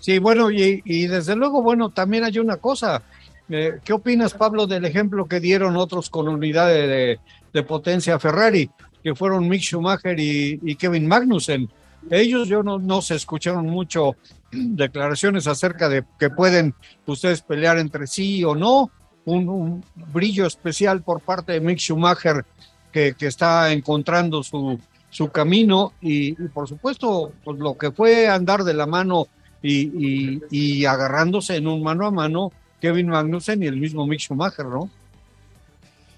Sí, 0.00 0.18
bueno, 0.18 0.50
y, 0.50 1.06
desde 1.06 1.34
luego, 1.34 1.62
bueno, 1.62 1.88
también 1.90 2.24
hay 2.24 2.38
una 2.38 2.58
cosa. 2.58 3.02
Eh, 3.48 3.78
¿Qué 3.84 3.92
opinas, 3.92 4.34
Pablo, 4.34 4.66
del 4.66 4.84
ejemplo 4.84 5.26
que 5.26 5.40
dieron 5.40 5.76
otros 5.76 6.10
con 6.10 6.28
unidades 6.28 7.18
de, 7.52 7.62
potencia 7.62 8.18
Ferrari, 8.18 8.68
que 9.02 9.14
fueron 9.14 9.48
Mick 9.48 9.62
Schumacher 9.62 10.18
y, 10.18 10.76
Kevin 10.76 11.06
Magnussen? 11.06 11.70
Ellos 12.10 12.48
yo 12.48 12.62
no, 12.62 12.78
no 12.78 13.02
se 13.02 13.14
escucharon 13.14 13.66
mucho 13.66 14.16
declaraciones 14.52 15.46
acerca 15.46 15.88
de 15.88 16.04
que 16.18 16.30
pueden 16.30 16.74
ustedes 17.06 17.40
pelear 17.42 17.78
entre 17.78 18.06
sí 18.06 18.44
o 18.44 18.54
no. 18.54 18.90
Un, 19.26 19.82
brillo 20.12 20.46
especial 20.46 21.02
por 21.02 21.20
parte 21.20 21.52
de 21.52 21.60
Mick 21.60 21.78
Schumacher 21.78 22.44
que, 22.92 23.14
que 23.14 23.26
está 23.26 23.72
encontrando 23.72 24.42
su, 24.42 24.78
su 25.08 25.30
camino 25.30 25.94
y, 26.02 26.30
y, 26.30 26.48
por 26.48 26.68
supuesto 26.68 27.32
pues 27.42 27.58
lo 27.58 27.78
que 27.78 27.90
fue 27.90 28.28
andar 28.28 28.64
de 28.64 28.74
la 28.74 28.84
mano 28.84 29.28
y, 29.64 30.84
agarrándose 30.84 31.56
en 31.56 31.66
un 31.66 31.82
mano 31.82 32.06
a 32.06 32.10
mano 32.10 32.52
Kevin 32.80 33.08
Magnussen 33.08 33.62
y 33.62 33.66
el 33.66 33.76
mismo 33.76 34.06
Mick 34.06 34.20
Schumacher, 34.20 34.66
¿no? 34.66 34.90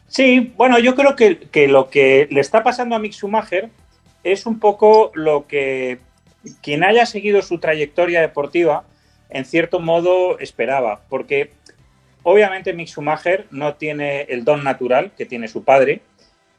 Sí, 0.08 0.52
bueno, 0.56 0.78
yo 0.78 0.94
creo 0.94 1.14
que, 1.14 1.68
lo 1.68 1.90
que 1.90 2.28
le 2.30 2.40
está 2.40 2.62
pasando 2.62 2.96
a 2.96 2.98
Mick 2.98 3.12
Schumacher 3.12 3.70
es 4.32 4.44
un 4.44 4.58
poco 4.58 5.12
lo 5.14 5.46
que 5.46 6.00
quien 6.60 6.82
haya 6.82 7.06
seguido 7.06 7.42
su 7.42 7.58
trayectoria 7.58 8.20
deportiva, 8.20 8.84
en 9.30 9.44
cierto 9.44 9.78
modo, 9.78 10.38
esperaba, 10.40 11.02
porque 11.08 11.52
obviamente 12.24 12.72
Mick 12.72 12.88
Schumacher 12.88 13.46
no 13.52 13.76
tiene 13.76 14.22
el 14.22 14.44
don 14.44 14.64
natural 14.64 15.12
que 15.16 15.26
tiene 15.26 15.46
su 15.46 15.62
padre, 15.62 16.00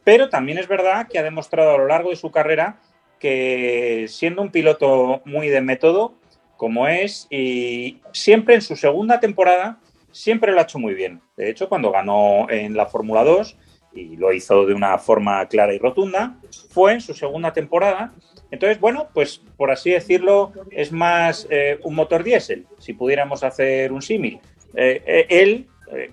pero 0.06 0.30
también 0.30 0.58
es 0.58 0.70
verdad 0.70 1.08
que 1.10 1.20
ha 1.20 1.24
demostrado 1.24 1.76
a 1.76 1.78
lo 1.78 1.88
largo 1.88 2.10
de 2.10 2.16
su 2.16 2.32
carrera 2.32 2.78
que 3.20 4.06
siendo 4.08 4.42
un 4.42 4.52
piloto 4.52 5.22
muy 5.26 5.50
de 5.50 5.60
método, 5.60 6.14
como 6.56 6.88
es 6.88 7.28
y 7.30 8.00
siempre 8.14 8.56
en 8.56 8.62
su 8.62 8.78
segunda 8.78 9.20
temporada 9.20 9.80
siempre 10.12 10.54
lo 10.54 10.60
ha 10.60 10.64
hecho 10.64 10.80
muy 10.80 10.94
bien. 10.94 11.22
De 11.36 11.50
hecho, 11.50 11.68
cuando 11.68 11.92
ganó 11.92 12.50
en 12.50 12.78
la 12.78 12.86
Fórmula 12.86 13.26
2, 13.26 13.58
y 13.94 14.16
lo 14.16 14.32
hizo 14.34 14.66
de 14.66 14.74
una 14.74 14.98
forma 14.98 15.46
clara 15.48 15.74
y 15.74 15.80
rotunda, 15.80 16.36
fue 16.70 16.94
en 16.94 17.02
su 17.02 17.14
segunda 17.14 17.54
temporada. 17.54 18.14
Entonces, 18.52 18.80
bueno, 18.80 19.08
pues 19.14 19.42
por 19.58 19.72
así 19.72 19.92
decirlo, 19.92 20.54
es 20.72 20.92
más 20.92 21.48
eh, 21.50 21.80
un 21.84 21.96
motor 21.96 22.24
diésel, 22.24 22.66
si 22.78 22.94
pudiéramos 22.94 23.44
hacer 23.44 23.92
un 23.92 24.02
símil. 24.02 24.40
Eh, 24.76 25.04
eh, 25.06 25.26
él, 25.30 25.68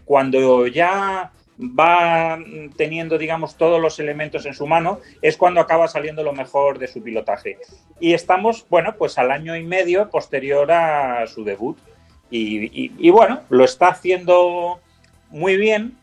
cuando 0.05 0.69
ya 0.69 1.33
va 1.59 2.39
teniendo, 2.77 3.19
digamos, 3.19 3.57
todos 3.57 3.81
los 3.81 3.99
elementos 3.99 4.47
en 4.47 4.55
su 4.55 4.69
mano, 4.69 5.01
es 5.21 5.37
cuando 5.37 5.61
acaba 5.61 5.89
saliendo 5.89 6.23
lo 6.23 6.33
mejor 6.33 6.79
de 6.79 6.87
su 6.87 7.03
pilotaje. 7.03 7.59
Y 7.99 8.15
estamos, 8.15 8.65
bueno, 8.69 8.95
pues 8.97 9.19
al 9.19 9.33
año 9.33 9.57
y 9.57 9.65
medio 9.65 10.11
posterior 10.11 10.71
a 10.71 11.27
su 11.27 11.43
debut. 11.43 11.77
y 12.31 13.11
bueno, 13.11 13.43
lo 13.49 13.65
está 13.65 13.89
haciendo 13.89 14.81
muy 15.31 15.57
bien, 15.57 15.97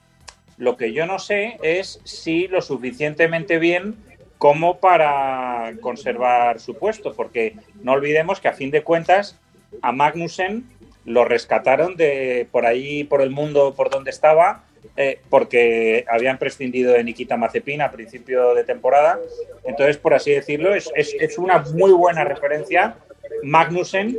lo 0.62 0.78
que 0.78 0.94
yo 0.94 1.08
no 1.08 1.18
sé 1.18 1.58
es 1.64 2.00
si 2.04 2.48
lo 2.48 2.62
suficientemente 2.62 3.58
bien 3.58 3.96
como 4.38 4.78
para 4.78 5.74
conservar 5.82 6.60
su 6.60 6.76
puesto, 6.76 7.16
porque 7.16 7.56
no 7.82 7.94
olvidemos 7.94 8.40
que 8.40 8.48
a 8.48 8.54
fin 8.54 8.70
de 8.70 8.84
cuentas 8.84 9.40
a 9.82 9.92
Magnussen 9.92 10.66
lo 11.04 11.26
rescataron 11.26 11.96
de 11.96 12.48
por 12.52 12.68
ahí, 12.68 13.04
por 13.04 13.24
el 13.24 13.32
mundo, 13.32 13.74
por 13.76 13.90
donde 13.90 14.12
estaba, 14.12 14.64
eh, 14.98 15.20
porque 15.32 16.06
habían 16.08 16.38
prescindido 16.38 16.94
de 16.94 17.04
Nikita 17.04 17.38
Mazepin 17.38 17.82
a 17.82 17.92
principio 17.92 18.54
de 18.54 18.64
temporada. 18.64 19.20
Entonces, 19.64 19.98
por 19.98 20.14
así 20.14 20.30
decirlo, 20.30 20.76
es, 20.76 20.92
es 20.96 21.38
una 21.40 21.58
muy 21.74 21.92
buena 21.92 22.24
referencia 22.24 22.98
Magnussen, 23.42 24.16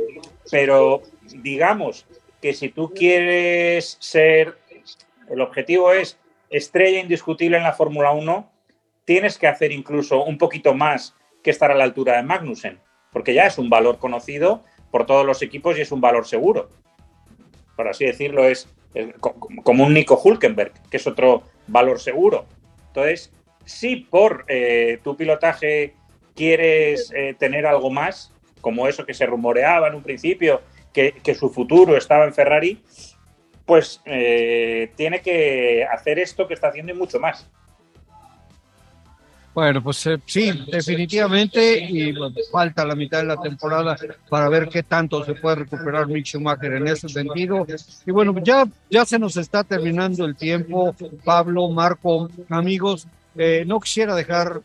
pero 0.51 1.03
digamos 1.41 2.05
que 2.41 2.53
si 2.53 2.67
tú 2.67 2.93
quieres 2.93 3.95
ser, 4.01 4.57
el 5.29 5.39
objetivo 5.39 5.93
es 5.93 6.17
estrella 6.53 6.99
indiscutible 6.99 7.57
en 7.57 7.63
la 7.63 7.73
Fórmula 7.73 8.11
1, 8.11 8.49
tienes 9.05 9.37
que 9.37 9.47
hacer 9.47 9.71
incluso 9.71 10.23
un 10.23 10.37
poquito 10.37 10.73
más 10.73 11.15
que 11.43 11.49
estar 11.49 11.71
a 11.71 11.75
la 11.75 11.83
altura 11.83 12.15
de 12.15 12.23
Magnussen, 12.23 12.79
porque 13.11 13.33
ya 13.33 13.47
es 13.47 13.57
un 13.57 13.69
valor 13.69 13.97
conocido 13.97 14.63
por 14.91 15.05
todos 15.05 15.25
los 15.25 15.41
equipos 15.41 15.77
y 15.77 15.81
es 15.81 15.91
un 15.91 15.99
valor 15.99 16.27
seguro. 16.27 16.69
Por 17.75 17.87
así 17.87 18.05
decirlo, 18.05 18.45
es, 18.45 18.69
como 19.63 19.83
un 19.83 19.93
Nico 19.93 20.21
Hulkenberg, 20.23 20.73
que 20.89 20.97
es 20.97 21.07
otro 21.07 21.43
valor 21.67 21.99
seguro. 21.99 22.45
Entonces, 22.87 23.33
si 23.65 23.95
por 23.95 24.45
eh, 24.47 24.99
tu 25.03 25.17
pilotaje 25.17 25.95
quieres 26.35 27.11
eh, 27.15 27.35
tener 27.37 27.65
algo 27.65 27.89
más, 27.89 28.31
como 28.61 28.87
eso 28.87 29.05
que 29.05 29.15
se 29.15 29.25
rumoreaba 29.25 29.87
en 29.87 29.95
un 29.95 30.03
principio, 30.03 30.61
que, 30.93 31.13
que 31.13 31.33
su 31.33 31.49
futuro 31.49 31.97
estaba 31.97 32.25
en 32.25 32.33
Ferrari, 32.33 32.83
pues 33.65 34.01
eh, 34.05 34.91
tiene 34.95 35.21
que 35.21 35.85
hacer 35.85 36.19
esto 36.19 36.47
que 36.47 36.53
está 36.53 36.67
haciendo 36.67 36.91
y 36.91 36.95
mucho 36.95 37.19
más. 37.19 37.47
Bueno, 39.53 39.83
pues 39.83 40.07
eh, 40.07 40.17
sí, 40.25 40.51
definitivamente, 40.71 41.77
y 41.79 42.11
falta 42.51 42.83
la 42.83 42.95
mitad 42.95 43.19
de 43.19 43.25
la 43.25 43.37
temporada 43.37 43.95
para 44.27 44.49
ver 44.49 44.67
qué 44.67 44.81
tanto 44.81 45.23
se 45.23 45.35
puede 45.35 45.57
recuperar 45.57 46.07
Mick 46.07 46.25
Schumacher 46.25 46.73
en 46.73 46.87
ese 46.87 47.07
sentido. 47.07 47.65
Y 48.03 48.11
bueno, 48.11 48.33
ya, 48.43 48.65
ya 48.89 49.05
se 49.05 49.19
nos 49.19 49.37
está 49.37 49.63
terminando 49.63 50.25
el 50.25 50.35
tiempo, 50.35 50.95
Pablo, 51.23 51.69
Marco, 51.69 52.31
amigos. 52.49 53.07
Eh, 53.35 53.63
no 53.67 53.79
quisiera 53.79 54.15
dejar 54.15 54.61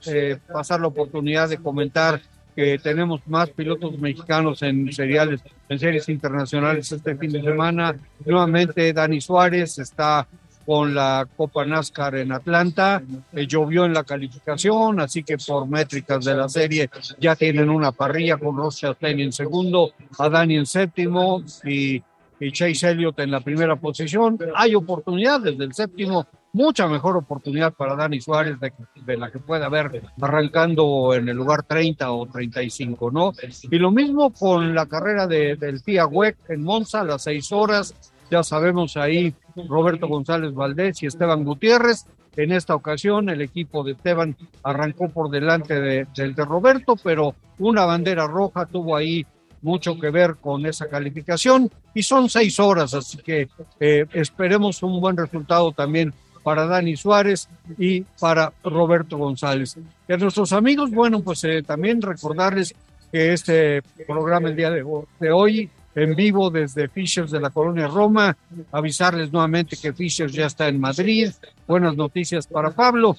pasar 0.51 0.81
la 0.81 0.87
oportunidad 0.87 1.51
de 1.51 1.59
comentar 1.59 2.23
que 2.59 2.77
tenemos 2.81 3.21
más 3.29 3.51
pilotos 3.51 3.97
mexicanos 4.01 4.63
en 4.63 4.93
seriales, 4.93 5.41
en 5.69 5.79
series 5.79 6.09
internacionales 6.09 6.91
este 6.91 7.15
fin 7.15 7.31
de 7.31 7.41
semana. 7.41 7.95
Nuevamente 8.27 8.93
Dani 8.93 9.21
Suárez 9.21 9.79
está 9.79 10.27
con 10.67 10.93
la 10.93 11.29
Copa 11.37 11.65
NASCAR 11.65 12.17
en 12.17 12.33
Atlanta. 12.33 13.01
Eh, 13.33 13.47
llovió 13.47 13.85
en 13.85 13.95
la 13.95 14.03
calificación, 14.03 14.99
así 14.99 15.23
que 15.23 15.39
por 15.39 15.69
métricas 15.69 16.25
de 16.25 16.35
la 16.35 16.49
serie 16.49 16.91
ya 17.21 17.37
tienen 17.37 17.71
una 17.71 17.93
parrilla 17.93 18.39
con 18.39 18.57
Ross 18.57 18.79
Chastain 18.79 19.21
en 19.21 19.33
segundo, 19.33 19.93
a 20.19 20.29
Dani 20.29 20.57
en 20.57 20.67
séptimo 20.67 21.45
y, 21.65 22.03
y 22.41 22.51
Chase 22.51 22.91
Elliott 22.91 23.21
en 23.21 23.31
la 23.31 23.39
primera 23.39 23.77
posición. 23.77 24.37
Hay 24.57 24.75
oportunidades 24.75 25.57
del 25.57 25.73
séptimo 25.73 26.27
mucha 26.53 26.89
mejor 26.89 27.17
oportunidad 27.17 27.73
para 27.73 27.95
Dani 27.95 28.21
Suárez 28.21 28.57
de, 28.61 29.17
la 29.17 29.31
que 29.31 29.39
puede 29.39 29.65
haber 29.65 30.03
arrancando 30.21 31.15
en 31.15 31.29
el 31.29 31.37
lugar 31.37 31.63
30 31.63 32.11
o 32.11 32.27
35, 32.27 33.11
¿no? 33.11 33.33
Y 33.71 33.79
lo 33.79 33.91
mismo 33.91 34.33
con 34.33 34.75
la 34.75 34.87
carrera 34.87 35.27
de, 35.27 35.57
del 35.57 35.81
FIA 35.81 36.07
WEC 36.07 36.37
en 36.49 36.63
Monza, 36.63 37.05
las 37.05 37.23
seis 37.23 37.53
horas, 37.53 37.95
ya 38.31 38.43
sabemos 38.43 38.97
ahí 38.97 39.35
Roberto 39.69 40.09
González 40.09 40.55
Valdés 40.55 41.03
y 41.03 41.07
Esteban 41.07 41.45
Gutiérrez. 41.45 42.07
En 42.37 42.53
esta 42.53 42.75
ocasión 42.75 43.29
el 43.31 43.41
equipo 43.41 43.83
de 43.83 43.93
Esteban 43.93 44.37
arrancó 44.63 45.09
por 45.09 45.31
delante 45.31 45.81
del 45.81 46.35
de 46.35 46.45
Roberto, 46.45 46.95
pero 47.03 47.35
una 47.59 47.85
bandera 47.85 48.27
roja 48.29 48.67
tuvo 48.67 48.95
ahí 48.95 49.27
mucho 49.63 49.99
que 49.99 50.11
ver 50.11 50.37
con 50.37 50.65
esa 50.67 50.89
calificación 50.89 51.71
y 51.95 52.03
son 52.03 52.29
seis 52.29 52.61
horas, 52.61 52.95
así 52.95 53.19
que 53.19 53.49
eh, 53.81 54.07
esperemos 54.13 54.83
un 54.85 55.01
buen 55.01 55.17
resultado 55.17 55.73
también 55.73 56.15
para 56.49 56.65
Dani 56.65 56.97
Suárez 56.97 57.47
y 57.77 58.01
para 58.19 58.51
Roberto 58.65 59.19
González. 59.19 59.77
Y 60.09 60.13
a 60.15 60.17
nuestros 60.17 60.55
amigos, 60.55 60.91
bueno, 60.91 61.21
pues 61.21 61.45
eh, 61.45 61.63
también 61.63 62.01
recordarles 62.01 62.75
que 63.13 63.35
este 63.35 63.83
programa 64.07 64.49
el 64.49 64.57
día 64.57 64.71
de, 64.71 64.83
hoy 65.31 65.69
en 65.95 66.15
vivo 66.15 66.49
desde 66.49 66.89
Fishers 66.89 67.31
de 67.33 67.39
la 67.39 67.51
Colonia 67.51 67.87
Roma, 67.87 68.35
avisarles 68.73 69.31
nuevamente 69.31 69.77
que 69.77 69.93
Fishers 69.93 70.33
ya 70.33 70.47
está 70.47 70.69
en 70.69 70.81
Madrid, 70.81 71.29
buenas 71.67 71.95
noticias 71.99 72.47
para 72.47 72.71
Pablo 72.71 73.15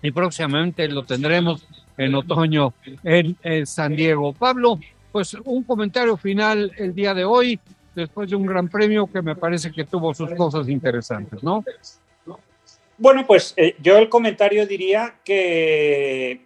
y 0.00 0.10
próximamente 0.10 0.88
lo 0.88 1.04
tendremos 1.04 1.66
en 1.98 2.14
otoño 2.14 2.72
en, 3.02 3.36
en 3.42 3.66
San 3.66 3.94
Diego. 3.94 4.32
Pablo, 4.32 4.80
pues 5.12 5.34
un 5.44 5.64
comentario 5.64 6.16
final 6.16 6.72
el 6.78 6.94
día 6.94 7.12
de 7.12 7.26
hoy, 7.26 7.60
después 7.94 8.30
de 8.30 8.36
un 8.36 8.46
gran 8.46 8.68
premio 8.68 9.06
que 9.06 9.20
me 9.20 9.36
parece 9.36 9.70
que 9.70 9.84
tuvo 9.84 10.14
sus 10.14 10.30
cosas 10.30 10.66
interesantes, 10.70 11.42
¿no? 11.42 11.62
Bueno, 12.96 13.26
pues 13.26 13.54
eh, 13.56 13.74
yo 13.80 13.98
el 13.98 14.08
comentario 14.08 14.66
diría 14.66 15.16
que 15.24 16.40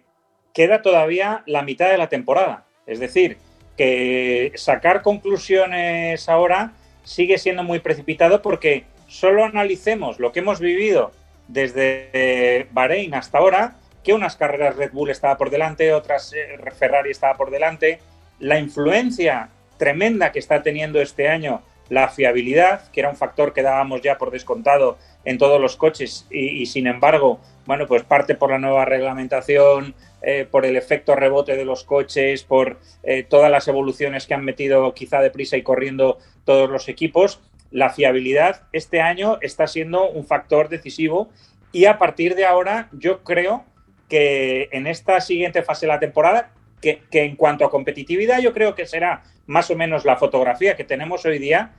queda 0.53 0.81
todavía 0.81 1.43
la 1.45 1.61
mitad 1.61 1.89
de 1.89 1.97
la 1.97 2.09
temporada. 2.09 2.65
Es 2.87 2.99
decir, 2.99 3.37
que 3.77 4.51
sacar 4.55 5.01
conclusiones 5.01 6.27
ahora 6.27 6.73
sigue 7.03 7.37
siendo 7.37 7.63
muy 7.63 7.79
precipitado 7.79 8.41
porque 8.41 8.85
solo 9.07 9.45
analicemos 9.45 10.19
lo 10.19 10.31
que 10.31 10.39
hemos 10.39 10.59
vivido 10.59 11.11
desde 11.47 12.67
Bahrein 12.71 13.13
hasta 13.13 13.37
ahora, 13.37 13.75
que 14.03 14.13
unas 14.13 14.35
carreras 14.35 14.75
Red 14.75 14.91
Bull 14.91 15.09
estaba 15.09 15.37
por 15.37 15.49
delante, 15.49 15.93
otras 15.93 16.33
eh, 16.33 16.57
Ferrari 16.77 17.11
estaba 17.11 17.35
por 17.35 17.51
delante, 17.51 17.99
la 18.39 18.59
influencia 18.59 19.49
tremenda 19.77 20.31
que 20.31 20.39
está 20.39 20.61
teniendo 20.61 21.01
este 21.01 21.27
año 21.27 21.61
la 21.89 22.07
fiabilidad, 22.09 22.89
que 22.91 23.01
era 23.01 23.09
un 23.09 23.15
factor 23.15 23.53
que 23.53 23.63
dábamos 23.63 24.01
ya 24.01 24.17
por 24.17 24.31
descontado 24.31 24.97
en 25.25 25.37
todos 25.37 25.59
los 25.59 25.75
coches 25.75 26.27
y, 26.29 26.65
sin 26.67 26.87
embargo, 26.87 27.39
bueno, 27.65 27.87
pues 27.87 28.03
parte 28.03 28.35
por 28.35 28.51
la 28.51 28.59
nueva 28.59 28.85
reglamentación, 28.85 29.95
eh, 30.21 30.47
por 30.49 30.65
el 30.65 30.75
efecto 30.75 31.15
rebote 31.15 31.55
de 31.55 31.65
los 31.65 31.83
coches, 31.83 32.43
por 32.43 32.79
eh, 33.03 33.23
todas 33.23 33.51
las 33.51 33.67
evoluciones 33.67 34.27
que 34.27 34.33
han 34.33 34.45
metido 34.45 34.93
quizá 34.93 35.19
deprisa 35.21 35.57
y 35.57 35.63
corriendo 35.63 36.19
todos 36.45 36.69
los 36.69 36.89
equipos, 36.89 37.41
la 37.71 37.89
fiabilidad 37.89 38.63
este 38.71 39.01
año 39.01 39.37
está 39.41 39.67
siendo 39.67 40.09
un 40.09 40.25
factor 40.25 40.69
decisivo 40.69 41.29
y 41.71 41.85
a 41.85 41.97
partir 41.97 42.35
de 42.35 42.45
ahora 42.45 42.89
yo 42.93 43.23
creo 43.23 43.63
que 44.07 44.69
en 44.71 44.87
esta 44.87 45.21
siguiente 45.21 45.61
fase 45.61 45.85
de 45.85 45.93
la 45.93 45.99
temporada, 45.99 46.51
que, 46.81 47.01
en 47.11 47.35
cuanto 47.35 47.65
a 47.65 47.69
competitividad 47.69 48.39
yo 48.39 48.53
creo 48.53 48.75
que 48.75 48.85
será 48.85 49.23
más 49.47 49.69
o 49.71 49.75
menos 49.75 50.05
la 50.05 50.17
fotografía 50.17 50.75
que 50.75 50.83
tenemos 50.83 51.25
hoy 51.25 51.39
día, 51.39 51.71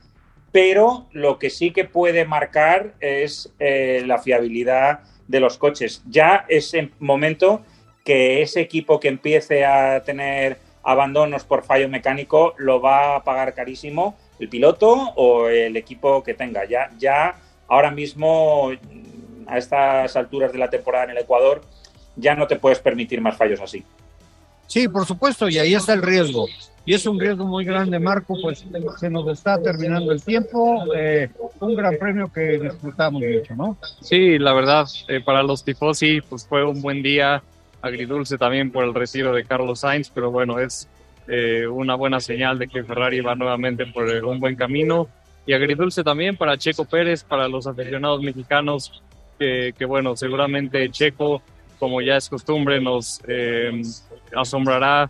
pero 0.51 1.07
lo 1.11 1.39
que 1.39 1.49
sí 1.49 1.71
que 1.71 1.85
puede 1.85 2.25
marcar 2.25 2.93
es 2.99 3.53
eh, 3.59 4.03
la 4.05 4.17
fiabilidad 4.17 5.01
de 5.27 5.39
los 5.39 5.57
coches. 5.57 6.03
Ya 6.09 6.45
es 6.49 6.75
momento 6.99 7.61
que 8.03 8.41
ese 8.41 8.61
equipo 8.61 8.99
que 8.99 9.07
empiece 9.07 9.65
a 9.65 10.03
tener 10.03 10.57
abandonos 10.83 11.43
por 11.43 11.63
fallo 11.63 11.87
mecánico 11.87 12.53
lo 12.57 12.81
va 12.81 13.15
a 13.15 13.23
pagar 13.23 13.53
carísimo 13.53 14.17
el 14.39 14.49
piloto 14.49 15.13
o 15.15 15.47
el 15.47 15.77
equipo 15.77 16.23
que 16.23 16.33
tenga. 16.33 16.65
Ya, 16.65 16.89
ya 16.97 17.35
ahora 17.67 17.91
mismo, 17.91 18.71
a 19.47 19.57
estas 19.57 20.15
alturas 20.15 20.51
de 20.51 20.57
la 20.57 20.69
temporada 20.69 21.05
en 21.05 21.11
el 21.11 21.19
Ecuador, 21.19 21.61
ya 22.15 22.35
no 22.35 22.47
te 22.47 22.57
puedes 22.57 22.79
permitir 22.79 23.21
más 23.21 23.37
fallos 23.37 23.61
así. 23.61 23.85
Sí, 24.71 24.87
por 24.87 25.05
supuesto, 25.05 25.49
y 25.49 25.57
ahí 25.57 25.73
está 25.73 25.93
el 25.93 26.01
riesgo 26.01 26.47
y 26.85 26.93
es 26.93 27.05
un 27.05 27.19
riesgo 27.19 27.45
muy 27.45 27.65
grande, 27.65 27.99
Marco, 27.99 28.35
pues 28.41 28.65
se 28.99 29.09
nos 29.09 29.27
está 29.27 29.61
terminando 29.61 30.11
el 30.11 30.23
tiempo, 30.23 30.83
eh, 30.95 31.29
un 31.59 31.75
gran 31.75 31.97
premio 31.97 32.31
que 32.33 32.57
disfrutamos 32.57 33.21
mucho, 33.21 33.55
¿no? 33.55 33.77
Sí, 34.01 34.39
la 34.39 34.53
verdad, 34.53 34.87
eh, 35.07 35.19
para 35.19 35.43
los 35.43 35.63
tifosi, 35.63 36.21
pues 36.21 36.47
fue 36.47 36.65
un 36.65 36.81
buen 36.81 37.03
día, 37.03 37.43
agridulce 37.81 38.37
también 38.37 38.71
por 38.71 38.83
el 38.83 38.93
retiro 38.93 39.33
de 39.33 39.43
Carlos 39.43 39.81
Sainz, 39.81 40.09
pero 40.09 40.31
bueno, 40.31 40.57
es 40.57 40.87
eh, 41.27 41.67
una 41.67 41.95
buena 41.95 42.19
señal 42.19 42.57
de 42.57 42.67
que 42.67 42.83
Ferrari 42.83 43.21
va 43.21 43.35
nuevamente 43.35 43.85
por 43.87 44.05
un 44.23 44.39
buen 44.39 44.55
camino, 44.55 45.07
y 45.45 45.53
agridulce 45.53 46.03
también 46.03 46.37
para 46.37 46.57
Checo 46.57 46.85
Pérez, 46.85 47.23
para 47.23 47.47
los 47.47 47.67
aficionados 47.67 48.21
mexicanos, 48.21 49.03
que, 49.37 49.73
que 49.77 49.85
bueno, 49.85 50.15
seguramente 50.15 50.89
Checo, 50.89 51.43
como 51.77 52.01
ya 52.01 52.17
es 52.17 52.29
costumbre, 52.29 52.79
nos 52.79 53.21
eh, 53.27 53.81
asombrará 54.35 55.09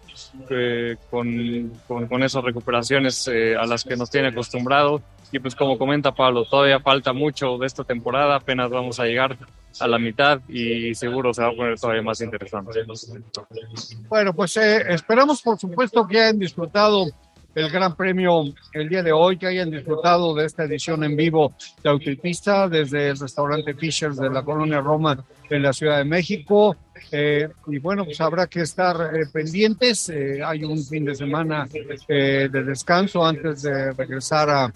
eh, 0.50 0.98
con, 1.10 1.72
con, 1.88 2.08
con, 2.08 2.24
esas 2.24 2.44
recuperaciones 2.44 3.28
eh, 3.28 3.56
a 3.56 3.66
las 3.66 3.84
que 3.84 3.96
nos 3.96 4.10
tiene 4.10 4.30
acostumbrado. 4.30 5.02
Y 5.32 5.40
pues 5.40 5.56
como 5.56 5.78
comenta 5.78 6.12
Pablo, 6.12 6.46
todavía 6.46 6.80
falta 6.80 7.14
mucho 7.14 7.58
de 7.58 7.68
esta 7.68 7.84
temporada, 7.84 8.36
apenas 8.36 8.70
vamos 8.70 9.00
a 9.00 9.06
llegar 9.06 9.38
a 9.80 9.88
la 9.88 9.98
mitad 9.98 10.42
y 10.50 10.94
seguro 10.94 11.34
se 11.34 11.42
va 11.42 11.50
a 11.50 11.54
poner 11.54 11.80
todavía 11.80 12.02
más 12.02 12.20
interesante. 12.22 12.82
Bueno, 14.10 14.34
pues 14.34 14.58
eh, 14.58 14.84
esperamos 14.90 15.42
por 15.42 15.58
supuesto 15.58 16.06
que 16.06 16.20
hayan 16.20 16.40
disfrutado 16.40 17.06
el 17.56 17.70
Gran 17.70 17.96
Premio 17.96 18.44
el 18.74 18.90
día 18.90 19.04
de 19.04 19.12
hoy, 19.12 19.38
que 19.38 19.48
hayan 19.48 19.72
disfrutado 19.72 20.34
de 20.34 20.46
esta 20.46 20.64
edición 20.64 21.04
en 21.04 21.16
vivo 21.16 21.54
de 21.84 21.90
Autopista 21.90 22.68
desde 22.70 23.10
el 23.10 23.20
restaurante 23.20 23.74
Fishers 23.74 24.18
de 24.18 24.30
la 24.30 24.44
colonia 24.44 24.80
Roma 24.80 25.24
en 25.50 25.64
la 25.64 25.74
Ciudad 25.74 25.98
de 25.98 26.06
México. 26.06 26.76
Eh, 27.12 27.50
y 27.68 27.80
bueno, 27.80 28.06
pues 28.06 28.22
habrá 28.22 28.48
que 28.48 28.62
estar 28.62 29.16
eh, 29.16 29.26
pendientes. 29.32 30.10
Eh, 30.10 30.42
hay 30.44 30.64
un 30.64 30.84
fin 30.84 31.06
de 31.06 31.16
semana 31.16 31.68
de 32.08 32.50
descanso 32.50 33.26
antes 33.26 33.64
de 33.64 33.92
regresar 33.92 34.50
a, 34.50 34.74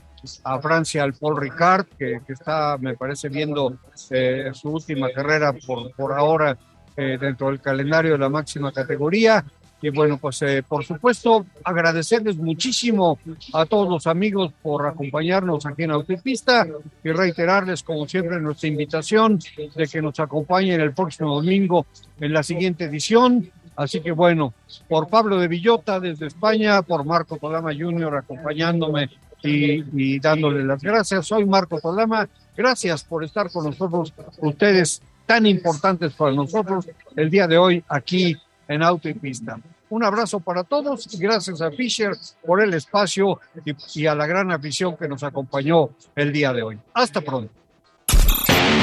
Francia 0.60 1.04
al 1.04 1.14
Paul 1.14 1.40
Ricard, 1.40 1.86
que, 2.00 2.20
que, 2.26 2.34
está, 2.34 2.78
me 2.80 2.96
parece, 2.96 3.30
viendo 3.30 3.78
su 3.94 4.70
última 4.70 5.12
carrera 5.12 5.54
por, 5.54 5.92
por 5.92 6.14
ahora 6.14 6.58
dentro 6.96 7.48
del 7.48 7.62
calendario 7.62 8.14
de 8.14 8.18
la 8.18 8.30
máxima 8.30 8.72
categoría. 8.72 9.46
Y 9.82 9.90
bueno, 9.90 10.18
pues 10.18 10.42
eh, 10.42 10.64
por 10.68 10.84
supuesto 10.84 11.46
agradecerles 11.64 12.38
muchísimo 12.38 13.20
a 13.54 13.66
todos 13.66 13.90
los 13.90 14.08
amigos 14.08 14.52
por 14.62 14.86
acompañarnos 14.88 15.66
aquí 15.66 15.84
en 15.84 15.92
Autopista 15.92 16.66
y 17.04 17.12
reiterarles 17.12 17.84
como 17.84 18.08
siempre 18.08 18.40
nuestra 18.40 18.70
invitación 18.70 19.40
de 19.76 19.88
que 19.88 20.02
nos 20.02 20.20
acompañen 20.20 20.82
el 20.82 20.94
próximo 20.94 21.36
domingo 21.36 21.86
en 22.20 22.34
la 22.34 22.42
siguiente 22.42 22.86
edición. 22.86 23.52
Así 23.76 24.00
que 24.00 24.12
bueno, 24.12 24.54
por 24.88 25.08
Pablo 25.10 25.38
de 25.38 25.50
Villota 25.50 26.00
desde 26.00 26.28
España, 26.28 26.82
por 26.82 27.04
Marco 27.04 27.38
Tolama 27.38 27.74
Jr. 27.78 28.16
acompañándome 28.16 29.10
y, 29.44 30.20
dándole 30.20 30.64
las 30.64 30.82
gracias. 30.82 31.28
Soy 31.28 31.46
Marco 31.46 31.80
Tolama. 31.80 32.28
Gracias 32.56 33.04
por 33.04 33.24
estar 33.24 33.52
con 33.52 33.66
nosotros, 33.66 34.14
ustedes 34.38 35.02
tan 35.26 35.46
importantes 35.46 36.14
para 36.14 36.32
nosotros 36.34 36.88
el 37.16 37.30
día 37.30 37.48
de 37.48 37.58
hoy 37.58 37.84
aquí 37.90 38.38
en 38.68 38.84
Auto 38.84 39.10
y 39.10 39.14
Pista. 39.14 39.58
Un 39.90 40.04
abrazo 40.04 40.40
para 40.40 40.64
todos 40.64 41.14
y 41.14 41.18
gracias 41.18 41.62
a 41.62 41.72
Fisher 41.72 42.12
por 42.46 42.62
el 42.62 42.74
espacio 42.74 43.40
y, 43.66 44.02
y, 44.02 44.08
a 44.08 44.16
la 44.16 44.26
gran 44.26 44.52
afición 44.52 44.98
que 44.98 45.08
nos 45.08 45.24
acompañó 45.24 45.90
el 46.16 46.34
día 46.34 46.52
de 46.54 46.64
hoy. 46.64 46.80
Hasta 46.94 47.22
pronto. 47.22 47.54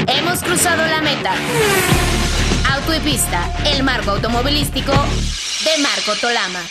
Hemos 0.07 0.41
cruzado 0.41 0.85
la 0.85 1.01
meta. 1.01 1.33
Auto 2.73 2.95
y 2.95 2.99
Pista, 2.99 3.51
el 3.65 3.83
marco 3.83 4.11
automovilístico 4.11 4.91
de 4.91 5.81
Marco 5.81 6.13
Tolama. 6.19 6.61